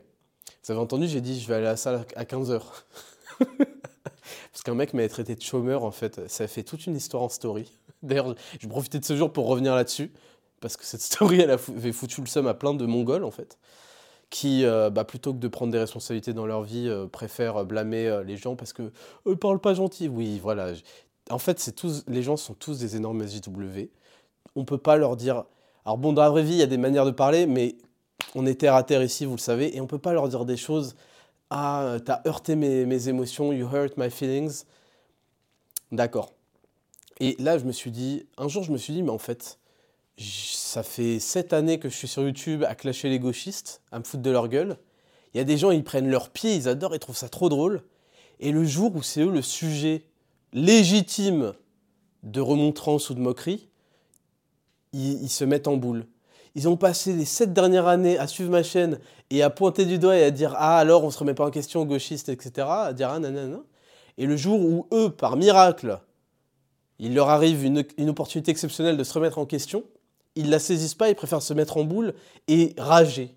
Vous 0.64 0.72
avez 0.72 0.80
entendu, 0.80 1.08
j'ai 1.08 1.20
dit 1.20 1.40
je 1.40 1.48
vais 1.48 1.54
aller 1.54 1.66
à 1.66 1.70
la 1.70 1.76
salle 1.76 2.04
à 2.16 2.24
15h. 2.24 2.60
Parce 3.40 4.62
qu'un 4.64 4.74
mec 4.74 4.92
m'avait 4.92 5.08
traité 5.08 5.34
de 5.34 5.42
chômeur, 5.42 5.84
en 5.84 5.90
fait. 5.90 6.28
Ça 6.28 6.46
fait 6.46 6.64
toute 6.64 6.86
une 6.86 6.96
histoire 6.96 7.22
en 7.22 7.28
story. 7.28 7.72
D'ailleurs, 8.02 8.34
je 8.60 8.68
profitais 8.68 8.98
de 8.98 9.04
ce 9.04 9.16
jour 9.16 9.32
pour 9.32 9.46
revenir 9.46 9.74
là-dessus. 9.74 10.12
Parce 10.60 10.76
que 10.76 10.84
cette 10.84 11.00
story, 11.02 11.40
elle 11.40 11.50
avait 11.50 11.92
foutu 11.92 12.20
le 12.20 12.26
seum 12.26 12.46
à 12.46 12.54
plein 12.54 12.74
de 12.74 12.84
Mongols, 12.84 13.24
en 13.24 13.30
fait. 13.30 13.58
Qui, 14.28 14.66
euh, 14.66 14.90
bah, 14.90 15.04
plutôt 15.04 15.32
que 15.32 15.38
de 15.38 15.48
prendre 15.48 15.72
des 15.72 15.78
responsabilités 15.78 16.34
dans 16.34 16.44
leur 16.44 16.62
vie, 16.62 16.90
préfèrent 17.10 17.64
blâmer 17.64 18.22
les 18.26 18.36
gens 18.36 18.56
parce 18.56 18.74
que 18.74 18.92
eux 19.26 19.36
parlent 19.36 19.60
pas 19.60 19.72
gentil. 19.72 20.08
Oui, 20.08 20.38
voilà. 20.38 20.74
En 21.30 21.38
fait, 21.38 21.60
c'est 21.60 21.72
tous, 21.72 22.04
les 22.06 22.22
gens 22.22 22.36
sont 22.36 22.54
tous 22.54 22.78
des 22.78 22.96
énormes 22.96 23.26
SJW. 23.26 23.88
On 24.56 24.64
peut 24.64 24.78
pas 24.78 24.96
leur 24.96 25.16
dire. 25.16 25.44
Alors 25.84 25.98
bon, 25.98 26.12
dans 26.12 26.22
la 26.22 26.30
vraie 26.30 26.42
vie, 26.42 26.52
il 26.52 26.58
y 26.58 26.62
a 26.62 26.66
des 26.66 26.78
manières 26.78 27.06
de 27.06 27.10
parler, 27.10 27.46
mais 27.46 27.76
on 28.34 28.46
est 28.46 28.60
terre 28.60 28.74
à 28.74 28.82
terre 28.82 29.02
ici, 29.02 29.24
vous 29.24 29.36
le 29.36 29.40
savez, 29.40 29.76
et 29.76 29.80
on 29.80 29.86
peut 29.86 29.98
pas 29.98 30.12
leur 30.12 30.28
dire 30.28 30.44
des 30.44 30.56
choses 30.56 30.94
ah, 31.50 31.96
t'as 32.04 32.20
heurté 32.26 32.56
mes, 32.56 32.84
mes, 32.84 33.08
émotions, 33.08 33.52
you 33.52 33.66
hurt 33.72 33.96
my 33.96 34.10
feelings. 34.10 34.64
D'accord. 35.92 36.32
Et 37.20 37.36
là, 37.38 37.58
je 37.58 37.64
me 37.64 37.72
suis 37.72 37.90
dit, 37.90 38.26
un 38.36 38.48
jour, 38.48 38.62
je 38.62 38.72
me 38.72 38.78
suis 38.78 38.92
dit, 38.92 39.02
mais 39.02 39.10
en 39.10 39.18
fait, 39.18 39.58
ça 40.18 40.82
fait 40.82 41.18
sept 41.18 41.52
années 41.52 41.78
que 41.78 41.88
je 41.88 41.94
suis 41.94 42.08
sur 42.08 42.22
YouTube 42.22 42.64
à 42.64 42.74
clasher 42.74 43.08
les 43.08 43.18
gauchistes, 43.18 43.80
à 43.90 43.98
me 43.98 44.04
foutre 44.04 44.22
de 44.22 44.30
leur 44.30 44.48
gueule. 44.48 44.76
Il 45.32 45.38
y 45.38 45.40
a 45.40 45.44
des 45.44 45.56
gens, 45.56 45.70
ils 45.70 45.84
prennent 45.84 46.10
leurs 46.10 46.30
pieds, 46.30 46.54
ils 46.54 46.68
adorent, 46.68 46.94
ils 46.94 46.98
trouvent 46.98 47.16
ça 47.16 47.28
trop 47.28 47.48
drôle. 47.48 47.82
Et 48.40 48.52
le 48.52 48.64
jour 48.64 48.94
où 48.94 49.02
c'est 49.02 49.22
eux 49.22 49.30
le 49.30 49.42
sujet 49.42 50.04
légitime 50.52 51.54
de 52.22 52.40
remontrance 52.40 53.10
ou 53.10 53.14
de 53.14 53.20
moquerie, 53.20 53.68
ils, 54.92 55.28
se 55.28 55.44
mettent 55.44 55.68
en 55.68 55.76
boule. 55.76 56.06
Ils 56.54 56.68
ont 56.68 56.76
passé 56.76 57.12
les 57.12 57.24
sept 57.24 57.52
dernières 57.52 57.86
années 57.86 58.18
à 58.18 58.26
suivre 58.26 58.50
ma 58.50 58.62
chaîne 58.62 58.98
et 59.30 59.42
à 59.42 59.50
pointer 59.50 59.84
du 59.84 59.98
doigt 59.98 60.16
et 60.16 60.24
à 60.24 60.30
dire 60.30 60.54
Ah, 60.56 60.78
alors 60.78 61.04
on 61.04 61.10
se 61.10 61.18
remet 61.18 61.34
pas 61.34 61.46
en 61.46 61.50
question, 61.50 61.84
gauchiste, 61.84 62.28
etc. 62.28 62.66
À 62.68 62.92
dire 62.92 63.10
Ah, 63.10 63.18
nanana. 63.18 63.60
Et 64.16 64.26
le 64.26 64.36
jour 64.36 64.60
où 64.60 64.86
eux, 64.92 65.10
par 65.10 65.36
miracle, 65.36 66.00
il 66.98 67.14
leur 67.14 67.28
arrive 67.28 67.64
une, 67.64 67.84
une 67.96 68.10
opportunité 68.10 68.50
exceptionnelle 68.50 68.96
de 68.96 69.04
se 69.04 69.12
remettre 69.12 69.38
en 69.38 69.46
question, 69.46 69.84
ils 70.34 70.50
la 70.50 70.58
saisissent 70.58 70.94
pas, 70.94 71.08
ils 71.08 71.14
préfèrent 71.14 71.42
se 71.42 71.54
mettre 71.54 71.76
en 71.76 71.84
boule 71.84 72.14
et 72.48 72.74
rager. 72.78 73.34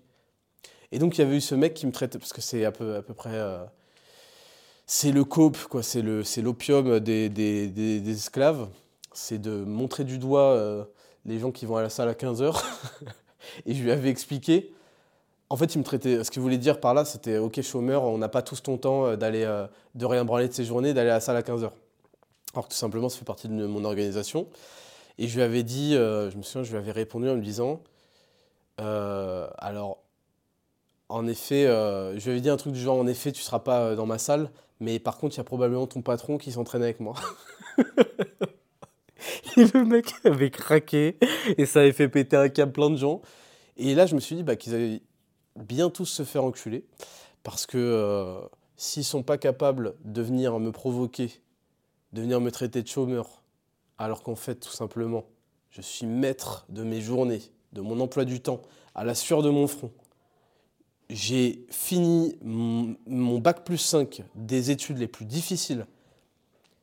Et 0.90 0.98
donc 0.98 1.16
il 1.16 1.20
y 1.20 1.24
avait 1.24 1.36
eu 1.36 1.40
ce 1.40 1.54
mec 1.54 1.74
qui 1.74 1.86
me 1.86 1.92
traitait, 1.92 2.18
parce 2.18 2.32
que 2.32 2.40
c'est 2.40 2.64
à 2.64 2.72
peu, 2.72 2.96
à 2.96 3.02
peu 3.02 3.14
près... 3.14 3.34
Euh, 3.34 3.64
c'est 4.94 5.10
le 5.10 5.24
cope, 5.24 5.56
quoi, 5.70 5.82
c'est 5.82 6.02
l'opium 6.02 7.00
des, 7.00 7.30
des, 7.30 7.66
des, 7.66 8.10
esclaves. 8.10 8.68
C'est 9.14 9.38
de 9.38 9.64
montrer 9.64 10.04
du 10.04 10.18
doigt 10.18 10.52
euh, 10.52 10.84
les 11.24 11.38
gens 11.38 11.50
qui 11.50 11.64
vont 11.64 11.76
à 11.76 11.82
la 11.82 11.88
salle 11.88 12.10
à 12.10 12.12
15h. 12.12 12.62
et 13.66 13.74
je 13.74 13.82
lui 13.82 13.90
avais 13.90 14.10
expliqué. 14.10 14.70
En 15.48 15.56
fait, 15.56 15.74
il 15.74 15.78
me 15.78 15.82
traitait. 15.82 16.22
Ce 16.22 16.30
qu'il 16.30 16.42
voulait 16.42 16.58
dire 16.58 16.78
par 16.78 16.92
là, 16.92 17.06
c'était 17.06 17.38
Ok, 17.38 17.58
chômeur, 17.62 18.02
on 18.02 18.18
n'a 18.18 18.28
pas 18.28 18.42
tous 18.42 18.62
ton 18.62 18.76
temps 18.76 19.06
euh, 19.06 19.16
d'aller, 19.16 19.46
de 19.94 20.04
rien 20.04 20.26
branler 20.26 20.46
de 20.46 20.52
ses 20.52 20.66
journées, 20.66 20.92
d'aller 20.92 21.08
à 21.08 21.14
la 21.14 21.20
salle 21.20 21.38
à 21.38 21.42
15h. 21.42 21.70
Alors 22.52 22.68
que 22.68 22.72
tout 22.72 22.78
simplement, 22.78 23.08
ça 23.08 23.18
fait 23.18 23.24
partie 23.24 23.48
de 23.48 23.66
mon 23.66 23.86
organisation. 23.86 24.46
Et 25.16 25.26
je 25.26 25.36
lui 25.36 25.42
avais 25.42 25.62
dit, 25.62 25.94
je 25.94 26.36
me 26.36 26.42
souviens, 26.42 26.64
je 26.64 26.70
lui 26.70 26.78
avais 26.78 26.92
répondu 26.92 27.30
en 27.30 27.36
me 27.36 27.40
disant 27.40 27.80
Alors, 28.76 30.01
en 31.12 31.26
effet, 31.26 31.66
euh, 31.66 32.18
je 32.18 32.24
lui 32.24 32.30
avais 32.30 32.40
dit 32.40 32.48
un 32.48 32.56
truc 32.56 32.72
du 32.72 32.80
genre, 32.80 32.98
en 32.98 33.06
effet, 33.06 33.32
tu 33.32 33.40
ne 33.40 33.44
seras 33.44 33.58
pas 33.58 33.80
euh, 33.80 33.96
dans 33.96 34.06
ma 34.06 34.16
salle, 34.16 34.50
mais 34.80 34.98
par 34.98 35.18
contre, 35.18 35.34
il 35.34 35.38
y 35.38 35.40
a 35.42 35.44
probablement 35.44 35.86
ton 35.86 36.00
patron 36.00 36.38
qui 36.38 36.52
s'entraîne 36.52 36.82
avec 36.82 37.00
moi. 37.00 37.14
le 39.56 39.84
mec 39.84 40.14
avait 40.24 40.50
craqué, 40.50 41.18
et 41.58 41.66
ça 41.66 41.80
avait 41.80 41.92
fait 41.92 42.08
péter 42.08 42.36
un 42.36 42.48
câble 42.48 42.72
plein 42.72 42.88
de 42.88 42.96
gens. 42.96 43.20
Et 43.76 43.94
là, 43.94 44.06
je 44.06 44.14
me 44.14 44.20
suis 44.20 44.36
dit 44.36 44.42
bah, 44.42 44.56
qu'ils 44.56 44.74
allaient 44.74 45.02
bien 45.56 45.90
tous 45.90 46.06
se 46.06 46.24
faire 46.24 46.44
enculer, 46.44 46.86
parce 47.42 47.66
que 47.66 47.76
euh, 47.76 48.40
s'ils 48.76 49.04
sont 49.04 49.22
pas 49.22 49.36
capables 49.36 49.94
de 50.04 50.22
venir 50.22 50.58
me 50.58 50.72
provoquer, 50.72 51.42
de 52.14 52.22
venir 52.22 52.40
me 52.40 52.50
traiter 52.50 52.82
de 52.82 52.88
chômeur, 52.88 53.42
alors 53.98 54.22
qu'en 54.22 54.36
fait, 54.36 54.54
tout 54.54 54.72
simplement, 54.72 55.26
je 55.68 55.82
suis 55.82 56.06
maître 56.06 56.64
de 56.70 56.82
mes 56.82 57.02
journées, 57.02 57.42
de 57.74 57.82
mon 57.82 58.00
emploi 58.00 58.24
du 58.24 58.40
temps, 58.40 58.62
à 58.94 59.04
la 59.04 59.14
sueur 59.14 59.42
de 59.42 59.50
mon 59.50 59.66
front, 59.66 59.90
j'ai 61.12 61.66
fini 61.70 62.36
mon, 62.42 63.38
bac 63.38 63.64
plus 63.64 63.78
5 63.78 64.22
des 64.34 64.70
études 64.70 64.98
les 64.98 65.06
plus 65.06 65.26
difficiles 65.26 65.86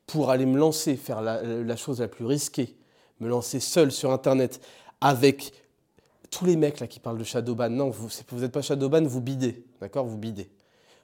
pour 0.06 0.30
aller 0.30 0.46
me 0.46 0.58
lancer, 0.58 0.96
faire 0.96 1.20
la, 1.20 1.76
chose 1.76 2.00
la 2.00 2.08
plus 2.08 2.24
risquée, 2.24 2.76
me 3.20 3.28
lancer 3.28 3.60
seul 3.60 3.92
sur 3.92 4.12
Internet 4.12 4.60
avec 5.00 5.52
tous 6.30 6.44
les 6.44 6.56
mecs 6.56 6.80
là 6.80 6.86
qui 6.86 7.00
parlent 7.00 7.18
de 7.18 7.24
Shadowban. 7.24 7.70
Non, 7.70 7.90
vous 7.90 8.08
n'êtes 8.38 8.52
pas 8.52 8.62
Shadowban, 8.62 9.02
vous 9.04 9.20
bidez, 9.20 9.64
d'accord? 9.80 10.06
Vous 10.06 10.18
bidez. 10.18 10.48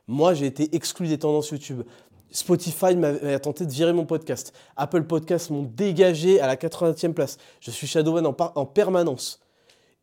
Moi, 0.07 0.35
j'ai 0.35 0.47
été 0.47 0.75
exclu 0.75 1.09
des 1.09 1.19
tendances 1.19 1.51
YouTube. 1.51 1.83
Spotify 2.31 2.95
m'a 2.97 3.39
tenté 3.41 3.67
de 3.67 3.73
virer 3.73 3.93
mon 3.93 4.07
podcast. 4.07 4.53
Apple 4.77 5.05
Podcasts 5.05 5.51
m'ont 5.51 5.63
dégagé 5.63 6.41
à 6.41 6.47
la 6.47 6.57
80e 6.57 7.13
place. 7.13 7.39
Je 7.61 7.71
suis 7.71 7.87
Shadowban 7.87 8.25
en, 8.25 8.37
en 8.55 8.67
permanence. 8.67 9.41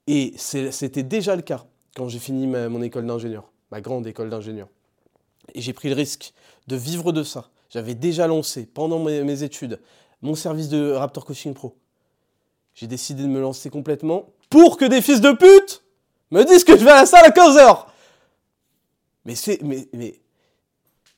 Et 0.08 0.34
c'était 0.38 1.04
déjà 1.04 1.36
le 1.36 1.42
cas 1.42 1.66
quand 1.96 2.10
j'ai 2.10 2.20
fini 2.20 2.48
mon 2.48 2.82
école 2.82 3.06
d'ingénieur, 3.06 3.52
ma 3.72 3.82
grande 3.82 4.08
école 4.08 4.30
d'ingénieur. 4.30 4.68
Et 5.54 5.62
j'ai 5.62 5.74
pris 5.74 5.90
le 5.90 5.96
risque 5.96 6.34
de 6.68 6.76
vivre 6.76 7.12
de 7.12 7.24
ça. 7.24 7.50
J'avais 7.70 7.96
déjà 7.96 8.28
lancé 8.28 8.66
pendant 8.66 9.00
mes, 9.00 9.44
études 9.44 9.80
mon 10.22 10.36
service 10.36 10.70
de 10.70 10.92
Raptor 10.92 11.26
Coaching 11.26 11.54
Pro. 11.54 11.76
J'ai 12.76 12.88
décidé 12.88 13.24
de 13.24 13.28
me 13.28 13.42
lancer 13.42 13.70
complètement 13.70 14.30
pour 14.50 14.78
que 14.78 14.86
des 14.86 15.02
fils 15.02 15.22
de 15.22 15.32
pute 15.32 15.84
me 16.32 16.44
disent 16.44 16.64
que 16.64 16.78
je 16.78 16.84
vais 16.84 16.92
à 16.92 17.02
la 17.02 17.06
salle 17.06 17.26
à 17.26 17.30
15h. 17.30 17.86
Mais 19.26 19.36
c'est. 19.36 19.62
Mais, 19.62 19.88
mais 19.94 20.20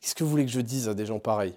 qu'est-ce 0.02 0.16
que 0.16 0.24
vous 0.24 0.30
voulez 0.30 0.46
que 0.46 0.52
je 0.52 0.60
dise 0.60 0.90
à 0.90 0.94
des 0.94 1.06
gens 1.06 1.20
pareils? 1.20 1.54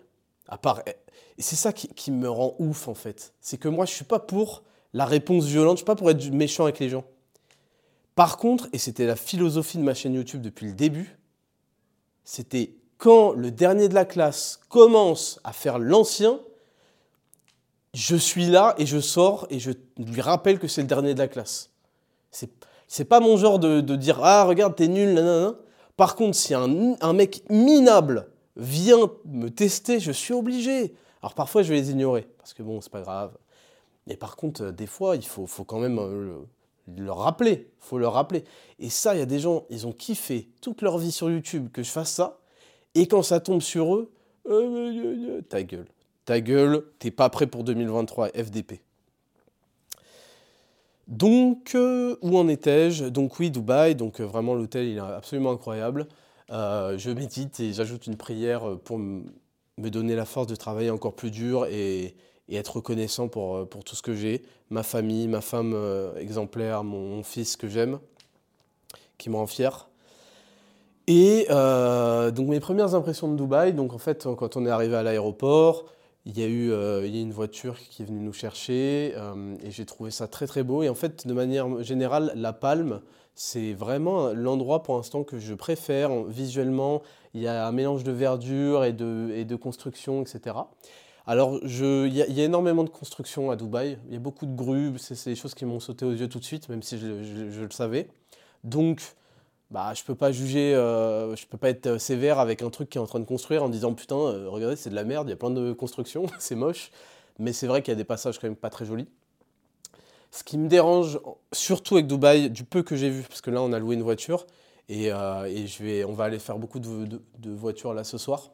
À 0.46 0.58
part. 0.58 0.82
Et 0.86 1.42
c'est 1.42 1.56
ça 1.56 1.72
qui, 1.72 1.88
qui, 1.88 2.10
me 2.10 2.28
rend 2.28 2.54
ouf 2.58 2.88
en 2.88 2.94
fait. 2.94 3.32
C'est 3.40 3.58
que 3.58 3.68
moi 3.68 3.86
je 3.86 3.92
suis 3.92 4.04
pas 4.04 4.18
pour 4.18 4.62
la 4.92 5.04
réponse 5.04 5.44
violente, 5.46 5.76
je 5.76 5.78
suis 5.78 5.86
pas 5.86 5.96
pour 5.96 6.10
être 6.10 6.30
méchant 6.30 6.64
avec 6.64 6.78
les 6.78 6.88
gens. 6.88 7.04
Par 8.18 8.36
contre, 8.36 8.68
et 8.72 8.78
c'était 8.78 9.06
la 9.06 9.14
philosophie 9.14 9.78
de 9.78 9.84
ma 9.84 9.94
chaîne 9.94 10.14
YouTube 10.14 10.42
depuis 10.42 10.66
le 10.66 10.72
début, 10.72 11.20
c'était 12.24 12.74
quand 12.96 13.30
le 13.30 13.52
dernier 13.52 13.88
de 13.88 13.94
la 13.94 14.04
classe 14.04 14.58
commence 14.68 15.38
à 15.44 15.52
faire 15.52 15.78
l'ancien, 15.78 16.40
je 17.94 18.16
suis 18.16 18.46
là 18.46 18.74
et 18.76 18.86
je 18.86 18.98
sors 18.98 19.46
et 19.50 19.60
je 19.60 19.70
lui 19.98 20.20
rappelle 20.20 20.58
que 20.58 20.66
c'est 20.66 20.80
le 20.80 20.88
dernier 20.88 21.14
de 21.14 21.20
la 21.20 21.28
classe. 21.28 21.70
C'est, 22.32 22.50
c'est 22.88 23.04
pas 23.04 23.20
mon 23.20 23.36
genre 23.36 23.60
de, 23.60 23.80
dire 23.94 24.18
Ah, 24.20 24.42
regarde, 24.42 24.74
t'es 24.74 24.88
nul, 24.88 25.14
nanana. 25.14 25.54
Par 25.96 26.16
contre, 26.16 26.36
si 26.36 26.54
un, 26.54 27.12
mec 27.12 27.44
minable 27.48 28.26
vient 28.56 29.12
me 29.26 29.48
tester, 29.48 30.00
je 30.00 30.10
suis 30.10 30.34
obligé. 30.34 30.92
Alors 31.22 31.34
parfois, 31.34 31.62
je 31.62 31.68
vais 31.68 31.76
les 31.76 31.92
ignorer 31.92 32.26
parce 32.38 32.52
que 32.52 32.64
bon, 32.64 32.80
c'est 32.80 32.90
pas 32.90 33.02
grave. 33.02 33.38
Mais 34.08 34.16
par 34.16 34.34
contre, 34.34 34.64
euh, 34.64 34.72
des 34.72 34.88
fois, 34.88 35.14
il 35.14 35.24
faut, 35.24 35.46
faut 35.46 35.62
quand 35.62 35.78
même 35.78 36.00
euh, 36.00 36.40
leur 36.96 37.18
rappeler, 37.18 37.70
faut 37.78 37.98
leur 37.98 38.14
rappeler. 38.14 38.44
Et 38.78 38.90
ça, 38.90 39.14
il 39.14 39.18
y 39.18 39.22
a 39.22 39.26
des 39.26 39.40
gens, 39.40 39.64
ils 39.70 39.86
ont 39.86 39.92
kiffé 39.92 40.48
toute 40.60 40.82
leur 40.82 40.98
vie 40.98 41.12
sur 41.12 41.30
YouTube 41.30 41.68
que 41.72 41.82
je 41.82 41.90
fasse 41.90 42.12
ça, 42.12 42.38
et 42.94 43.06
quand 43.06 43.22
ça 43.22 43.40
tombe 43.40 43.62
sur 43.62 43.94
eux, 43.94 44.10
euh, 44.48 45.40
ta 45.42 45.62
gueule, 45.62 45.86
ta 46.24 46.40
gueule, 46.40 46.84
t'es 46.98 47.10
pas 47.10 47.28
prêt 47.28 47.46
pour 47.46 47.64
2023, 47.64 48.28
FDP. 48.28 48.80
Donc, 51.06 51.72
euh, 51.74 52.16
où 52.22 52.36
en 52.36 52.48
étais-je? 52.48 53.04
Donc 53.04 53.38
oui, 53.38 53.50
Dubaï, 53.50 53.94
donc 53.94 54.20
euh, 54.20 54.24
vraiment 54.24 54.54
l'hôtel, 54.54 54.86
il 54.86 54.96
est 54.96 55.00
absolument 55.00 55.52
incroyable. 55.52 56.06
je 56.50 57.10
médite 57.10 57.60
et 57.60 57.72
j'ajoute 57.72 58.06
une 58.06 58.16
prière 58.16 58.78
pour 58.84 58.98
me 58.98 59.90
donner 59.90 60.16
la 60.16 60.24
force 60.24 60.46
de 60.46 60.56
travailler 60.56 60.90
encore 60.90 61.14
plus 61.14 61.30
dur 61.30 61.66
et, 61.66 62.14
et 62.48 62.56
être 62.56 62.76
reconnaissant 62.76 63.28
pour, 63.28 63.56
euh, 63.56 63.64
pour 63.64 63.84
tout 63.84 63.94
ce 63.94 64.02
que 64.02 64.14
j'ai, 64.14 64.42
ma 64.70 64.82
famille, 64.82 65.28
ma 65.28 65.40
femme 65.40 65.72
euh, 65.74 66.16
exemplaire, 66.16 66.84
mon, 66.84 67.22
fils 67.22 67.56
que 67.56 67.68
j'aime, 67.68 67.98
qui 69.18 69.30
me 69.30 69.36
rend 69.36 69.46
fier. 69.46 69.88
Et 71.06 71.46
euh, 71.50 72.30
donc 72.30 72.48
mes 72.48 72.60
premières 72.60 72.94
impressions 72.94 73.30
de 73.30 73.36
Dubaï, 73.36 73.72
donc 73.72 73.92
en 73.94 73.98
fait 73.98 74.28
quand 74.36 74.56
on 74.56 74.66
est 74.66 74.70
arrivé 74.70 74.94
à 74.96 75.02
l'aéroport, 75.02 75.86
il 76.26 76.38
y 76.38 76.42
a 76.42 76.46
eu 76.46 76.70
il 77.06 77.16
y 77.16 77.18
a 77.18 77.22
une 77.22 77.32
voiture 77.32 77.78
qui 77.78 78.02
est 78.02 78.04
venue 78.04 78.20
nous 78.20 78.34
chercher 78.34 79.14
et 79.64 79.70
j'ai 79.70 79.86
trouvé 79.86 80.10
ça 80.10 80.28
très 80.28 80.46
très 80.46 80.62
beau. 80.62 80.82
Et 80.82 80.90
en 80.90 80.94
fait 80.94 81.26
de 81.26 81.32
manière 81.32 81.82
générale, 81.82 82.32
La 82.34 82.52
Palme, 82.52 83.00
c'est 83.34 83.72
vraiment 83.72 84.34
l'endroit 84.34 84.82
pour 84.82 84.96
l'instant 84.96 85.24
que 85.24 85.38
je 85.38 85.54
préfère 85.54 86.24
visuellement. 86.24 87.00
Il 87.32 87.40
y 87.40 87.48
a 87.48 87.66
un 87.66 87.72
mélange 87.72 88.04
de 88.04 88.12
verdure 88.12 88.84
et 88.84 88.92
de, 88.92 89.30
et 89.34 89.46
de 89.46 89.56
construction, 89.56 90.20
etc. 90.20 90.56
Alors, 91.28 91.60
il 91.62 92.14
y, 92.14 92.22
a 92.22 92.44
énormément 92.44 92.84
de 92.84 92.88
construction 92.88 93.50
à 93.50 93.56
Dubaï. 93.56 93.98
Il 94.06 94.14
y 94.14 94.16
a 94.16 94.18
beaucoup 94.18 94.46
de 94.46 94.56
grues. 94.56 94.94
C'est 94.96 95.28
des 95.28 95.36
choses 95.36 95.54
qui 95.54 95.66
m'ont 95.66 95.78
sauté 95.78 96.06
aux 96.06 96.12
yeux 96.12 96.26
tout 96.26 96.38
de 96.38 96.44
suite, 96.44 96.70
même 96.70 96.82
si 96.82 96.98
je, 96.98 97.60
le 97.60 97.70
savais. 97.70 98.08
Donc, 98.64 99.02
bah, 99.70 99.92
je 99.92 100.02
peux 100.04 100.14
pas 100.14 100.32
juger, 100.32 100.74
euh, 100.74 101.36
je 101.36 101.46
peux 101.46 101.58
pas 101.58 101.68
être 101.68 101.98
sévère 101.98 102.38
avec 102.38 102.62
un 102.62 102.70
truc 102.70 102.88
qui 102.88 102.96
est 102.96 103.00
en 103.02 103.06
train 103.06 103.20
de 103.20 103.26
construire 103.26 103.62
en 103.62 103.68
disant 103.68 103.92
putain, 103.92 104.16
euh, 104.16 104.48
regardez, 104.48 104.74
c'est 104.74 104.88
de 104.88 104.94
la 104.94 105.04
merde, 105.04 105.28
il 105.28 105.30
y 105.30 105.34
a 105.34 105.36
plein 105.36 105.50
de 105.50 105.74
constructions, 105.74 106.24
c'est 106.38 106.54
moche. 106.54 106.90
Mais 107.38 107.52
c'est 107.52 107.66
vrai 107.66 107.82
qu'il 107.82 107.92
y 107.92 107.96
a 107.96 107.98
des 107.98 108.04
passages 108.04 108.38
quand 108.38 108.46
même 108.46 108.56
pas 108.56 108.70
très 108.70 108.86
jolis. 108.86 109.08
Ce 110.30 110.42
qui 110.42 110.56
me 110.56 110.66
dérange, 110.66 111.20
surtout 111.52 111.96
avec 111.96 112.06
Dubaï, 112.06 112.48
du 112.48 112.64
peu 112.64 112.82
que 112.82 112.96
j'ai 112.96 113.10
vu, 113.10 113.24
parce 113.24 113.42
que 113.42 113.50
là 113.50 113.60
on 113.60 113.74
a 113.74 113.78
loué 113.78 113.96
une 113.96 114.02
voiture 114.02 114.46
et, 114.88 115.12
euh, 115.12 116.06
on 116.08 116.12
va 116.14 116.24
aller 116.24 116.38
faire 116.38 116.56
beaucoup 116.56 116.80
de 116.80 117.50
voitures 117.50 117.92
là 117.92 118.02
ce 118.02 118.16
soir. 118.16 118.50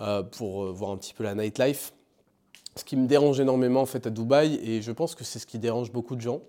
Euh, 0.00 0.22
pour 0.22 0.62
euh, 0.62 0.70
voir 0.70 0.92
un 0.92 0.96
petit 0.96 1.12
peu 1.12 1.24
la 1.24 1.34
nightlife. 1.34 1.92
Ce 2.76 2.84
qui 2.84 2.94
me 2.94 3.08
dérange 3.08 3.40
énormément 3.40 3.80
en 3.80 3.86
fait 3.86 4.06
à 4.06 4.10
Dubaï, 4.10 4.54
et 4.62 4.80
je 4.80 4.92
pense 4.92 5.16
que 5.16 5.24
c'est 5.24 5.40
ce 5.40 5.46
qui 5.46 5.58
dérange 5.58 5.90
beaucoup 5.90 6.14
de 6.14 6.20
gens, 6.20 6.40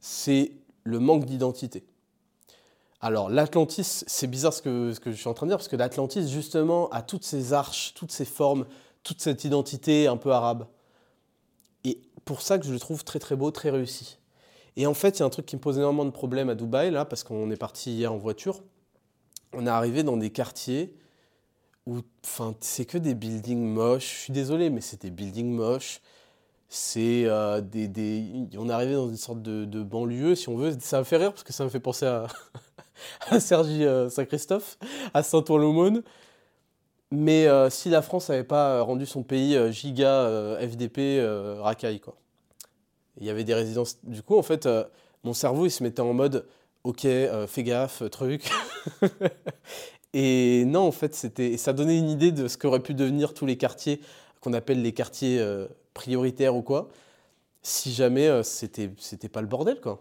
c'est 0.00 0.52
le 0.84 0.98
manque 0.98 1.26
d'identité. 1.26 1.84
Alors 3.02 3.28
l'Atlantis, 3.28 4.04
c'est 4.06 4.26
bizarre 4.28 4.54
ce 4.54 4.62
que, 4.62 4.94
je 5.04 5.12
suis 5.12 5.28
en 5.28 5.34
train 5.34 5.44
de 5.44 5.50
dire, 5.50 5.58
parce 5.58 5.68
que 5.68 5.76
l'Atlantis 5.76 6.26
justement 6.30 6.88
a 6.88 7.02
toutes 7.02 7.24
ces 7.24 7.52
arches, 7.52 7.92
toutes 7.94 8.12
ces 8.12 8.24
formes, 8.24 8.64
toute 9.02 9.20
cette 9.20 9.44
identité 9.44 10.06
un 10.06 10.16
peu 10.16 10.32
arabe. 10.32 10.66
Et 11.84 12.00
pour 12.24 12.40
ça 12.40 12.58
que 12.58 12.64
je 12.64 12.72
le 12.72 12.80
trouve 12.80 13.04
très 13.04 13.18
très 13.18 13.36
beau, 13.36 13.50
très 13.50 13.68
réussi. 13.68 14.16
Et 14.76 14.86
en 14.86 14.94
fait, 14.94 15.18
il 15.18 15.20
y 15.20 15.22
a 15.22 15.26
un 15.26 15.30
truc 15.30 15.44
qui 15.44 15.56
me 15.56 15.60
pose 15.60 15.76
énormément 15.76 16.06
de 16.06 16.10
problèmes 16.10 16.48
à 16.48 16.54
Dubaï, 16.54 16.90
là, 16.90 17.04
parce 17.04 17.24
qu'on 17.24 17.50
est 17.50 17.58
parti 17.58 17.92
hier 17.92 18.10
en 18.10 18.16
voiture. 18.16 18.62
On 19.52 19.66
est 19.66 19.70
arrivé 19.70 20.02
dans 20.02 20.16
des 20.16 20.30
quartiers 20.30 20.94
où 21.86 22.00
enfin, 22.24 22.54
c'est 22.60 22.84
que 22.84 22.98
des 22.98 23.14
buildings 23.14 23.64
moches. 23.64 24.14
Je 24.14 24.18
suis 24.24 24.32
désolé, 24.32 24.70
mais 24.70 24.80
c'est 24.80 25.02
des 25.02 25.10
buildings 25.10 25.52
moches. 25.52 26.00
C'est 26.68 27.24
euh, 27.26 27.60
des, 27.60 27.88
des, 27.88 28.24
On 28.56 28.68
est 28.68 28.72
arrivé 28.72 28.94
dans 28.94 29.08
une 29.08 29.16
sorte 29.16 29.42
de, 29.42 29.64
de, 29.64 29.82
banlieue, 29.82 30.34
si 30.36 30.48
on 30.48 30.56
veut. 30.56 30.76
Ça 30.80 30.98
me 31.00 31.04
fait 31.04 31.16
rire 31.16 31.32
parce 31.32 31.42
que 31.42 31.52
ça 31.52 31.64
me 31.64 31.70
fait 31.70 31.80
penser 31.80 32.06
à, 32.06 32.28
à 33.28 33.40
Sergi 33.40 33.84
euh, 33.84 34.08
Saint-Christophe, 34.08 34.78
à 35.14 35.22
Saint-Ouen-l'Aumône. 35.22 36.02
Mais 37.10 37.48
euh, 37.48 37.70
si 37.70 37.88
la 37.88 38.02
France 38.02 38.28
n'avait 38.28 38.44
pas 38.44 38.82
rendu 38.82 39.04
son 39.04 39.24
pays 39.24 39.58
giga 39.72 40.56
FDP 40.60 41.20
racaille, 41.60 42.00
quoi. 42.00 42.16
Il 43.18 43.26
y 43.26 43.30
avait 43.30 43.44
des 43.44 43.54
résidences. 43.54 43.98
Du 44.04 44.22
coup, 44.22 44.38
en 44.38 44.42
fait, 44.42 44.68
mon 45.24 45.34
cerveau, 45.34 45.66
il 45.66 45.70
se 45.70 45.82
mettait 45.82 46.00
en 46.00 46.14
mode 46.14 46.46
Ok, 46.84 47.00
fais 47.02 47.62
gaffe, 47.64 48.08
truc. 48.10 48.48
Et 50.12 50.64
non, 50.66 50.80
en 50.80 50.92
fait, 50.92 51.14
c'était, 51.14 51.56
ça 51.56 51.72
donnait 51.72 51.98
une 51.98 52.10
idée 52.10 52.32
de 52.32 52.48
ce 52.48 52.58
qu'auraient 52.58 52.80
pu 52.80 52.94
devenir 52.94 53.34
tous 53.34 53.46
les 53.46 53.56
quartiers 53.56 54.00
qu'on 54.40 54.52
appelle 54.52 54.82
les 54.82 54.92
quartiers 54.92 55.44
prioritaires 55.92 56.56
ou 56.56 56.62
quoi, 56.62 56.88
si 57.62 57.92
jamais 57.92 58.42
c'était, 58.42 58.90
c'était 58.98 59.28
pas 59.28 59.42
le 59.42 59.46
bordel, 59.46 59.80
quoi. 59.80 60.00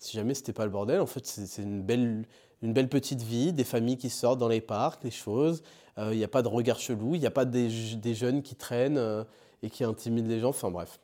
Si 0.00 0.16
jamais 0.16 0.34
c'était 0.34 0.52
pas 0.52 0.64
le 0.64 0.70
bordel, 0.70 1.00
en 1.00 1.06
fait, 1.06 1.24
c'est, 1.26 1.62
une 1.62 1.82
belle, 1.82 2.24
une 2.62 2.72
belle 2.72 2.88
petite 2.88 3.22
vie, 3.22 3.52
des 3.52 3.64
familles 3.64 3.96
qui 3.96 4.10
sortent 4.10 4.38
dans 4.38 4.48
les 4.48 4.60
parcs, 4.60 5.02
les 5.04 5.10
choses. 5.10 5.62
Il 5.96 6.16
n'y 6.16 6.24
a 6.24 6.28
pas 6.28 6.42
de 6.42 6.48
regard 6.48 6.78
chelou, 6.78 7.14
il 7.14 7.20
n'y 7.20 7.26
a 7.26 7.30
pas 7.30 7.44
des, 7.44 7.68
des, 7.96 8.14
jeunes 8.14 8.42
qui 8.42 8.54
traînent 8.54 9.24
et 9.62 9.70
qui 9.70 9.84
intimident 9.84 10.28
les 10.28 10.40
gens. 10.40 10.50
Enfin 10.50 10.70
bref. 10.70 11.00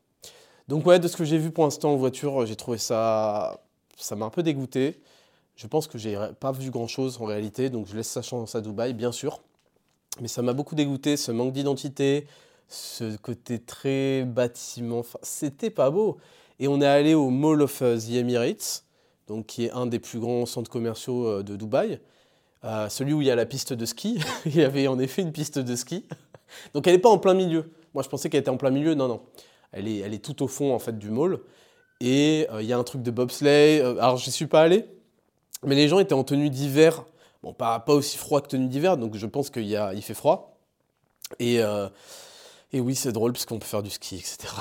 Donc 0.68 0.86
ouais, 0.86 0.98
de 0.98 1.08
ce 1.08 1.16
que 1.16 1.24
j'ai 1.24 1.38
vu 1.38 1.50
pour 1.50 1.64
l'instant 1.64 1.92
en 1.92 1.96
voiture, 1.96 2.46
j'ai 2.46 2.56
trouvé 2.56 2.78
ça... 2.78 3.60
Ça 3.96 4.16
m'a 4.16 4.26
un 4.26 4.30
peu 4.30 4.42
dégoûté. 4.42 5.00
Je 5.56 5.66
pense 5.66 5.86
que 5.86 5.98
j'ai 5.98 6.18
pas 6.40 6.52
vu 6.52 6.70
grand-chose 6.70 7.18
en 7.20 7.26
réalité, 7.26 7.70
donc 7.70 7.86
je 7.86 7.96
laisse 7.96 8.08
sa 8.08 8.22
chance 8.22 8.54
à 8.54 8.60
Dubaï, 8.60 8.92
bien 8.92 9.12
sûr. 9.12 9.40
Mais 10.20 10.28
ça 10.28 10.42
m'a 10.42 10.52
beaucoup 10.52 10.74
dégoûté, 10.74 11.16
ce 11.16 11.32
manque 11.32 11.52
d'identité, 11.52 12.26
ce 12.68 13.16
côté 13.16 13.58
très 13.58 14.24
bâtiment. 14.24 15.02
C'était 15.22 15.70
pas 15.70 15.90
beau. 15.90 16.18
Et 16.58 16.68
on 16.68 16.80
est 16.80 16.86
allé 16.86 17.14
au 17.14 17.30
Mall 17.30 17.62
of 17.62 17.78
the 17.78 18.10
Emirates, 18.10 18.84
donc 19.26 19.46
qui 19.46 19.66
est 19.66 19.70
un 19.70 19.86
des 19.86 19.98
plus 19.98 20.18
grands 20.18 20.46
centres 20.46 20.70
commerciaux 20.70 21.42
de 21.42 21.56
Dubaï. 21.56 22.00
Euh, 22.64 22.88
celui 22.88 23.12
où 23.12 23.20
il 23.20 23.26
y 23.26 23.30
a 23.30 23.36
la 23.36 23.46
piste 23.46 23.72
de 23.72 23.84
ski. 23.84 24.18
il 24.46 24.56
y 24.56 24.62
avait 24.62 24.86
en 24.86 24.98
effet 24.98 25.22
une 25.22 25.32
piste 25.32 25.58
de 25.58 25.76
ski. 25.76 26.04
Donc 26.72 26.86
elle 26.86 26.94
n'est 26.94 27.00
pas 27.00 27.10
en 27.10 27.18
plein 27.18 27.34
milieu. 27.34 27.70
Moi 27.92 28.02
je 28.02 28.08
pensais 28.08 28.30
qu'elle 28.30 28.40
était 28.40 28.50
en 28.50 28.56
plein 28.56 28.70
milieu. 28.70 28.94
Non, 28.94 29.08
non. 29.08 29.22
Elle 29.72 29.88
est, 29.88 29.98
elle 29.98 30.14
est 30.14 30.24
tout 30.24 30.42
au 30.42 30.48
fond 30.48 30.72
en 30.72 30.78
fait 30.78 30.98
du 30.98 31.10
mall. 31.10 31.40
Et 32.00 32.46
euh, 32.50 32.62
il 32.62 32.68
y 32.68 32.72
a 32.72 32.78
un 32.78 32.84
truc 32.84 33.02
de 33.02 33.10
bobsleigh. 33.10 33.80
Euh, 33.80 33.98
alors 33.98 34.16
je 34.16 34.30
suis 34.30 34.46
pas 34.46 34.62
allé. 34.62 34.86
Mais 35.66 35.74
les 35.74 35.88
gens 35.88 35.98
étaient 35.98 36.14
en 36.14 36.24
tenue 36.24 36.50
d'hiver. 36.50 37.04
Bon, 37.42 37.52
pas, 37.52 37.82
aussi 37.88 38.16
froid 38.16 38.40
que 38.40 38.48
tenue 38.48 38.68
d'hiver. 38.68 38.96
Donc 38.96 39.16
je 39.16 39.26
pense 39.26 39.50
qu'il 39.50 39.64
il 39.64 40.02
fait 40.02 40.14
froid. 40.14 40.58
Et, 41.38 41.60
et 42.72 42.80
oui, 42.80 42.94
c'est 42.94 43.12
drôle 43.12 43.32
parce 43.32 43.44
qu'on 43.44 43.58
peut 43.58 43.66
faire 43.66 43.82
du 43.82 43.90
ski, 43.90 44.16
etc. 44.16 44.54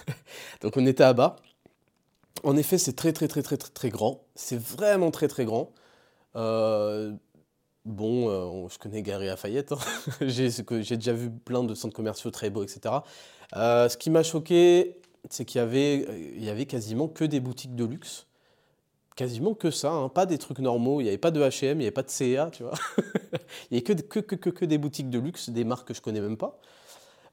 donc 0.60 0.76
on 0.76 0.86
était 0.86 1.04
à 1.04 1.12
bas. 1.12 1.36
En 2.42 2.56
effet, 2.56 2.78
c'est 2.78 2.94
très 2.94 3.12
très 3.12 3.28
très 3.28 3.42
très 3.42 3.56
très 3.56 3.70
très 3.70 3.88
grand. 3.88 4.24
C'est 4.34 4.60
vraiment 4.60 5.10
très 5.10 5.28
très 5.28 5.44
grand. 5.44 5.72
Euh, 6.36 7.12
Bon, 7.84 8.30
euh, 8.30 8.66
je 8.72 8.78
connais 8.78 9.02
Gary 9.02 9.26
Lafayette, 9.26 9.72
hein. 9.72 9.78
j'ai 10.26 10.48
déjà 10.48 11.12
vu 11.12 11.30
plein 11.30 11.62
de 11.62 11.74
centres 11.74 11.94
commerciaux 11.94 12.30
très 12.30 12.48
beaux, 12.48 12.62
etc. 12.62 12.94
Euh, 13.56 13.90
ce 13.90 13.98
qui 13.98 14.08
m'a 14.08 14.22
choqué, 14.22 14.96
c'est 15.28 15.44
qu'il 15.44 15.60
y 15.60 16.44
y 16.44 16.48
avait 16.48 16.64
quasiment 16.64 17.08
que 17.08 17.24
des 17.24 17.40
boutiques 17.40 17.74
de 17.74 17.84
luxe. 17.84 18.26
Quasiment 19.16 19.54
que 19.54 19.70
ça, 19.70 19.92
hein. 19.92 20.08
pas 20.08 20.26
des 20.26 20.38
trucs 20.38 20.58
normaux. 20.58 21.00
Il 21.00 21.04
n'y 21.04 21.08
avait 21.08 21.18
pas 21.18 21.30
de 21.30 21.40
H&M, 21.40 21.72
il 21.72 21.78
n'y 21.78 21.84
avait 21.84 21.90
pas 21.92 22.02
de 22.02 22.10
CA, 22.10 22.50
tu 22.50 22.64
vois. 22.64 22.74
il 23.70 23.78
n'y 23.78 23.78
avait 23.78 24.02
que, 24.02 24.64
des 24.64 24.78
boutiques 24.78 25.10
de 25.10 25.18
luxe, 25.18 25.50
des 25.50 25.64
marques 25.64 25.88
que 25.88 25.94
je 25.94 26.00
connais 26.00 26.20
même 26.20 26.36
pas. 26.36 26.58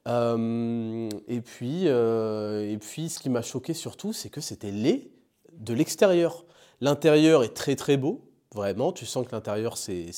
Euh, 0.08 1.10
et, 1.28 1.42
puis, 1.42 1.86
et 1.86 2.78
puis, 2.80 3.10
ce 3.10 3.20
qui 3.20 3.30
m'a 3.30 3.42
choqué 3.42 3.74
surtout, 3.74 4.14
c'est 4.14 4.30
que 4.30 4.42
c'était 4.42 4.72
laid 4.72 5.12
de 5.54 5.74
l'extérieur. 5.74 6.46
L'intérieur 6.82 7.44
est 7.44 7.54
très 7.54 7.76
très 7.76 7.98
beau, 7.98 8.32
Vraiment, 8.54 8.92
tu 8.92 9.06
sens 9.06 9.26
que 9.26 9.32
l'intérieur, 9.32 9.78
c'est 9.78 10.12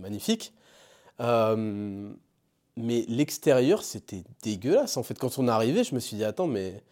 magnifique. 0.00 0.52
Euh, 1.20 2.12
mais 2.76 3.04
l'extérieur, 3.08 3.84
c'était 3.84 4.24
dégueulasse. 4.42 4.96
En 4.96 5.04
fait, 5.04 5.16
quand 5.16 5.38
on 5.38 5.46
est 5.46 5.50
arrivé, 5.50 5.84
je 5.84 5.94
me 5.94 6.00
suis 6.00 6.16
dit, 6.16 6.24
attends, 6.24 6.48
mais 6.48 6.82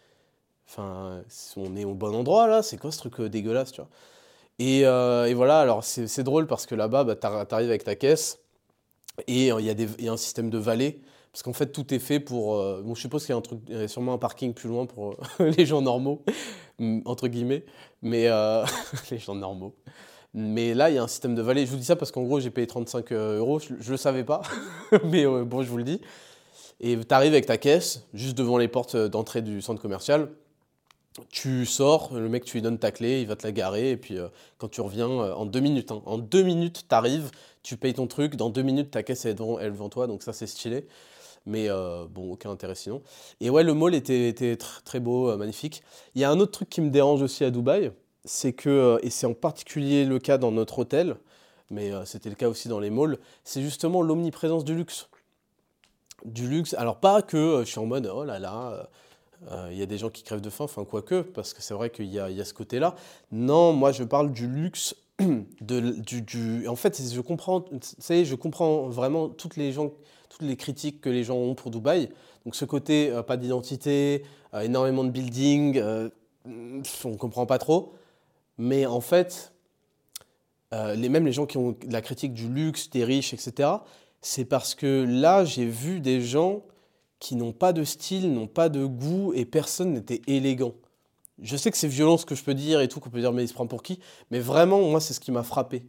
enfin, 0.71 1.23
on 1.57 1.75
est 1.75 1.85
au 1.85 1.93
bon 1.93 2.15
endroit 2.15 2.47
là, 2.47 2.63
c'est 2.63 2.77
quoi 2.77 2.91
ce 2.91 2.97
truc 2.99 3.19
euh, 3.19 3.29
dégueulasse, 3.29 3.71
tu 3.71 3.81
vois? 3.81 3.89
Et, 4.59 4.85
euh, 4.85 5.25
et, 5.25 5.33
voilà, 5.33 5.59
alors 5.59 5.83
c'est 5.83 6.23
drôle 6.23 6.45
parce 6.45 6.65
que 6.65 6.75
là-bas, 6.75 7.03
bah, 7.03 7.15
tu 7.15 7.25
arrives 7.27 7.69
avec 7.69 7.83
ta 7.83 7.95
caisse 7.95 8.39
et 9.27 9.47
il 9.47 9.65
y, 9.99 10.09
a 10.09 10.11
un 10.11 10.17
système 10.17 10.49
de 10.49 10.57
vallée. 10.57 11.01
Parce 11.31 11.43
qu'en 11.43 11.53
fait, 11.53 11.67
tout 11.67 11.93
est 11.93 11.99
fait 11.99 12.19
pour. 12.19 12.57
bon, 12.83 12.93
je 12.93 13.01
suppose 13.01 13.25
qu'il 13.25 13.35
y 13.69 13.73
a 13.75 13.87
sûrement 13.87 14.13
un 14.13 14.17
parking 14.17 14.53
plus 14.53 14.69
loin 14.69 14.85
pour 14.85 15.15
les 15.39 15.65
gens 15.65 15.81
normaux, 15.81 16.23
entre 17.05 17.27
guillemets. 17.27 17.65
Mais 18.03 18.29
les 19.11 19.17
gens 19.17 19.33
normaux. 19.33 19.73
Mais 20.33 20.73
là, 20.73 20.89
il 20.89 20.95
y 20.95 20.97
a 20.97 21.03
un 21.03 21.07
système 21.07 21.35
de 21.35 21.41
vallée. 21.41 21.65
Je 21.65 21.71
vous 21.71 21.77
dis 21.77 21.85
ça 21.85 21.95
parce 21.95 22.11
qu'en 22.11 22.23
gros, 22.23 22.39
j'ai 22.39 22.51
payé 22.51 22.67
35 22.67 23.11
euh, 23.11 23.39
euros. 23.39 23.59
Je 23.59 23.73
ne 23.73 23.89
le 23.89 23.97
savais 23.97 24.23
pas, 24.23 24.41
mais 25.05 25.25
euh, 25.25 25.43
bon, 25.43 25.61
je 25.61 25.69
vous 25.69 25.77
le 25.77 25.83
dis. 25.83 26.01
Et 26.79 26.97
tu 26.97 27.13
arrives 27.13 27.33
avec 27.33 27.45
ta 27.45 27.57
caisse, 27.57 28.07
juste 28.13 28.37
devant 28.37 28.57
les 28.57 28.67
portes 28.67 28.95
euh, 28.95 29.09
d'entrée 29.09 29.41
du 29.41 29.61
centre 29.61 29.81
commercial. 29.81 30.29
Tu 31.29 31.65
sors, 31.65 32.13
le 32.13 32.29
mec, 32.29 32.45
tu 32.45 32.57
lui 32.57 32.61
donnes 32.61 32.79
ta 32.79 32.91
clé, 32.91 33.21
il 33.21 33.27
va 33.27 33.35
te 33.35 33.45
la 33.45 33.51
garer. 33.51 33.91
Et 33.91 33.97
puis, 33.97 34.17
quand 34.57 34.69
tu 34.69 34.81
reviens, 34.81 35.07
en 35.07 35.45
deux 35.45 35.59
minutes, 35.59 35.91
hein, 35.91 36.01
en 36.05 36.17
deux 36.17 36.43
minutes, 36.43 36.85
tu 36.87 36.95
arrives, 36.95 37.31
tu 37.63 37.75
payes 37.75 37.93
ton 37.93 38.07
truc. 38.07 38.37
Dans 38.37 38.49
deux 38.49 38.61
minutes, 38.61 38.91
ta 38.91 39.03
caisse 39.03 39.25
est 39.25 39.33
devant, 39.33 39.59
elle 39.59 39.73
devant 39.73 39.89
toi. 39.89 40.07
Donc, 40.07 40.23
ça, 40.23 40.31
c'est 40.31 40.47
stylé. 40.47 40.87
Mais 41.45 41.67
bon, 42.09 42.31
aucun 42.31 42.51
intérêt 42.51 42.75
sinon. 42.75 43.01
Et 43.41 43.49
ouais, 43.49 43.63
le 43.63 43.73
mall 43.73 43.93
était, 43.93 44.57
très 44.85 45.01
beau, 45.01 45.35
magnifique. 45.35 45.83
Il 46.15 46.21
y 46.21 46.23
a 46.23 46.31
un 46.31 46.39
autre 46.39 46.51
truc 46.51 46.69
qui 46.69 46.79
me 46.79 46.89
dérange 46.89 47.21
aussi 47.21 47.43
à 47.43 47.51
Dubaï 47.51 47.91
c'est 48.25 48.53
que, 48.53 48.69
euh, 48.69 48.99
et 49.01 49.09
c'est 49.09 49.25
en 49.25 49.33
particulier 49.33 50.05
le 50.05 50.19
cas 50.19 50.37
dans 50.37 50.51
notre 50.51 50.79
hôtel, 50.79 51.15
mais 51.69 51.91
euh, 51.91 52.05
c'était 52.05 52.29
le 52.29 52.35
cas 52.35 52.49
aussi 52.49 52.67
dans 52.67 52.79
les 52.79 52.89
malls, 52.89 53.17
c'est 53.43 53.61
justement 53.61 54.01
l'omniprésence 54.01 54.63
du 54.63 54.75
luxe. 54.75 55.09
Du 56.25 56.47
luxe, 56.47 56.75
alors 56.75 56.99
pas 56.99 57.21
que 57.21 57.37
euh, 57.37 57.59
je 57.65 57.71
suis 57.71 57.79
en 57.79 57.85
mode 57.85 58.11
oh 58.13 58.23
là 58.23 58.37
là, 58.39 58.89
il 59.71 59.77
y 59.77 59.81
a 59.81 59.85
des 59.85 59.97
gens 59.97 60.09
qui 60.09 60.23
crèvent 60.23 60.41
de 60.41 60.49
faim, 60.49 60.65
enfin 60.65 60.85
quoique, 60.85 61.21
parce 61.21 61.53
que 61.53 61.61
c'est 61.61 61.73
vrai 61.73 61.89
qu'il 61.89 62.05
y, 62.05 62.19
a, 62.19 62.45
ce 62.45 62.53
côté-là. 62.53 62.95
Non, 63.31 63.73
moi 63.73 63.91
je 63.91 64.03
parle 64.03 64.31
du 64.31 64.47
luxe, 64.47 64.95
de, 65.19 65.79
du, 65.99 66.67
en 66.67 66.75
fait 66.75 67.01
je 67.01 67.21
comprends, 67.21 67.65
savez, 67.99 68.23
je 68.23 68.35
comprends 68.35 68.87
vraiment 68.87 69.29
toutes 69.29 69.57
les, 69.57 69.71
gens, 69.71 69.91
toutes 70.29 70.43
les 70.43 70.55
critiques 70.55 71.01
que 71.01 71.09
les 71.09 71.23
gens 71.23 71.37
ont 71.37 71.55
pour 71.55 71.71
Dubaï. 71.71 72.09
Donc 72.45 72.55
ce 72.55 72.65
côté, 72.65 73.11
pas 73.25 73.37
d'identité, 73.37 74.23
énormément 74.53 75.03
de 75.03 75.09
building, 75.09 75.81
on 76.45 77.17
comprend 77.17 77.45
pas 77.45 77.57
trop. 77.57 77.93
Mais 78.57 78.85
en 78.85 79.01
fait, 79.01 79.53
euh, 80.73 80.95
les, 80.95 81.09
même 81.09 81.25
les 81.25 81.31
gens 81.31 81.45
qui 81.45 81.57
ont 81.57 81.75
la 81.89 82.01
critique 82.01 82.33
du 82.33 82.47
luxe, 82.47 82.89
des 82.89 83.03
riches, 83.03 83.33
etc., 83.33 83.69
c'est 84.21 84.45
parce 84.45 84.75
que 84.75 85.05
là, 85.07 85.43
j'ai 85.45 85.65
vu 85.65 85.99
des 85.99 86.21
gens 86.21 86.61
qui 87.21 87.35
n'ont 87.35 87.53
pas 87.53 87.71
de 87.71 87.85
style, 87.85 88.33
n'ont 88.33 88.47
pas 88.47 88.67
de 88.67 88.83
goût, 88.83 89.31
et 89.33 89.45
personne 89.45 89.93
n'était 89.93 90.21
élégant. 90.27 90.73
Je 91.41 91.55
sais 91.55 91.71
que 91.71 91.77
c'est 91.77 91.87
violent 91.87 92.17
ce 92.17 92.25
que 92.25 92.35
je 92.35 92.43
peux 92.43 92.55
dire 92.55 92.81
et 92.81 92.87
tout, 92.89 92.99
qu'on 92.99 93.11
peut 93.11 93.21
dire 93.21 93.31
mais 93.31 93.43
il 93.43 93.47
se 93.47 93.53
prend 93.53 93.67
pour 93.67 93.83
qui, 93.83 93.99
mais 94.31 94.39
vraiment, 94.39 94.81
moi, 94.81 94.99
c'est 94.99 95.13
ce 95.13 95.19
qui 95.19 95.31
m'a 95.31 95.43
frappé. 95.43 95.85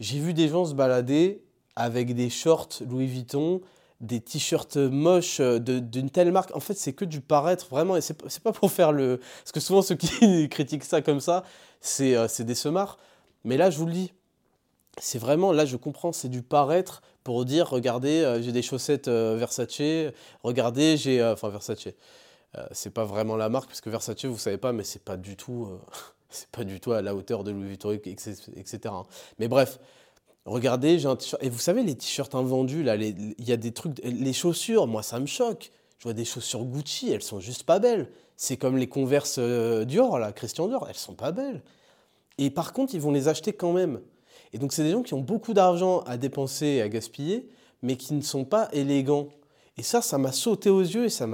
J'ai 0.00 0.18
vu 0.18 0.32
des 0.34 0.48
gens 0.48 0.64
se 0.64 0.74
balader 0.74 1.44
avec 1.76 2.14
des 2.14 2.30
shorts 2.30 2.82
Louis 2.88 3.06
Vuitton, 3.06 3.60
des 4.00 4.20
t-shirts 4.20 4.78
moches 4.78 5.42
d'une 5.42 6.08
telle 6.08 6.32
marque. 6.32 6.56
En 6.56 6.60
fait, 6.60 6.74
c'est 6.74 6.94
que 6.94 7.04
du 7.04 7.20
paraître, 7.20 7.68
vraiment. 7.68 7.96
Et 7.96 8.00
c'est 8.00 8.42
pas 8.42 8.52
pour 8.52 8.72
faire 8.72 8.92
le. 8.92 9.20
Parce 9.42 9.52
que 9.52 9.60
souvent, 9.60 9.82
ceux 9.82 9.96
qui 9.96 10.48
critiquent 10.50 10.84
ça 10.84 11.02
comme 11.02 11.20
ça, 11.20 11.44
euh, 12.00 12.26
c'est 12.26 12.44
des 12.44 12.54
semards. 12.54 12.98
Mais 13.44 13.58
là, 13.58 13.68
je 13.68 13.78
vous 13.78 13.86
le 13.86 13.92
dis, 13.92 14.12
c'est 15.00 15.18
vraiment, 15.18 15.52
là, 15.52 15.64
je 15.64 15.76
comprends, 15.76 16.12
c'est 16.12 16.28
du 16.28 16.42
paraître 16.42 17.02
pour 17.24 17.44
dire 17.44 17.68
regardez, 17.68 18.22
euh, 18.22 18.42
j'ai 18.42 18.52
des 18.52 18.62
chaussettes 18.62 19.08
euh, 19.08 19.36
Versace, 19.36 20.12
regardez, 20.42 20.96
j'ai. 20.96 21.22
enfin, 21.24 21.48
Versace. 21.48 21.88
c'est 22.72 22.90
pas 22.90 23.04
vraiment 23.04 23.36
la 23.36 23.48
marque, 23.48 23.68
parce 23.68 23.80
que 23.80 23.90
Versace, 23.90 24.24
vous 24.24 24.38
savez 24.38 24.58
pas, 24.58 24.72
mais 24.72 24.84
c'est 24.84 25.04
pas 25.04 25.16
du 25.16 25.36
tout. 25.36 25.68
c'est 26.30 26.48
pas 26.50 26.64
du 26.64 26.80
tout 26.80 26.92
à 26.92 27.02
la 27.02 27.14
hauteur 27.14 27.42
de 27.44 27.50
Louis 27.50 27.66
Vuitton, 27.68 27.92
etc. 27.92 28.78
Hein. 28.86 29.04
Mais 29.38 29.48
bref, 29.48 29.78
Regardez, 30.46 30.98
j'ai 30.98 31.06
un 31.06 31.16
t-shirt. 31.16 31.42
Et 31.42 31.50
vous 31.50 31.58
savez, 31.58 31.82
les 31.82 31.94
t-shirts 31.94 32.34
invendus, 32.34 32.82
là, 32.82 32.96
il 32.96 33.34
y 33.38 33.52
a 33.52 33.56
des 33.56 33.72
trucs. 33.72 33.98
Les 34.02 34.32
chaussures, 34.32 34.86
moi, 34.86 35.02
ça 35.02 35.20
me 35.20 35.26
choque. 35.26 35.70
Je 35.98 36.04
vois 36.04 36.14
des 36.14 36.24
chaussures 36.24 36.64
Gucci, 36.64 37.12
elles 37.12 37.22
sont 37.22 37.40
juste 37.40 37.64
pas 37.64 37.78
belles. 37.78 38.10
C'est 38.36 38.56
comme 38.56 38.78
les 38.78 38.88
Converse 38.88 39.36
euh, 39.38 39.84
Dior, 39.84 40.18
là, 40.18 40.32
Christian 40.32 40.66
Dior, 40.66 40.86
elles 40.88 40.96
sont 40.96 41.14
pas 41.14 41.30
belles. 41.30 41.62
Et 42.38 42.48
par 42.48 42.72
contre, 42.72 42.94
ils 42.94 43.00
vont 43.00 43.10
les 43.10 43.28
acheter 43.28 43.52
quand 43.52 43.74
même. 43.74 44.00
Et 44.52 44.58
donc, 44.58 44.72
c'est 44.72 44.82
des 44.82 44.90
gens 44.90 45.02
qui 45.02 45.14
ont 45.14 45.20
beaucoup 45.20 45.54
d'argent 45.54 46.00
à 46.00 46.16
dépenser 46.16 46.66
et 46.66 46.82
à 46.82 46.88
gaspiller, 46.88 47.48
mais 47.82 47.96
qui 47.96 48.14
ne 48.14 48.22
sont 48.22 48.44
pas 48.44 48.68
élégants. 48.72 49.28
Et 49.76 49.82
ça, 49.82 50.02
ça 50.02 50.18
m'a 50.18 50.32
sauté 50.32 50.70
aux 50.70 50.80
yeux 50.80 51.04
et 51.04 51.10
ça 51.10 51.26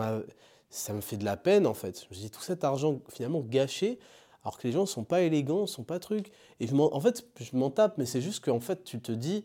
ça 0.69 0.93
me 0.93 1.01
fait 1.01 1.17
de 1.17 1.25
la 1.25 1.37
peine, 1.37 1.67
en 1.67 1.75
fait. 1.75 2.07
Je 2.11 2.15
me 2.15 2.21
dis, 2.21 2.31
tout 2.31 2.43
cet 2.43 2.65
argent 2.65 3.01
finalement 3.09 3.41
gâché 3.41 3.99
alors 4.47 4.59
que 4.59 4.69
les 4.69 4.73
gens 4.73 4.83
ne 4.83 4.87
sont 4.87 5.03
pas 5.03 5.23
élégants, 5.23 5.63
ne 5.63 5.67
sont 5.67 5.83
pas 5.83 5.99
trucs. 5.99 6.31
Et 6.61 6.69
en, 6.73 7.01
fait, 7.01 7.27
je 7.41 7.57
m'en 7.57 7.69
tape, 7.69 7.99
mais 7.99 8.07
c'est 8.07 8.21
juste 8.21 8.45
qu'en 8.45 8.61
fait, 8.61 8.85
tu 8.85 9.01
te 9.01 9.11
dis, 9.11 9.45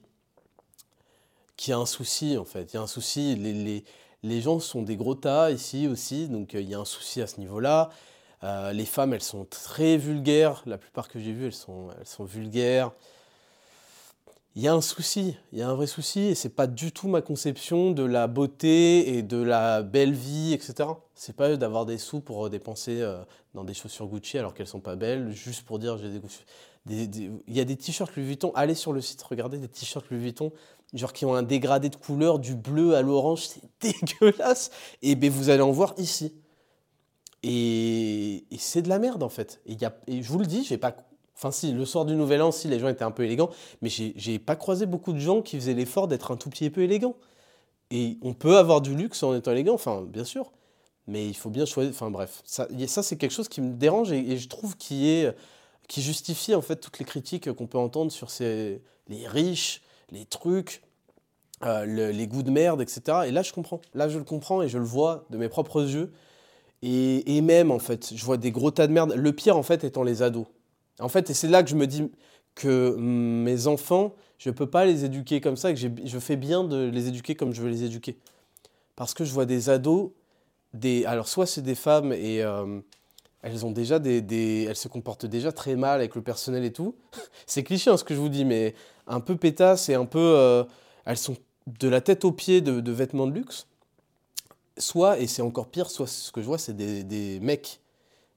qu'il 1.57 1.71
y 1.71 1.73
a 1.73 1.79
un 1.79 1.87
souci 1.87 2.37
en 2.37 2.45
fait. 2.45 2.71
Il 2.71 2.75
y 2.75 2.77
a 2.77 2.83
un 2.83 2.87
souci. 2.87 3.35
Les, 3.35 3.51
les, 3.53 3.83
les 4.21 4.41
gens 4.41 4.59
sont 4.59 4.83
des 4.83 4.95
gros 4.95 5.15
tas 5.15 5.49
ici 5.49 5.87
aussi, 5.87 6.27
donc 6.27 6.53
il 6.53 6.69
y 6.69 6.75
a 6.75 6.79
un 6.79 6.85
souci 6.85 7.19
à 7.19 7.25
ce 7.25 7.39
niveau-là. 7.39 7.89
les 8.73 8.85
femmes, 8.85 9.13
elles 9.13 9.23
sont 9.23 9.45
très 9.45 9.97
vulgaires. 9.97 10.61
La 10.67 10.77
plupart 10.77 11.07
que 11.07 11.19
j'ai 11.19 11.33
vues, 11.33 11.47
elles 11.47 11.53
sont, 11.53 11.89
elles 11.99 12.05
sont 12.05 12.25
vulgaires 12.25 12.91
il 14.55 14.61
y 14.61 14.67
a 14.67 14.73
un 14.73 14.81
souci, 14.81 15.37
il 15.53 15.59
y 15.59 15.61
a 15.61 15.69
un 15.69 15.73
vrai 15.73 15.87
souci, 15.87 16.19
et 16.19 16.35
c'est 16.35 16.49
pas 16.49 16.67
du 16.67 16.91
tout 16.91 17.07
ma 17.07 17.21
conception 17.21 17.91
de 17.91 18.03
la 18.03 18.27
beauté 18.27 19.17
et 19.17 19.23
de 19.23 19.41
la 19.41 19.81
belle 19.81 20.13
vie, 20.13 20.53
etc. 20.53 20.89
C'est 21.15 21.35
pas 21.35 21.55
d'avoir 21.55 21.85
des 21.85 21.97
sous 21.97 22.19
pour 22.19 22.49
dépenser 22.49 23.01
euh, 23.01 23.23
dans 23.53 23.63
des 23.63 23.73
chaussures 23.73 24.07
Gucci 24.07 24.37
alors 24.37 24.53
qu'elles 24.53 24.67
sont 24.67 24.81
pas 24.81 24.97
belles, 24.97 25.31
juste 25.31 25.65
pour 25.65 25.79
dire 25.79 25.97
j'ai 25.97 26.09
des, 26.09 27.13
Il 27.47 27.55
y 27.55 27.61
a 27.61 27.65
des 27.65 27.77
t-shirts 27.77 28.13
Louis 28.17 28.25
Vuitton, 28.25 28.51
allez 28.53 28.75
sur 28.75 28.91
le 28.91 28.99
site, 28.99 29.21
regardez 29.21 29.57
des 29.57 29.69
t-shirts 29.69 30.09
Louis 30.09 30.19
Vuitton, 30.19 30.51
genre 30.93 31.13
qui 31.13 31.23
ont 31.23 31.33
un 31.33 31.43
dégradé 31.43 31.87
de 31.87 31.95
couleur 31.95 32.37
du 32.37 32.55
bleu 32.55 32.95
à 32.95 33.01
l'orange, 33.01 33.47
c'est 33.47 33.61
dégueulasse. 34.19 34.71
Et 35.01 35.15
ben 35.15 35.31
vous 35.31 35.49
allez 35.49 35.61
en 35.61 35.71
voir 35.71 35.93
ici. 35.97 36.33
Et, 37.43 38.45
c'est 38.59 38.81
de 38.81 38.89
la 38.89 38.99
merde 38.99 39.23
en 39.23 39.29
fait. 39.29 39.61
Et, 39.65 39.77
et 40.07 40.21
je 40.21 40.27
vous 40.29 40.39
le 40.39 40.45
dis, 40.45 40.65
j'ai 40.65 40.77
pas 40.77 40.95
Enfin, 41.41 41.49
si, 41.51 41.71
le 41.71 41.85
soir 41.85 42.05
du 42.05 42.15
Nouvel 42.15 42.43
An, 42.43 42.51
si, 42.51 42.67
les 42.67 42.77
gens 42.77 42.87
étaient 42.87 43.03
un 43.03 43.09
peu 43.09 43.23
élégants, 43.23 43.49
mais 43.81 43.89
j'ai 43.89 44.37
pas 44.37 44.55
croisé 44.55 44.85
beaucoup 44.85 45.11
de 45.11 45.17
gens 45.17 45.41
qui 45.41 45.55
faisaient 45.55 45.73
l'effort 45.73 46.07
d'être 46.07 46.29
un 46.29 46.37
tout 46.37 46.51
petit 46.51 46.69
peu 46.69 46.81
élégant. 46.81 47.15
Et 47.89 48.19
on 48.21 48.33
peut 48.35 48.57
avoir 48.57 48.79
du 48.79 48.95
luxe 48.95 49.23
en 49.23 49.33
étant 49.33 49.51
élégant, 49.51 49.73
enfin, 49.73 50.03
bien 50.07 50.23
sûr, 50.23 50.51
mais 51.07 51.27
il 51.27 51.33
faut 51.33 51.49
bien 51.49 51.65
choisir. 51.65 51.91
Enfin, 51.93 52.11
bref, 52.11 52.43
ça, 52.45 52.67
ça 52.85 53.01
c'est 53.01 53.17
quelque 53.17 53.31
chose 53.31 53.49
qui 53.49 53.59
me 53.59 53.73
dérange 53.73 54.11
et, 54.11 54.37
je 54.37 54.47
trouve 54.47 54.77
qui 54.77 55.09
est 55.09 55.35
qui 55.87 56.03
justifie 56.03 56.55
en 56.55 56.61
fait 56.61 56.75
toutes 56.77 56.99
les 56.99 57.05
critiques 57.05 57.51
qu'on 57.51 57.67
peut 57.67 57.79
entendre 57.79 58.11
sur 58.11 58.29
ces, 58.29 58.81
les 59.09 59.27
riches, 59.27 59.81
les 60.11 60.25
trucs, 60.25 60.83
euh, 61.65 62.11
les 62.11 62.27
goûts 62.27 62.43
de 62.43 62.51
merde, 62.51 62.81
etc. 62.81 63.21
Et 63.27 63.31
là, 63.31 63.41
je 63.41 63.51
comprends. 63.51 63.81
Là, 63.95 64.09
je 64.09 64.19
le 64.19 64.23
comprends 64.23 64.61
et 64.61 64.69
je 64.69 64.77
le 64.77 64.85
vois 64.85 65.25
de 65.31 65.37
mes 65.37 65.49
propres 65.49 65.81
yeux. 65.81 66.13
Et, 66.83 67.37
et 67.37 67.41
même, 67.41 67.71
en 67.71 67.79
fait, 67.79 68.13
je 68.15 68.23
vois 68.23 68.37
des 68.37 68.51
gros 68.51 68.71
tas 68.71 68.87
de 68.87 68.93
merde. 68.93 69.13
Le 69.15 69.33
pire, 69.33 69.57
en 69.57 69.63
fait, 69.63 69.83
étant 69.83 70.03
les 70.03 70.21
ados. 70.21 70.45
En 71.01 71.09
fait, 71.09 71.29
et 71.29 71.33
c'est 71.33 71.47
là 71.47 71.63
que 71.63 71.69
je 71.69 71.75
me 71.75 71.87
dis 71.87 72.09
que 72.55 72.95
mes 72.97 73.67
enfants, 73.67 74.13
je 74.37 74.49
ne 74.49 74.55
peux 74.55 74.67
pas 74.67 74.85
les 74.85 75.05
éduquer 75.05 75.41
comme 75.41 75.57
ça, 75.57 75.73
que 75.73 75.79
je 75.79 76.19
fais 76.19 76.35
bien 76.35 76.63
de 76.63 76.89
les 76.89 77.07
éduquer 77.07 77.35
comme 77.35 77.53
je 77.53 77.61
veux 77.61 77.69
les 77.69 77.83
éduquer. 77.83 78.17
Parce 78.95 79.13
que 79.13 79.23
je 79.23 79.31
vois 79.31 79.45
des 79.45 79.69
ados, 79.69 80.11
des, 80.73 81.05
alors 81.05 81.27
soit 81.27 81.45
c'est 81.45 81.61
des 81.61 81.75
femmes 81.75 82.13
et 82.13 82.41
euh, 82.41 82.79
elles 83.41 83.65
ont 83.65 83.71
déjà 83.71 83.99
des, 83.99 84.65
elles 84.67 84.75
se 84.75 84.87
comportent 84.87 85.25
déjà 85.25 85.51
très 85.51 85.75
mal 85.75 85.99
avec 85.99 86.15
le 86.15 86.21
personnel 86.21 86.63
et 86.63 86.71
tout. 86.71 86.95
c'est 87.45 87.63
cliché 87.63 87.89
hein, 87.89 87.97
ce 87.97 88.03
que 88.03 88.13
je 88.13 88.19
vous 88.19 88.29
dis, 88.29 88.45
mais 88.45 88.75
un 89.07 89.19
peu 89.19 89.35
pétasse 89.35 89.89
et 89.89 89.95
un 89.95 90.05
peu, 90.05 90.19
euh, 90.19 90.63
elles 91.05 91.17
sont 91.17 91.35
de 91.67 91.87
la 91.87 92.01
tête 92.01 92.25
aux 92.25 92.31
pieds 92.31 92.61
de, 92.61 92.91
vêtements 92.91 93.27
de 93.27 93.33
luxe. 93.33 93.67
Soit, 94.77 95.19
et 95.19 95.27
c'est 95.27 95.41
encore 95.41 95.67
pire, 95.67 95.89
soit 95.89 96.07
ce 96.07 96.31
que 96.31 96.41
je 96.41 96.47
vois, 96.47 96.57
c'est 96.57 96.75
des, 96.75 97.03
des 97.03 97.39
mecs 97.41 97.80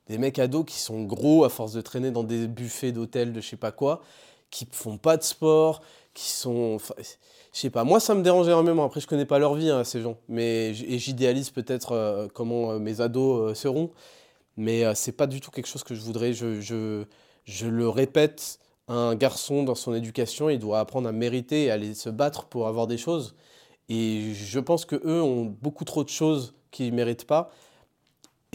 des 0.09 0.19
mecs 0.19 0.39
ados 0.39 0.65
qui 0.67 0.79
sont 0.79 1.05
gros 1.05 1.45
à 1.45 1.49
force 1.49 1.73
de 1.73 1.81
traîner 1.81 2.11
dans 2.11 2.25
des 2.25 2.47
buffets 2.47 2.93
d'hôtels 2.93 3.33
de 3.33 3.41
je 3.41 3.49
sais 3.49 3.57
pas 3.57 3.73
quoi, 3.73 4.03
qui 4.51 4.67
font 4.71 4.99
pas 4.99 5.17
de 5.17 5.23
sport, 5.23 5.81
qui 6.15 6.31
sont. 6.31 6.79
Je 7.53 7.61
sais 7.61 7.71
pas, 7.71 7.85
moi 7.85 8.01
ça 8.01 8.15
me 8.15 8.23
dérange 8.23 8.47
énormément. 8.47 8.85
Après, 8.85 9.01
je 9.01 9.07
connais 9.07 9.27
pas 9.27 9.39
leur 9.39 9.55
vie, 9.55 9.71
hein, 9.71 9.85
ces 9.85 10.01
gens. 10.03 10.17
Mais, 10.29 10.71
et 10.71 10.99
j'idéalise 10.99 11.51
peut-être 11.51 11.93
euh, 11.93 12.29
comment 12.33 12.73
euh, 12.73 12.79
mes 12.79 13.01
ados 13.01 13.53
euh, 13.53 13.55
seront. 13.55 13.91
Mais 14.57 14.85
c'est 14.95 15.13
pas 15.13 15.27
du 15.27 15.41
tout 15.41 15.51
quelque 15.51 15.67
chose 15.67 15.83
que 15.85 15.95
je 15.97 16.01
voudrais. 16.01 16.33
Je, 16.33 16.61
je, 16.61 17.05
je, 17.45 17.67
le 17.67 17.89
répète, 17.89 18.61
un 18.87 19.17
garçon 19.17 19.65
dans 19.65 19.75
son 19.75 19.95
éducation, 19.95 20.49
il 20.49 20.61
doit 20.61 20.79
apprendre 20.79 21.09
à 21.09 21.13
mériter 21.13 21.65
et 21.65 21.71
à 21.71 21.75
aller 21.75 21.95
se 21.95 22.09
battre 22.09 22.45
pour 22.47 22.69
avoir 22.69 22.87
des 22.87 22.99
choses. 22.99 23.35
Et 23.89 24.33
je 24.35 24.61
pense 24.61 24.85
que 24.85 24.97
eux 25.05 25.23
ont 25.23 25.45
beaucoup 25.45 25.85
trop 25.85 26.05
de 26.05 26.09
choses 26.09 26.55
qu'ils 26.71 26.95
méritent 26.95 27.27
pas. 27.27 27.51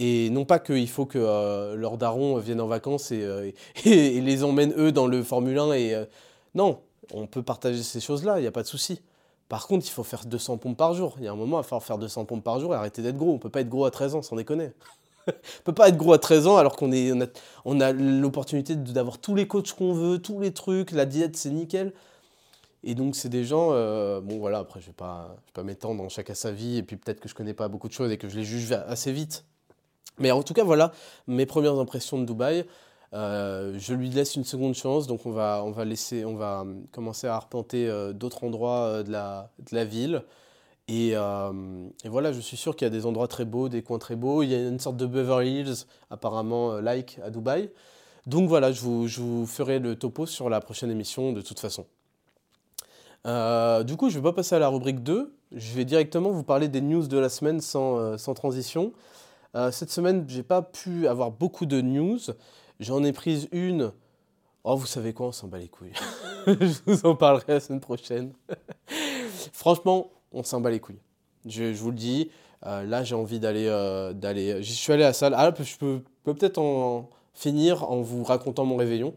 Et 0.02 0.30
non 0.30 0.46
pas 0.46 0.58
qu'il 0.58 0.88
faut 0.88 1.04
que 1.04 1.18
euh, 1.18 1.76
leurs 1.76 1.98
darons 1.98 2.38
viennent 2.38 2.62
en 2.62 2.66
vacances 2.66 3.10
euh, 3.12 3.52
et, 3.84 4.20
les 4.22 4.44
emmènent 4.44 4.72
eux 4.78 4.92
dans 4.92 5.06
le 5.06 5.22
Formule 5.22 5.58
1. 5.58 5.72
Et, 5.72 5.94
euh, 5.94 6.06
non, 6.54 6.80
on 7.12 7.26
peut 7.26 7.42
partager 7.42 7.82
ces 7.82 8.00
choses-là, 8.00 8.38
il 8.38 8.40
n'y 8.40 8.48
a 8.48 8.50
pas 8.50 8.62
de 8.62 8.66
souci. 8.66 9.02
Par 9.50 9.66
contre, 9.66 9.84
il 9.86 9.90
faut 9.90 10.02
faire 10.02 10.24
200 10.24 10.56
pompes 10.56 10.78
par 10.78 10.94
jour. 10.94 11.16
Il 11.18 11.24
y 11.24 11.28
a 11.28 11.32
un 11.32 11.36
moment, 11.36 11.58
il 11.58 11.60
va 11.60 11.64
falloir 11.64 11.82
faire 11.82 11.98
200 11.98 12.24
pompes 12.24 12.42
par 12.42 12.60
jour 12.60 12.72
et 12.72 12.78
arrêter 12.78 13.02
d'être 13.02 13.18
gros. 13.18 13.32
On 13.32 13.34
ne 13.34 13.38
peut 13.38 13.50
pas 13.50 13.60
être 13.60 13.68
gros 13.68 13.84
à 13.84 13.90
13 13.90 14.14
ans, 14.14 14.22
sans 14.22 14.36
déconner. 14.36 14.70
on 15.28 15.32
ne 15.32 15.64
peut 15.64 15.74
pas 15.74 15.90
être 15.90 15.98
gros 15.98 16.14
à 16.14 16.18
13 16.18 16.46
ans 16.46 16.56
alors 16.56 16.76
qu'on 16.76 16.90
on 17.66 17.80
a, 17.80 17.92
l'opportunité 17.92 18.76
d'avoir 18.76 19.18
tous 19.18 19.34
les 19.34 19.46
coachs 19.46 19.74
qu'on 19.74 19.92
veut, 19.92 20.18
tous 20.18 20.40
les 20.40 20.54
trucs, 20.54 20.92
la 20.92 21.04
diète, 21.04 21.36
c'est 21.36 21.50
nickel. 21.50 21.92
Et 22.84 22.94
donc, 22.94 23.16
c'est 23.16 23.28
des 23.28 23.44
gens, 23.44 23.68
bon 24.22 24.38
voilà, 24.38 24.60
après, 24.60 24.80
je 24.80 24.86
ne 24.86 24.92
vais 24.92 24.96
pas, 24.96 25.36
m'étendre 25.62 26.02
dans 26.02 26.08
chacun 26.08 26.32
sa 26.32 26.52
vie, 26.52 26.78
et 26.78 26.82
puis 26.82 26.96
peut-être 26.96 27.20
que 27.20 27.28
je 27.28 27.34
ne 27.34 27.36
connais 27.36 27.52
pas 27.52 27.68
beaucoup 27.68 27.88
de 27.88 27.92
choses 27.92 28.10
et 28.10 28.16
que 28.16 28.30
je 28.30 28.38
les 28.38 28.44
juge 28.44 28.72
assez 28.72 29.12
vite. 29.12 29.44
Mais 30.18 30.30
en 30.30 30.42
tout 30.42 30.54
cas, 30.54 30.64
voilà 30.64 30.92
mes 31.26 31.46
premières 31.46 31.78
impressions 31.78 32.18
de 32.18 32.24
Dubaï. 32.26 32.64
Euh, 33.12 33.74
je 33.78 33.92
lui 33.92 34.08
laisse 34.08 34.36
une 34.36 34.44
seconde 34.44 34.74
chance, 34.74 35.06
donc 35.06 35.26
on 35.26 35.32
va, 35.32 35.62
on 35.64 35.72
va, 35.72 35.84
laisser, 35.84 36.24
on 36.24 36.36
va 36.36 36.60
euh, 36.60 36.74
commencer 36.92 37.26
à 37.26 37.34
arpenter 37.34 37.88
euh, 37.88 38.12
d'autres 38.12 38.44
endroits 38.44 39.02
de, 39.02 39.10
la, 39.10 39.50
de 39.58 39.74
la 39.74 39.84
ville. 39.84 40.22
Et, 40.86 41.10
et, 41.10 42.08
voilà, 42.08 42.32
je 42.32 42.40
suis 42.40 42.56
sûr 42.56 42.74
qu'il 42.74 42.84
y 42.84 42.88
a 42.88 42.90
des 42.90 43.06
endroits 43.06 43.28
très 43.28 43.44
beaux, 43.44 43.68
des 43.68 43.80
coins 43.80 44.00
très 44.00 44.16
beaux. 44.16 44.42
Il 44.42 44.48
y 44.48 44.56
a 44.56 44.58
une 44.58 44.80
sorte 44.80 44.96
de 44.96 45.06
Beverly 45.06 45.60
Hills, 45.60 45.86
apparemment, 46.10 46.80
like 46.80 47.20
à 47.22 47.30
Dubaï. 47.30 47.70
Donc 48.26 48.48
voilà, 48.48 48.72
je 48.72 48.80
vous, 48.80 49.06
je 49.06 49.20
vous, 49.20 49.46
ferai 49.46 49.78
le 49.78 49.94
topo 49.94 50.26
sur 50.26 50.50
la 50.50 50.60
prochaine 50.60 50.90
émission 50.90 51.32
de 51.32 51.42
toute 51.42 51.60
façon. 51.60 51.86
du 53.84 53.96
coup, 53.96 54.10
je 54.10 54.18
ne 54.18 54.20
vais 54.20 54.30
pas 54.30 54.32
passer 54.32 54.56
à 54.56 54.58
la 54.58 54.66
rubrique 54.66 55.04
2. 55.04 55.32
Je 55.52 55.74
vais 55.74 55.84
directement 55.84 56.30
vous 56.30 56.42
parler 56.42 56.66
des 56.66 56.80
news 56.80 57.06
de 57.06 57.18
la 57.18 57.28
semaine 57.28 57.60
sans, 57.60 58.18
sans 58.18 58.34
transition. 58.34 58.92
Euh, 59.56 59.70
cette 59.70 59.90
semaine, 59.90 60.24
j'ai 60.28 60.42
pas 60.42 60.62
pu 60.62 61.06
avoir 61.08 61.30
beaucoup 61.30 61.66
de 61.66 61.80
news. 61.80 62.18
J'en 62.78 63.02
ai 63.02 63.12
prise 63.12 63.48
une. 63.52 63.92
Oh, 64.64 64.76
vous 64.76 64.86
savez 64.86 65.12
quoi, 65.12 65.28
on 65.28 65.32
s'en 65.32 65.48
bat 65.48 65.58
les 65.58 65.68
couilles. 65.68 65.92
je 66.46 66.78
vous 66.86 67.06
en 67.06 67.16
parlerai 67.16 67.54
la 67.54 67.60
semaine 67.60 67.80
prochaine. 67.80 68.32
Franchement, 69.52 70.10
on 70.32 70.42
s'en 70.42 70.60
bat 70.60 70.70
les 70.70 70.80
couilles. 70.80 71.00
Je, 71.46 71.72
vous 71.72 71.90
le 71.90 71.96
dis. 71.96 72.30
Euh, 72.66 72.84
là, 72.84 73.02
j'ai 73.02 73.14
envie 73.14 73.40
d'aller. 73.40 73.66
Euh, 73.66 74.12
d'aller. 74.12 74.62
Je 74.62 74.72
suis 74.72 74.92
allé 74.92 75.02
à 75.02 75.08
la 75.08 75.12
salle. 75.12 75.34
Ah, 75.36 75.52
je 75.58 75.76
peux, 75.76 76.02
peux 76.22 76.34
peut-être 76.34 76.58
en 76.58 77.08
finir 77.34 77.90
en 77.90 78.02
vous 78.02 78.22
racontant 78.22 78.64
mon 78.64 78.76
réveillon. 78.76 79.14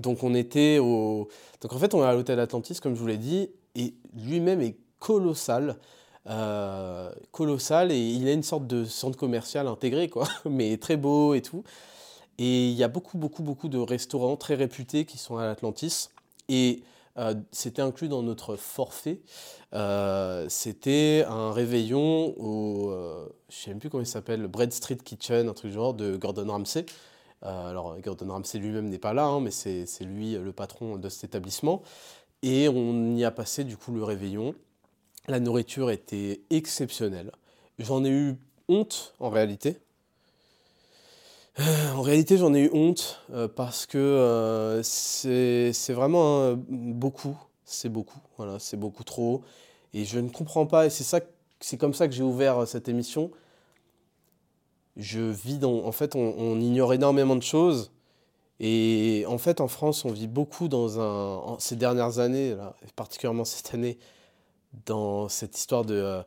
Donc, 0.00 0.22
on 0.22 0.34
était 0.34 0.78
au. 0.78 1.28
Donc, 1.60 1.72
en 1.72 1.78
fait, 1.78 1.94
on 1.94 2.02
est 2.02 2.06
à 2.06 2.12
l'hôtel 2.12 2.40
Atlantis, 2.40 2.80
comme 2.80 2.94
je 2.94 3.00
vous 3.00 3.06
l'ai 3.06 3.18
dit, 3.18 3.50
et 3.76 3.94
lui-même 4.14 4.60
est 4.60 4.76
colossal. 4.98 5.76
Euh, 6.26 7.12
colossal 7.32 7.92
et 7.92 7.98
il 7.98 8.26
a 8.28 8.32
une 8.32 8.42
sorte 8.42 8.66
de 8.66 8.86
centre 8.86 9.18
commercial 9.18 9.68
intégré, 9.68 10.08
quoi, 10.08 10.26
mais 10.50 10.76
très 10.78 10.96
beau 10.96 11.34
et 11.34 11.42
tout. 11.42 11.64
Et 12.38 12.68
il 12.68 12.74
y 12.74 12.82
a 12.82 12.88
beaucoup, 12.88 13.18
beaucoup, 13.18 13.42
beaucoup 13.42 13.68
de 13.68 13.78
restaurants 13.78 14.36
très 14.36 14.54
réputés 14.54 15.04
qui 15.04 15.18
sont 15.18 15.36
à 15.36 15.46
l'Atlantis. 15.46 16.08
Et 16.48 16.82
euh, 17.18 17.34
c'était 17.52 17.82
inclus 17.82 18.08
dans 18.08 18.22
notre 18.22 18.56
forfait. 18.56 19.20
Euh, 19.74 20.46
c'était 20.48 21.24
un 21.28 21.52
réveillon 21.52 22.34
au, 22.40 22.90
je 23.50 23.56
ne 23.56 23.62
sais 23.62 23.70
même 23.70 23.78
plus 23.78 23.90
comment 23.90 24.02
il 24.02 24.06
s'appelle, 24.06 24.46
Bread 24.46 24.72
Street 24.72 24.96
Kitchen, 24.96 25.48
un 25.48 25.52
truc 25.52 25.72
genre 25.72 25.94
de 25.94 26.16
Gordon 26.16 26.50
Ramsay. 26.50 26.86
alors 27.42 27.96
Gordon 28.00 28.32
Ramsay 28.32 28.58
lui-même 28.58 28.88
n'est 28.88 28.98
pas 28.98 29.12
là, 29.12 29.26
hein, 29.26 29.40
mais 29.40 29.50
c'est 29.50 29.86
lui 30.00 30.32
le 30.32 30.52
patron 30.52 30.96
de 30.96 31.08
cet 31.08 31.24
établissement. 31.24 31.82
Et 32.42 32.68
on 32.68 33.14
y 33.14 33.24
a 33.24 33.30
passé 33.30 33.64
du 33.64 33.76
coup 33.76 33.92
le 33.92 34.04
réveillon. 34.04 34.54
La 35.26 35.40
nourriture 35.40 35.90
était 35.90 36.42
exceptionnelle. 36.50 37.32
J'en 37.78 38.04
ai 38.04 38.10
eu 38.10 38.36
honte 38.68 39.14
en 39.20 39.30
réalité. 39.30 39.78
Euh, 41.60 41.92
en 41.92 42.02
réalité, 42.02 42.36
j'en 42.36 42.52
ai 42.52 42.64
eu 42.64 42.70
honte 42.72 43.22
euh, 43.32 43.48
parce 43.48 43.86
que 43.86 43.96
euh, 43.96 44.82
c'est 44.82 45.92
vraiment 45.92 46.54
beaucoup. 46.68 47.36
C'est 47.64 47.88
beaucoup. 47.88 48.18
Voilà, 48.36 48.58
c'est 48.58 48.76
beaucoup 48.76 49.04
trop. 49.04 49.42
Et 49.94 50.04
je 50.04 50.18
ne 50.18 50.28
comprends 50.28 50.66
pas. 50.66 50.86
Et 50.86 50.90
c'est 50.90 51.04
ça, 51.04 51.20
c'est 51.60 51.78
comme 51.78 51.94
ça 51.94 52.06
que 52.06 52.14
j'ai 52.14 52.22
ouvert 52.22 52.68
cette 52.68 52.88
émission. 52.88 53.30
Je 54.96 55.20
vis 55.20 55.58
dans. 55.58 55.84
En 55.84 55.92
fait, 55.92 56.16
on, 56.16 56.60
ignore 56.60 56.92
énormément 56.92 57.36
de 57.36 57.42
choses. 57.42 57.92
Et 58.60 59.24
en 59.26 59.38
fait, 59.38 59.60
en 59.60 59.68
France, 59.68 60.04
on 60.04 60.12
vit 60.12 60.28
beaucoup 60.28 60.68
dans 60.68 61.00
un. 61.00 61.58
ces 61.58 61.76
dernières 61.76 62.18
années, 62.18 62.54
là, 62.54 62.76
particulièrement 62.94 63.44
cette 63.44 63.74
année, 63.74 63.98
dans 64.86 65.28
cette 65.28 65.56
histoire 65.56 65.84
de, 65.84 65.94
euh, 65.94 66.22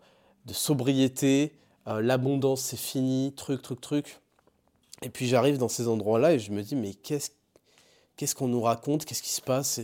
sobriété, 0.52 1.54
euh, 1.88 2.02
l'abondance 2.02 2.62
c'est 2.62 2.78
fini, 2.78 3.34
truc, 3.36 3.62
truc, 3.62 3.82
truc. 3.82 4.20
Et 5.02 5.10
puis 5.10 5.28
j'arrive 5.28 5.58
dans 5.58 5.68
ces 5.68 5.88
endroits-là 5.88 6.34
et 6.34 6.39
je 6.39 6.52
me 6.52 6.64
dis, 6.64 6.76
mais 6.76 6.93
qu'est-ce 6.93 7.32
qu'est-ce 8.16 8.36
qu'on 8.36 8.48
nous 8.48 8.62
raconte? 8.62 9.06
Qu'est-ce 9.06 9.22
qui 9.22 9.30
se 9.30 9.41
passe? 9.41 9.80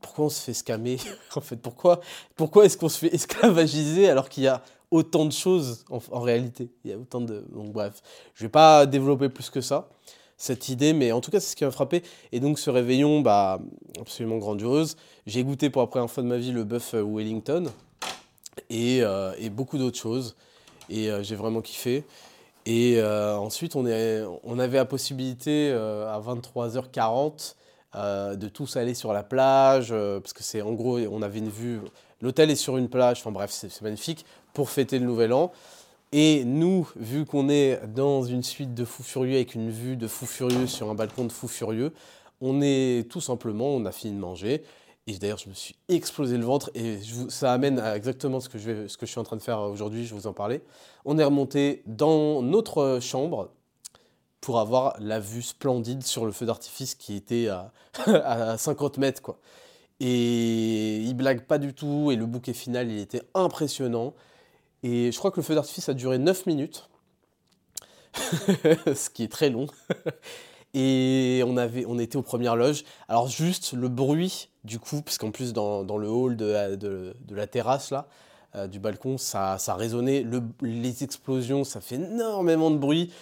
Pourquoi 0.00 0.26
on 0.26 0.28
se 0.30 0.40
fait 0.40 0.54
scammer? 0.54 0.98
En 1.36 1.40
fait, 1.40 1.56
pourquoi, 1.56 2.00
pourquoi 2.36 2.64
est-ce 2.64 2.76
qu'on 2.76 2.88
se 2.88 2.98
fait 2.98 3.14
esclavagiser 3.14 4.08
alors 4.08 4.28
qu'il 4.28 4.44
y 4.44 4.48
a 4.48 4.62
autant 4.90 5.26
de 5.26 5.32
choses 5.32 5.84
en, 5.90 6.20
réalité? 6.20 6.70
Il 6.84 6.90
y 6.90 6.94
a 6.94 6.98
autant 6.98 7.20
de... 7.20 7.44
Donc 7.52 7.72
bref, 7.72 8.02
je 8.34 8.44
ne 8.44 8.48
vais 8.48 8.52
pas 8.52 8.86
développer 8.86 9.28
plus 9.28 9.50
que 9.50 9.60
ça 9.60 9.88
cette 10.36 10.68
idée, 10.68 10.92
mais 10.92 11.12
en 11.12 11.20
tout 11.20 11.30
cas, 11.30 11.40
c'est 11.40 11.52
ce 11.52 11.56
qui 11.56 11.64
m'a 11.64 11.70
frappé. 11.70 12.02
Et 12.32 12.40
donc, 12.40 12.58
ce 12.58 12.68
réveillon, 12.68 13.20
bah, 13.20 13.60
absolument 14.00 14.38
grandiose. 14.38 14.96
J'ai 15.26 15.44
goûté 15.44 15.70
pour 15.70 15.80
la 15.80 15.86
première 15.86 16.10
fois 16.10 16.22
de 16.22 16.28
ma 16.28 16.38
vie 16.38 16.50
le 16.52 16.64
bœuf 16.64 16.94
Wellington, 16.94 17.70
et, 18.70 19.02
et 19.38 19.50
beaucoup 19.50 19.78
d'autres 19.78 19.98
choses. 19.98 20.36
Et 20.90 21.10
j'ai 21.22 21.36
vraiment 21.36 21.60
kiffé. 21.60 22.04
Et 22.66 23.02
ensuite, 23.02 23.76
on, 23.76 23.86
est, 23.86 24.22
on 24.42 24.58
avait 24.58 24.78
la 24.78 24.84
possibilité 24.84 25.70
à 25.72 26.20
23h40 26.20 27.54
de 28.36 28.48
tous 28.48 28.76
aller 28.76 28.94
sur 28.94 29.12
la 29.12 29.22
plage, 29.22 29.90
parce 29.90 30.32
que 30.32 30.42
c'est 30.42 30.62
en 30.62 30.72
gros, 30.72 30.98
on 30.98 31.22
avait 31.22 31.38
une 31.38 31.48
vue. 31.48 31.80
L'hôtel 32.20 32.50
est 32.50 32.56
sur 32.56 32.76
une 32.76 32.88
plage, 32.88 33.20
enfin 33.20 33.32
bref, 33.32 33.50
c'est 33.50 33.82
magnifique 33.82 34.24
pour 34.52 34.70
fêter 34.70 34.98
le 34.98 35.06
nouvel 35.06 35.32
an. 35.32 35.52
Et 36.16 36.44
nous, 36.44 36.88
vu 36.94 37.24
qu'on 37.24 37.48
est 37.48 37.80
dans 37.92 38.22
une 38.22 38.44
suite 38.44 38.72
de 38.72 38.84
fous 38.84 39.02
furieux 39.02 39.34
avec 39.34 39.56
une 39.56 39.70
vue 39.70 39.96
de 39.96 40.06
fous 40.06 40.26
furieux 40.26 40.68
sur 40.68 40.88
un 40.88 40.94
balcon 40.94 41.24
de 41.24 41.32
fous 41.32 41.48
furieux, 41.48 41.92
on 42.40 42.60
est 42.62 43.10
tout 43.10 43.20
simplement, 43.20 43.66
on 43.66 43.84
a 43.84 43.90
fini 43.90 44.14
de 44.14 44.20
manger. 44.20 44.62
Et 45.06 45.18
d'ailleurs, 45.18 45.38
je 45.38 45.50
me 45.50 45.54
suis 45.54 45.76
explosé 45.88 46.38
le 46.38 46.44
ventre 46.44 46.70
et 46.74 46.98
ça 47.28 47.52
amène 47.52 47.78
à 47.78 47.94
exactement 47.94 48.40
ce 48.40 48.48
que, 48.48 48.58
je 48.58 48.88
ce 48.88 48.96
que 48.96 49.04
je 49.04 49.10
suis 49.10 49.20
en 49.20 49.24
train 49.24 49.36
de 49.36 49.42
faire 49.42 49.60
aujourd'hui, 49.60 50.06
je 50.06 50.14
vous 50.14 50.26
en 50.26 50.32
parler. 50.32 50.62
On 51.04 51.18
est 51.18 51.24
remonté 51.24 51.82
dans 51.86 52.40
notre 52.40 53.00
chambre 53.02 53.50
pour 54.40 54.58
avoir 54.60 54.96
la 55.00 55.20
vue 55.20 55.42
splendide 55.42 56.02
sur 56.02 56.24
le 56.24 56.32
feu 56.32 56.46
d'artifice 56.46 56.94
qui 56.94 57.16
était 57.16 57.48
à, 57.48 57.72
à 58.06 58.56
50 58.56 58.96
mètres. 58.96 59.20
Quoi. 59.20 59.38
Et 60.00 60.98
il 61.00 61.14
blague 61.14 61.42
pas 61.42 61.58
du 61.58 61.74
tout 61.74 62.10
et 62.10 62.16
le 62.16 62.24
bouquet 62.24 62.54
final, 62.54 62.90
il 62.90 62.98
était 62.98 63.22
impressionnant. 63.34 64.14
Et 64.82 65.12
je 65.12 65.18
crois 65.18 65.30
que 65.30 65.36
le 65.36 65.42
feu 65.42 65.54
d'artifice 65.54 65.88
a 65.90 65.94
duré 65.94 66.16
9 66.16 66.46
minutes, 66.46 66.88
ce 68.14 69.10
qui 69.10 69.22
est 69.22 69.32
très 69.32 69.50
long. 69.50 69.66
Et 70.72 71.42
on, 71.46 71.56
on 71.56 71.98
était 71.98 72.16
aux 72.16 72.22
premières 72.22 72.56
loges. 72.56 72.84
Alors 73.08 73.28
juste 73.28 73.74
le 73.74 73.88
bruit 73.88 74.48
du 74.64 74.78
coup, 74.78 75.02
parce 75.02 75.18
qu'en 75.18 75.30
plus 75.30 75.52
dans, 75.52 75.82
le 75.82 76.08
hall 76.08 76.36
de, 76.36 77.14
la 77.30 77.46
terrasse 77.46 77.90
là, 77.90 78.06
euh, 78.56 78.66
du 78.66 78.78
balcon, 78.78 79.18
ça, 79.18 79.56
résonnait. 79.68 80.22
Le, 80.22 80.42
les 80.62 81.04
explosions, 81.04 81.64
ça 81.64 81.80
fait 81.80 81.96
énormément 81.96 82.70
de 82.70 82.78
bruit. 82.78 83.12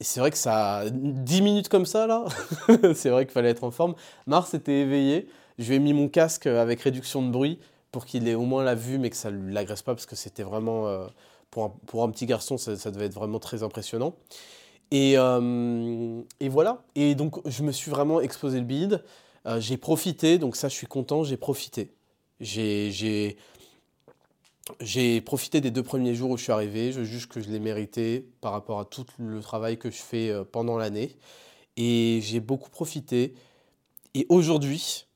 Et 0.00 0.04
c'est 0.04 0.20
vrai 0.20 0.30
que 0.30 0.38
ça... 0.38 0.84
10 0.90 1.42
minutes 1.42 1.68
comme 1.68 1.86
ça 1.86 2.06
là, 2.06 2.24
c'est 2.94 3.10
vrai 3.10 3.26
qu'il 3.26 3.32
fallait 3.32 3.50
être 3.50 3.64
en 3.64 3.70
forme. 3.70 3.94
Mars 4.26 4.54
était 4.54 4.80
éveillé. 4.80 5.28
Je 5.58 5.68
lui 5.68 5.76
ai 5.76 5.78
mis 5.78 5.92
mon 5.92 6.08
casque 6.08 6.46
avec 6.46 6.80
réduction 6.80 7.22
de 7.22 7.30
bruit 7.30 7.58
pour 7.92 8.06
qu'il 8.06 8.28
ait 8.28 8.34
au 8.34 8.44
moins 8.44 8.64
la 8.64 8.74
vue, 8.74 8.98
mais 8.98 9.10
que 9.10 9.16
ça 9.16 9.30
ne 9.30 9.52
l'agresse 9.52 9.82
pas, 9.82 9.94
parce 9.94 10.06
que 10.06 10.16
c'était 10.16 10.42
vraiment, 10.42 10.86
euh, 10.86 11.06
pour, 11.50 12.02
un, 12.02 12.10
petit 12.10 12.26
garçon, 12.26 12.56
ça, 12.56 12.90
devait 12.90 13.06
être 13.06 13.14
vraiment 13.14 13.38
très 13.38 13.62
impressionnant. 13.62 14.14
Et, 14.90 15.14
euh, 15.16 16.22
et, 16.40 16.48
voilà, 16.48 16.82
et 16.94 17.14
donc 17.14 17.40
je 17.48 17.62
me 17.62 17.72
suis 17.72 17.90
vraiment 17.90 18.20
exposé 18.20 18.58
le 18.58 18.64
bide, 18.64 19.02
euh, 19.46 19.60
j'ai 19.60 19.76
profité, 19.76 20.38
donc 20.38 20.56
ça 20.56 20.68
je 20.68 20.74
suis 20.74 20.86
content, 20.86 21.24
j'ai 21.24 21.36
profité. 21.36 21.92
J'ai 22.40 23.36
profité 25.20 25.60
des 25.60 25.70
deux 25.70 25.82
premiers 25.82 26.14
jours 26.14 26.30
où 26.30 26.36
je 26.36 26.42
suis 26.44 26.52
arrivé, 26.52 26.92
je 26.92 27.02
juge 27.02 27.28
que 27.28 27.40
je 27.40 27.50
l'ai 27.50 27.58
mérité 27.58 28.26
par 28.40 28.52
rapport 28.52 28.80
à 28.80 28.84
tout 28.84 29.06
le 29.18 29.40
travail 29.40 29.78
que 29.78 29.90
je 29.90 29.96
fais 29.96 30.30
euh, 30.30 30.44
pendant 30.44 30.76
l'année. 30.76 31.16
Et 31.76 32.20
j'ai 32.22 32.40
beaucoup 32.40 32.70
profité. 32.70 33.34
Et 34.14 34.26
aujourd'hui, 34.28 35.06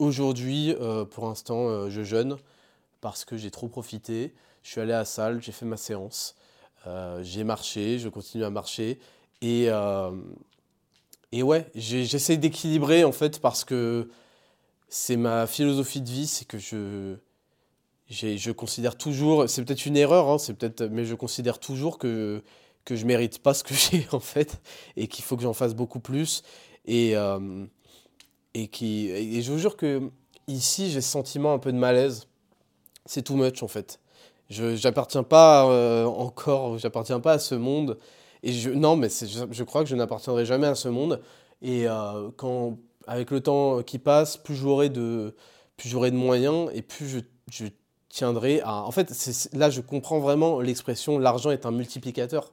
Aujourd'hui, 0.00 0.74
euh, 0.80 1.04
pour 1.04 1.26
l'instant, 1.26 1.90
je 1.90 2.02
jeûne 2.02 2.38
parce 3.02 3.26
que 3.26 3.36
j'ai 3.36 3.50
trop 3.50 3.68
profité. 3.68 4.32
Je 4.62 4.70
suis 4.70 4.80
allé 4.80 4.94
à 4.94 5.00
la 5.00 5.04
salle, 5.04 5.42
j'ai 5.42 5.52
fait 5.52 5.66
ma 5.66 5.76
séance, 5.76 6.36
j'ai 7.20 7.44
marché, 7.44 7.98
je 7.98 8.08
continue 8.08 8.44
à 8.44 8.48
marcher. 8.48 8.98
Et, 9.42 9.68
et 11.32 11.42
ouais, 11.42 11.70
j'essaie 11.74 12.36
d'équilibrer 12.36 13.04
en 13.04 13.12
fait 13.12 13.40
parce 13.40 13.64
que 13.64 14.08
c'est 14.88 15.16
ma 15.16 15.46
philosophie 15.46 16.00
de 16.00 16.08
vie, 16.10 16.26
c'est 16.26 16.44
que 16.44 16.58
je, 16.58 17.16
je 18.08 18.50
considère 18.50 18.96
toujours, 18.96 19.48
c'est 19.48 19.64
peut-être 19.64 19.86
une 19.86 19.96
erreur, 19.96 20.28
hein, 20.28 20.36
peut-être, 20.58 20.82
mais 20.84 21.04
je 21.04 21.14
considère 21.14 21.58
toujours 21.60 21.98
que, 21.98 22.42
que 22.84 22.96
je 22.96 23.06
mérite 23.06 23.38
pas 23.38 23.54
ce 23.54 23.62
que 23.62 23.74
j'ai 23.90 24.06
en 24.12 24.20
fait 24.20 24.60
et 24.96 25.06
qu'il 25.06 25.24
faut 25.24 25.36
que 25.36 25.42
j'en 25.42 25.54
fasse 25.54 25.74
beaucoup 25.74 26.00
plus. 26.00 26.42
Et, 26.86 27.14
et, 28.54 28.68
qui, 28.68 29.10
et 29.10 29.42
je 29.42 29.52
vous 29.52 29.58
jure 29.58 29.76
que 29.76 30.10
ici, 30.50 30.90
j'ai 30.90 31.00
ce 31.00 31.10
sentiment 31.10 31.52
un 31.52 31.58
peu 31.58 31.72
de 31.72 31.78
malaise. 31.78 32.26
C'est 33.06 33.22
too 33.22 33.36
much 33.36 33.62
en 33.62 33.68
fait. 33.68 34.00
Je 34.50 34.82
n'appartiens 34.84 35.22
pas 35.22 35.68
euh, 35.70 36.04
encore, 36.04 36.76
j'appartiens 36.78 37.20
pas 37.20 37.34
à 37.34 37.38
ce 37.38 37.54
monde. 37.54 37.98
Non, 38.74 38.96
mais 38.96 39.08
je, 39.10 39.64
crois 39.64 39.82
que 39.82 39.88
je 39.88 39.96
n'appartiendrai 39.96 40.44
jamais 40.44 40.66
à 40.66 40.74
ce 40.74 40.88
monde. 40.88 41.20
Et 41.62 41.86
euh, 41.86 42.30
quand, 42.36 42.78
avec 43.06 43.30
le 43.30 43.40
temps 43.40 43.82
qui 43.82 43.98
passe, 43.98 44.36
plus 44.36 44.54
j'aurai 44.54 44.88
de, 44.88 45.34
plus 45.76 45.92
de 45.92 46.16
moyens 46.16 46.70
et 46.74 46.82
plus 46.82 47.24
je, 47.50 47.66
tiendrai 48.08 48.60
à. 48.62 48.82
En 48.82 48.90
fait, 48.90 49.12
là, 49.52 49.70
je 49.70 49.80
comprends 49.80 50.18
vraiment 50.18 50.60
l'expression 50.60 51.18
l'argent 51.18 51.50
est 51.50 51.64
un 51.64 51.70
multiplicateur. 51.70 52.52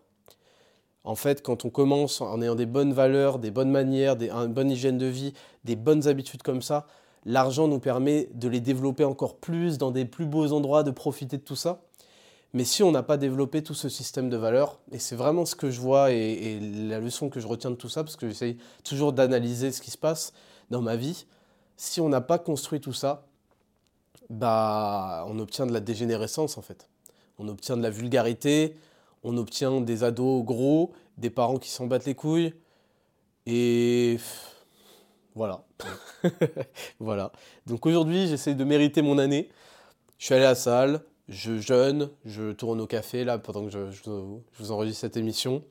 En 1.03 1.15
fait, 1.15 1.41
quand 1.41 1.65
on 1.65 1.69
commence 1.69 2.21
en 2.21 2.41
ayant 2.41 2.53
des 2.53 2.65
bonnes 2.65 2.93
valeurs, 2.93 3.39
des 3.39 3.49
bonnes 3.49 3.71
manières, 3.71 4.17
une 4.21 4.53
bonne 4.53 4.69
hygiène 4.69 4.97
de 4.97 5.05
vie, 5.05 5.33
des 5.63 5.75
bonnes 5.75 6.07
habitudes 6.07 6.43
comme 6.43 6.61
ça, 6.61 6.85
l'argent 7.25 7.67
nous 7.67 7.79
permet 7.79 8.29
de 8.33 8.47
les 8.47 8.59
développer 8.59 9.03
encore 9.03 9.37
plus 9.37 9.77
dans 9.77 9.89
des 9.89 10.05
plus 10.05 10.25
beaux 10.25 10.51
endroits, 10.51 10.83
de 10.83 10.91
profiter 10.91 11.37
de 11.37 11.43
tout 11.43 11.55
ça. 11.55 11.81
Mais 12.57 12.65
si 12.65 12.81
on 12.81 12.89
n'a 12.91 13.03
pas 13.03 13.17
développé 13.17 13.61
tout 13.61 13.75
ce 13.75 13.87
système 13.87 14.31
de 14.31 14.35
valeurs, 14.35 14.79
et 14.91 14.97
c'est 14.97 15.15
vraiment 15.15 15.45
ce 15.45 15.53
que 15.53 15.69
je 15.69 15.79
vois 15.79 16.11
et, 16.11 16.59
la 16.59 16.99
leçon 16.99 17.29
que 17.29 17.39
je 17.39 17.45
retiens 17.45 17.69
de 17.69 17.75
tout 17.75 17.87
ça, 17.87 18.03
parce 18.03 18.15
que 18.15 18.27
j'essaye 18.27 18.57
toujours 18.83 19.13
d'analyser 19.13 19.71
ce 19.71 19.79
qui 19.79 19.91
se 19.91 19.97
passe 19.99 20.33
dans 20.71 20.81
ma 20.81 20.95
vie, 20.95 21.27
si 21.75 22.01
on 22.01 22.09
n'a 22.09 22.19
pas 22.19 22.39
construit 22.39 22.81
tout 22.81 22.93
ça, 22.93 23.27
bah, 24.31 25.23
on 25.27 25.37
obtient 25.37 25.67
de 25.67 25.71
la 25.71 25.81
dégénérescence 25.81 26.57
en 26.57 26.63
fait. 26.63 26.89
On 27.37 27.47
obtient 27.47 27.77
de 27.77 27.83
la 27.83 27.91
vulgarité, 27.91 28.75
on 29.21 29.37
obtient 29.37 29.79
des 29.79 30.03
ados 30.03 30.43
gros, 30.43 30.93
des 31.19 31.29
parents 31.29 31.59
qui 31.59 31.69
s'en 31.69 31.85
battent 31.85 32.05
les 32.05 32.15
couilles. 32.15 32.55
Et 33.45 34.17
voilà. 35.35 35.63
voilà. 36.99 37.31
Donc 37.67 37.85
aujourd'hui, 37.85 38.27
j'essaie 38.27 38.55
de 38.55 38.63
mériter 38.63 39.03
mon 39.03 39.19
année. 39.19 39.47
Je 40.17 40.25
suis 40.25 40.33
allé 40.33 40.45
à 40.45 40.49
la 40.49 40.55
salle, 40.55 41.03
je 41.29 41.59
jeûne, 41.59 42.09
je 42.25 42.51
tourne 42.51 42.79
au 42.79 42.87
café 42.87 43.23
là 43.23 43.37
pendant 43.37 43.65
que 43.65 43.71
je, 43.71 43.79
vous 44.59 44.71
enregistre 44.71 45.01
cette 45.01 45.17
émission. 45.17 45.63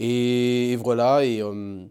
Et, 0.00 0.76
voilà, 0.76 1.20
euh, 1.20 1.86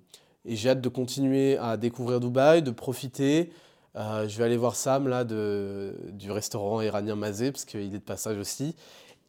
et, 0.46 0.56
j'ai 0.56 0.70
hâte 0.70 0.82
de 0.82 0.90
continuer 0.90 1.58
à 1.58 1.78
découvrir 1.78 2.20
Dubaï, 2.20 2.62
de 2.62 2.72
profiter. 2.72 3.52
Euh, 3.96 4.28
je 4.28 4.38
vais 4.38 4.44
aller 4.44 4.58
voir 4.58 4.76
Sam 4.76 5.08
là 5.08 5.24
du 5.24 6.32
restaurant 6.32 6.82
iranien 6.82 7.16
Mazé 7.16 7.52
parce 7.52 7.66
qu'il 7.66 7.82
est 7.82 7.90
de 7.90 7.98
passage 7.98 8.38
aussi. 8.38 8.76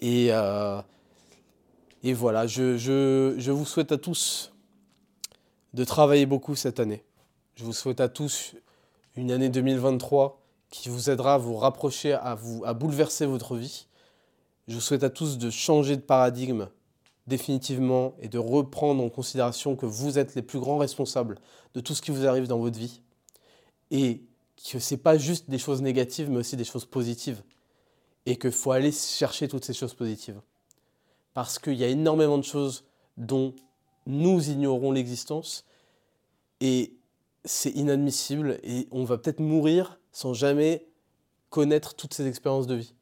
Et, 0.00 0.28
euh, 0.30 0.80
et 2.02 2.12
voilà, 2.12 2.46
je, 2.46 2.76
je, 2.76 3.34
je, 3.38 3.50
vous 3.50 3.64
souhaite 3.64 3.90
à 3.90 3.98
tous 3.98 4.52
de 5.74 5.84
travailler 5.84 6.26
beaucoup 6.26 6.54
cette 6.54 6.78
année. 6.80 7.04
Je 7.56 7.64
vous 7.64 7.72
souhaite 7.72 8.00
à 8.00 8.08
tous 8.08 8.54
une 9.16 9.32
année 9.32 9.48
2023 9.48 10.37
qui 10.70 10.88
vous 10.88 11.10
aidera 11.10 11.34
à 11.34 11.38
vous 11.38 11.56
rapprocher, 11.56 12.12
à, 12.12 12.34
vous, 12.34 12.62
à 12.64 12.74
bouleverser 12.74 13.26
votre 13.26 13.56
vie. 13.56 13.86
Je 14.66 14.74
vous 14.74 14.80
souhaite 14.80 15.04
à 15.04 15.10
tous 15.10 15.38
de 15.38 15.50
changer 15.50 15.96
de 15.96 16.02
paradigme 16.02 16.68
définitivement 17.26 18.14
et 18.20 18.28
de 18.28 18.38
reprendre 18.38 19.02
en 19.02 19.08
considération 19.08 19.76
que 19.76 19.86
vous 19.86 20.18
êtes 20.18 20.34
les 20.34 20.42
plus 20.42 20.60
grands 20.60 20.78
responsables 20.78 21.38
de 21.74 21.80
tout 21.80 21.94
ce 21.94 22.02
qui 22.02 22.10
vous 22.10 22.26
arrive 22.26 22.46
dans 22.46 22.58
votre 22.58 22.78
vie. 22.78 23.00
Et 23.90 24.22
que 24.72 24.78
ce 24.78 24.94
n'est 24.94 25.00
pas 25.00 25.18
juste 25.18 25.48
des 25.48 25.58
choses 25.58 25.82
négatives, 25.82 26.30
mais 26.30 26.38
aussi 26.38 26.56
des 26.56 26.64
choses 26.64 26.84
positives. 26.84 27.42
Et 28.26 28.36
qu'il 28.36 28.52
faut 28.52 28.72
aller 28.72 28.92
chercher 28.92 29.48
toutes 29.48 29.64
ces 29.64 29.74
choses 29.74 29.94
positives 29.94 30.40
parce 31.38 31.60
qu'il 31.60 31.74
y 31.74 31.84
a 31.84 31.88
énormément 31.88 32.36
de 32.36 32.42
choses 32.42 32.84
dont 33.16 33.54
nous 34.06 34.50
ignorons 34.50 34.90
l'existence 34.90 35.64
et 36.60 36.96
c'est 37.44 37.70
inadmissible 37.70 38.58
et 38.64 38.88
on 38.90 39.04
va 39.04 39.18
peut-être 39.18 39.38
mourir 39.38 39.97
sans 40.12 40.34
jamais 40.34 40.86
connaître 41.50 41.94
toutes 41.94 42.14
ces 42.14 42.26
expériences 42.26 42.66
de 42.66 42.74
vie. 42.74 42.94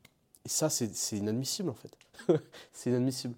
Et 0.45 0.49
ça, 0.49 0.71
c'est 0.71 1.17
inadmissible 1.17 1.71
en 1.71 1.75
fait. 1.75 2.39
c'est 2.73 2.91
inadmissible. 2.91 3.35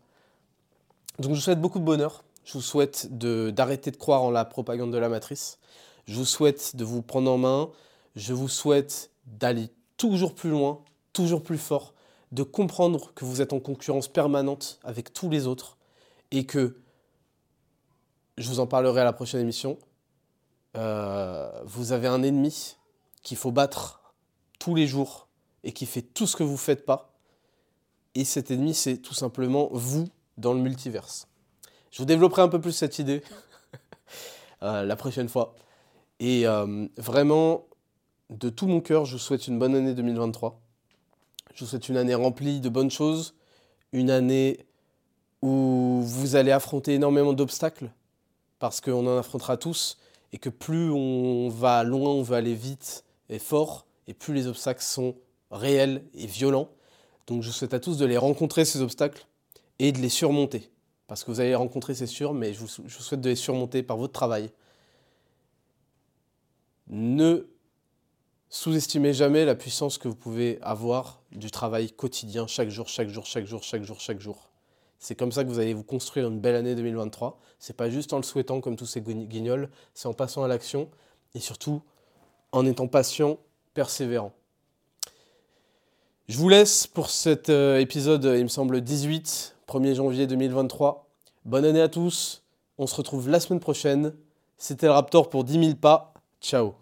Donc 1.18 1.32
je 1.32 1.36
vous 1.36 1.42
souhaite 1.42 1.60
beaucoup 1.60 1.78
de 1.78 1.84
bonheur. 1.84 2.24
Je 2.44 2.54
vous 2.54 2.62
souhaite 2.62 3.08
d'arrêter 3.10 3.90
de, 3.90 3.96
croire 3.96 4.22
en 4.22 4.30
la 4.30 4.44
propagande 4.44 4.92
de 4.92 4.98
la 4.98 5.08
matrice. 5.08 5.58
Je 6.06 6.14
vous 6.14 6.24
souhaite 6.24 6.76
de 6.76 6.84
vous 6.84 7.02
prendre 7.02 7.30
en 7.30 7.36
main. 7.36 7.70
Je 8.16 8.32
vous 8.32 8.48
souhaite 8.48 9.10
d'aller 9.26 9.68
toujours 9.98 10.34
plus 10.34 10.48
loin, 10.48 10.80
toujours 11.12 11.42
plus 11.42 11.58
fort, 11.58 11.92
de 12.32 12.42
comprendre 12.42 13.12
que 13.14 13.24
vous 13.24 13.42
êtes 13.42 13.52
en 13.52 13.60
concurrence 13.60 14.08
permanente 14.08 14.80
avec 14.82 15.12
tous 15.12 15.28
les 15.28 15.46
autres 15.46 15.76
et 16.30 16.46
que, 16.46 16.78
je 18.38 18.48
vous 18.48 18.60
en 18.60 18.66
parlerai 18.66 19.02
à 19.02 19.04
la 19.04 19.12
prochaine 19.12 19.40
émission, 19.40 19.78
euh, 20.76 21.50
vous 21.64 21.92
avez 21.92 22.06
un 22.06 22.22
ennemi 22.22 22.77
qu'il 23.22 23.36
faut 23.36 23.52
battre 23.52 24.14
tous 24.58 24.74
les 24.74 24.86
jours 24.86 25.28
et 25.64 25.72
qui 25.72 25.86
fait 25.86 26.02
tout 26.02 26.26
ce 26.26 26.36
que 26.36 26.42
vous 26.42 26.52
ne 26.52 26.56
faites 26.56 26.84
pas. 26.84 27.14
Et 28.14 28.24
cet 28.24 28.50
ennemi, 28.50 28.74
c'est 28.74 28.98
tout 28.98 29.14
simplement 29.14 29.68
vous 29.72 30.08
dans 30.36 30.52
le 30.52 30.60
multiverse. 30.60 31.28
Je 31.90 31.98
vous 31.98 32.04
développerai 32.04 32.42
un 32.42 32.48
peu 32.48 32.60
plus 32.60 32.72
cette 32.72 32.98
idée 32.98 33.22
euh, 34.62 34.84
la 34.84 34.96
prochaine 34.96 35.28
fois. 35.28 35.54
Et 36.20 36.46
euh, 36.46 36.86
vraiment, 36.96 37.66
de 38.30 38.48
tout 38.48 38.66
mon 38.66 38.80
cœur, 38.80 39.04
je 39.04 39.12
vous 39.12 39.18
souhaite 39.18 39.46
une 39.46 39.58
bonne 39.58 39.74
année 39.74 39.94
2023. 39.94 40.60
Je 41.54 41.64
vous 41.64 41.70
souhaite 41.70 41.88
une 41.88 41.96
année 41.96 42.14
remplie 42.14 42.60
de 42.60 42.68
bonnes 42.68 42.90
choses, 42.90 43.34
une 43.92 44.10
année 44.10 44.66
où 45.42 46.00
vous 46.02 46.36
allez 46.36 46.50
affronter 46.50 46.94
énormément 46.94 47.32
d'obstacles, 47.32 47.90
parce 48.58 48.80
qu'on 48.80 49.06
en 49.06 49.18
affrontera 49.18 49.56
tous, 49.56 49.98
et 50.32 50.38
que 50.38 50.50
plus 50.50 50.90
on 50.90 51.48
va 51.48 51.84
loin, 51.84 52.10
on 52.10 52.22
veut 52.22 52.36
aller 52.36 52.54
vite 52.54 53.04
et 53.28 53.38
fort, 53.38 53.86
et 54.06 54.14
plus 54.14 54.34
les 54.34 54.46
obstacles 54.46 54.82
sont 54.82 55.16
réels 55.50 56.04
et 56.14 56.26
violents. 56.26 56.70
Donc 57.26 57.42
je 57.42 57.50
souhaite 57.50 57.74
à 57.74 57.80
tous 57.80 57.98
de 57.98 58.06
les 58.06 58.16
rencontrer, 58.16 58.64
ces 58.64 58.80
obstacles, 58.80 59.26
et 59.78 59.92
de 59.92 59.98
les 59.98 60.08
surmonter. 60.08 60.70
Parce 61.06 61.24
que 61.24 61.30
vous 61.30 61.40
allez 61.40 61.50
les 61.50 61.54
rencontrer, 61.54 61.94
c'est 61.94 62.06
sûr, 62.06 62.34
mais 62.34 62.52
je 62.52 62.60
vous, 62.60 62.68
je 62.68 62.96
vous 62.96 63.02
souhaite 63.02 63.20
de 63.20 63.28
les 63.28 63.36
surmonter 63.36 63.82
par 63.82 63.96
votre 63.96 64.12
travail. 64.12 64.50
Ne 66.88 67.48
sous-estimez 68.50 69.12
jamais 69.12 69.44
la 69.44 69.54
puissance 69.54 69.98
que 69.98 70.08
vous 70.08 70.16
pouvez 70.16 70.58
avoir 70.62 71.22
du 71.32 71.50
travail 71.50 71.92
quotidien, 71.92 72.46
chaque 72.46 72.70
jour, 72.70 72.88
chaque 72.88 73.08
jour, 73.08 73.26
chaque 73.26 73.46
jour, 73.46 73.62
chaque 73.62 73.82
jour, 73.82 74.00
chaque 74.00 74.20
jour. 74.20 74.50
C'est 74.98 75.14
comme 75.14 75.30
ça 75.30 75.44
que 75.44 75.48
vous 75.48 75.58
allez 75.58 75.74
vous 75.74 75.84
construire 75.84 76.28
une 76.28 76.40
belle 76.40 76.56
année 76.56 76.74
2023. 76.74 77.38
C'est 77.58 77.76
pas 77.76 77.90
juste 77.90 78.12
en 78.12 78.16
le 78.16 78.22
souhaitant 78.22 78.60
comme 78.60 78.76
tous 78.76 78.86
ces 78.86 79.00
guignols, 79.00 79.70
c'est 79.94 80.08
en 80.08 80.14
passant 80.14 80.42
à 80.42 80.48
l'action 80.48 80.90
et 81.34 81.40
surtout 81.40 81.82
en 82.52 82.66
étant 82.66 82.88
patient, 82.88 83.38
persévérant. 83.74 84.32
Je 86.28 86.36
vous 86.36 86.48
laisse 86.48 86.86
pour 86.86 87.10
cet 87.10 87.48
euh, 87.48 87.78
épisode, 87.78 88.24
il 88.24 88.42
me 88.42 88.48
semble 88.48 88.80
18, 88.80 89.56
1er 89.66 89.94
janvier 89.94 90.26
2023. 90.26 91.08
Bonne 91.44 91.64
année 91.64 91.80
à 91.80 91.88
tous. 91.88 92.42
On 92.76 92.86
se 92.86 92.94
retrouve 92.94 93.28
la 93.28 93.40
semaine 93.40 93.60
prochaine. 93.60 94.14
C'était 94.56 94.86
le 94.86 94.92
Raptor 94.92 95.30
pour 95.30 95.44
10 95.44 95.52
000 95.52 95.74
pas. 95.76 96.12
Ciao 96.40 96.77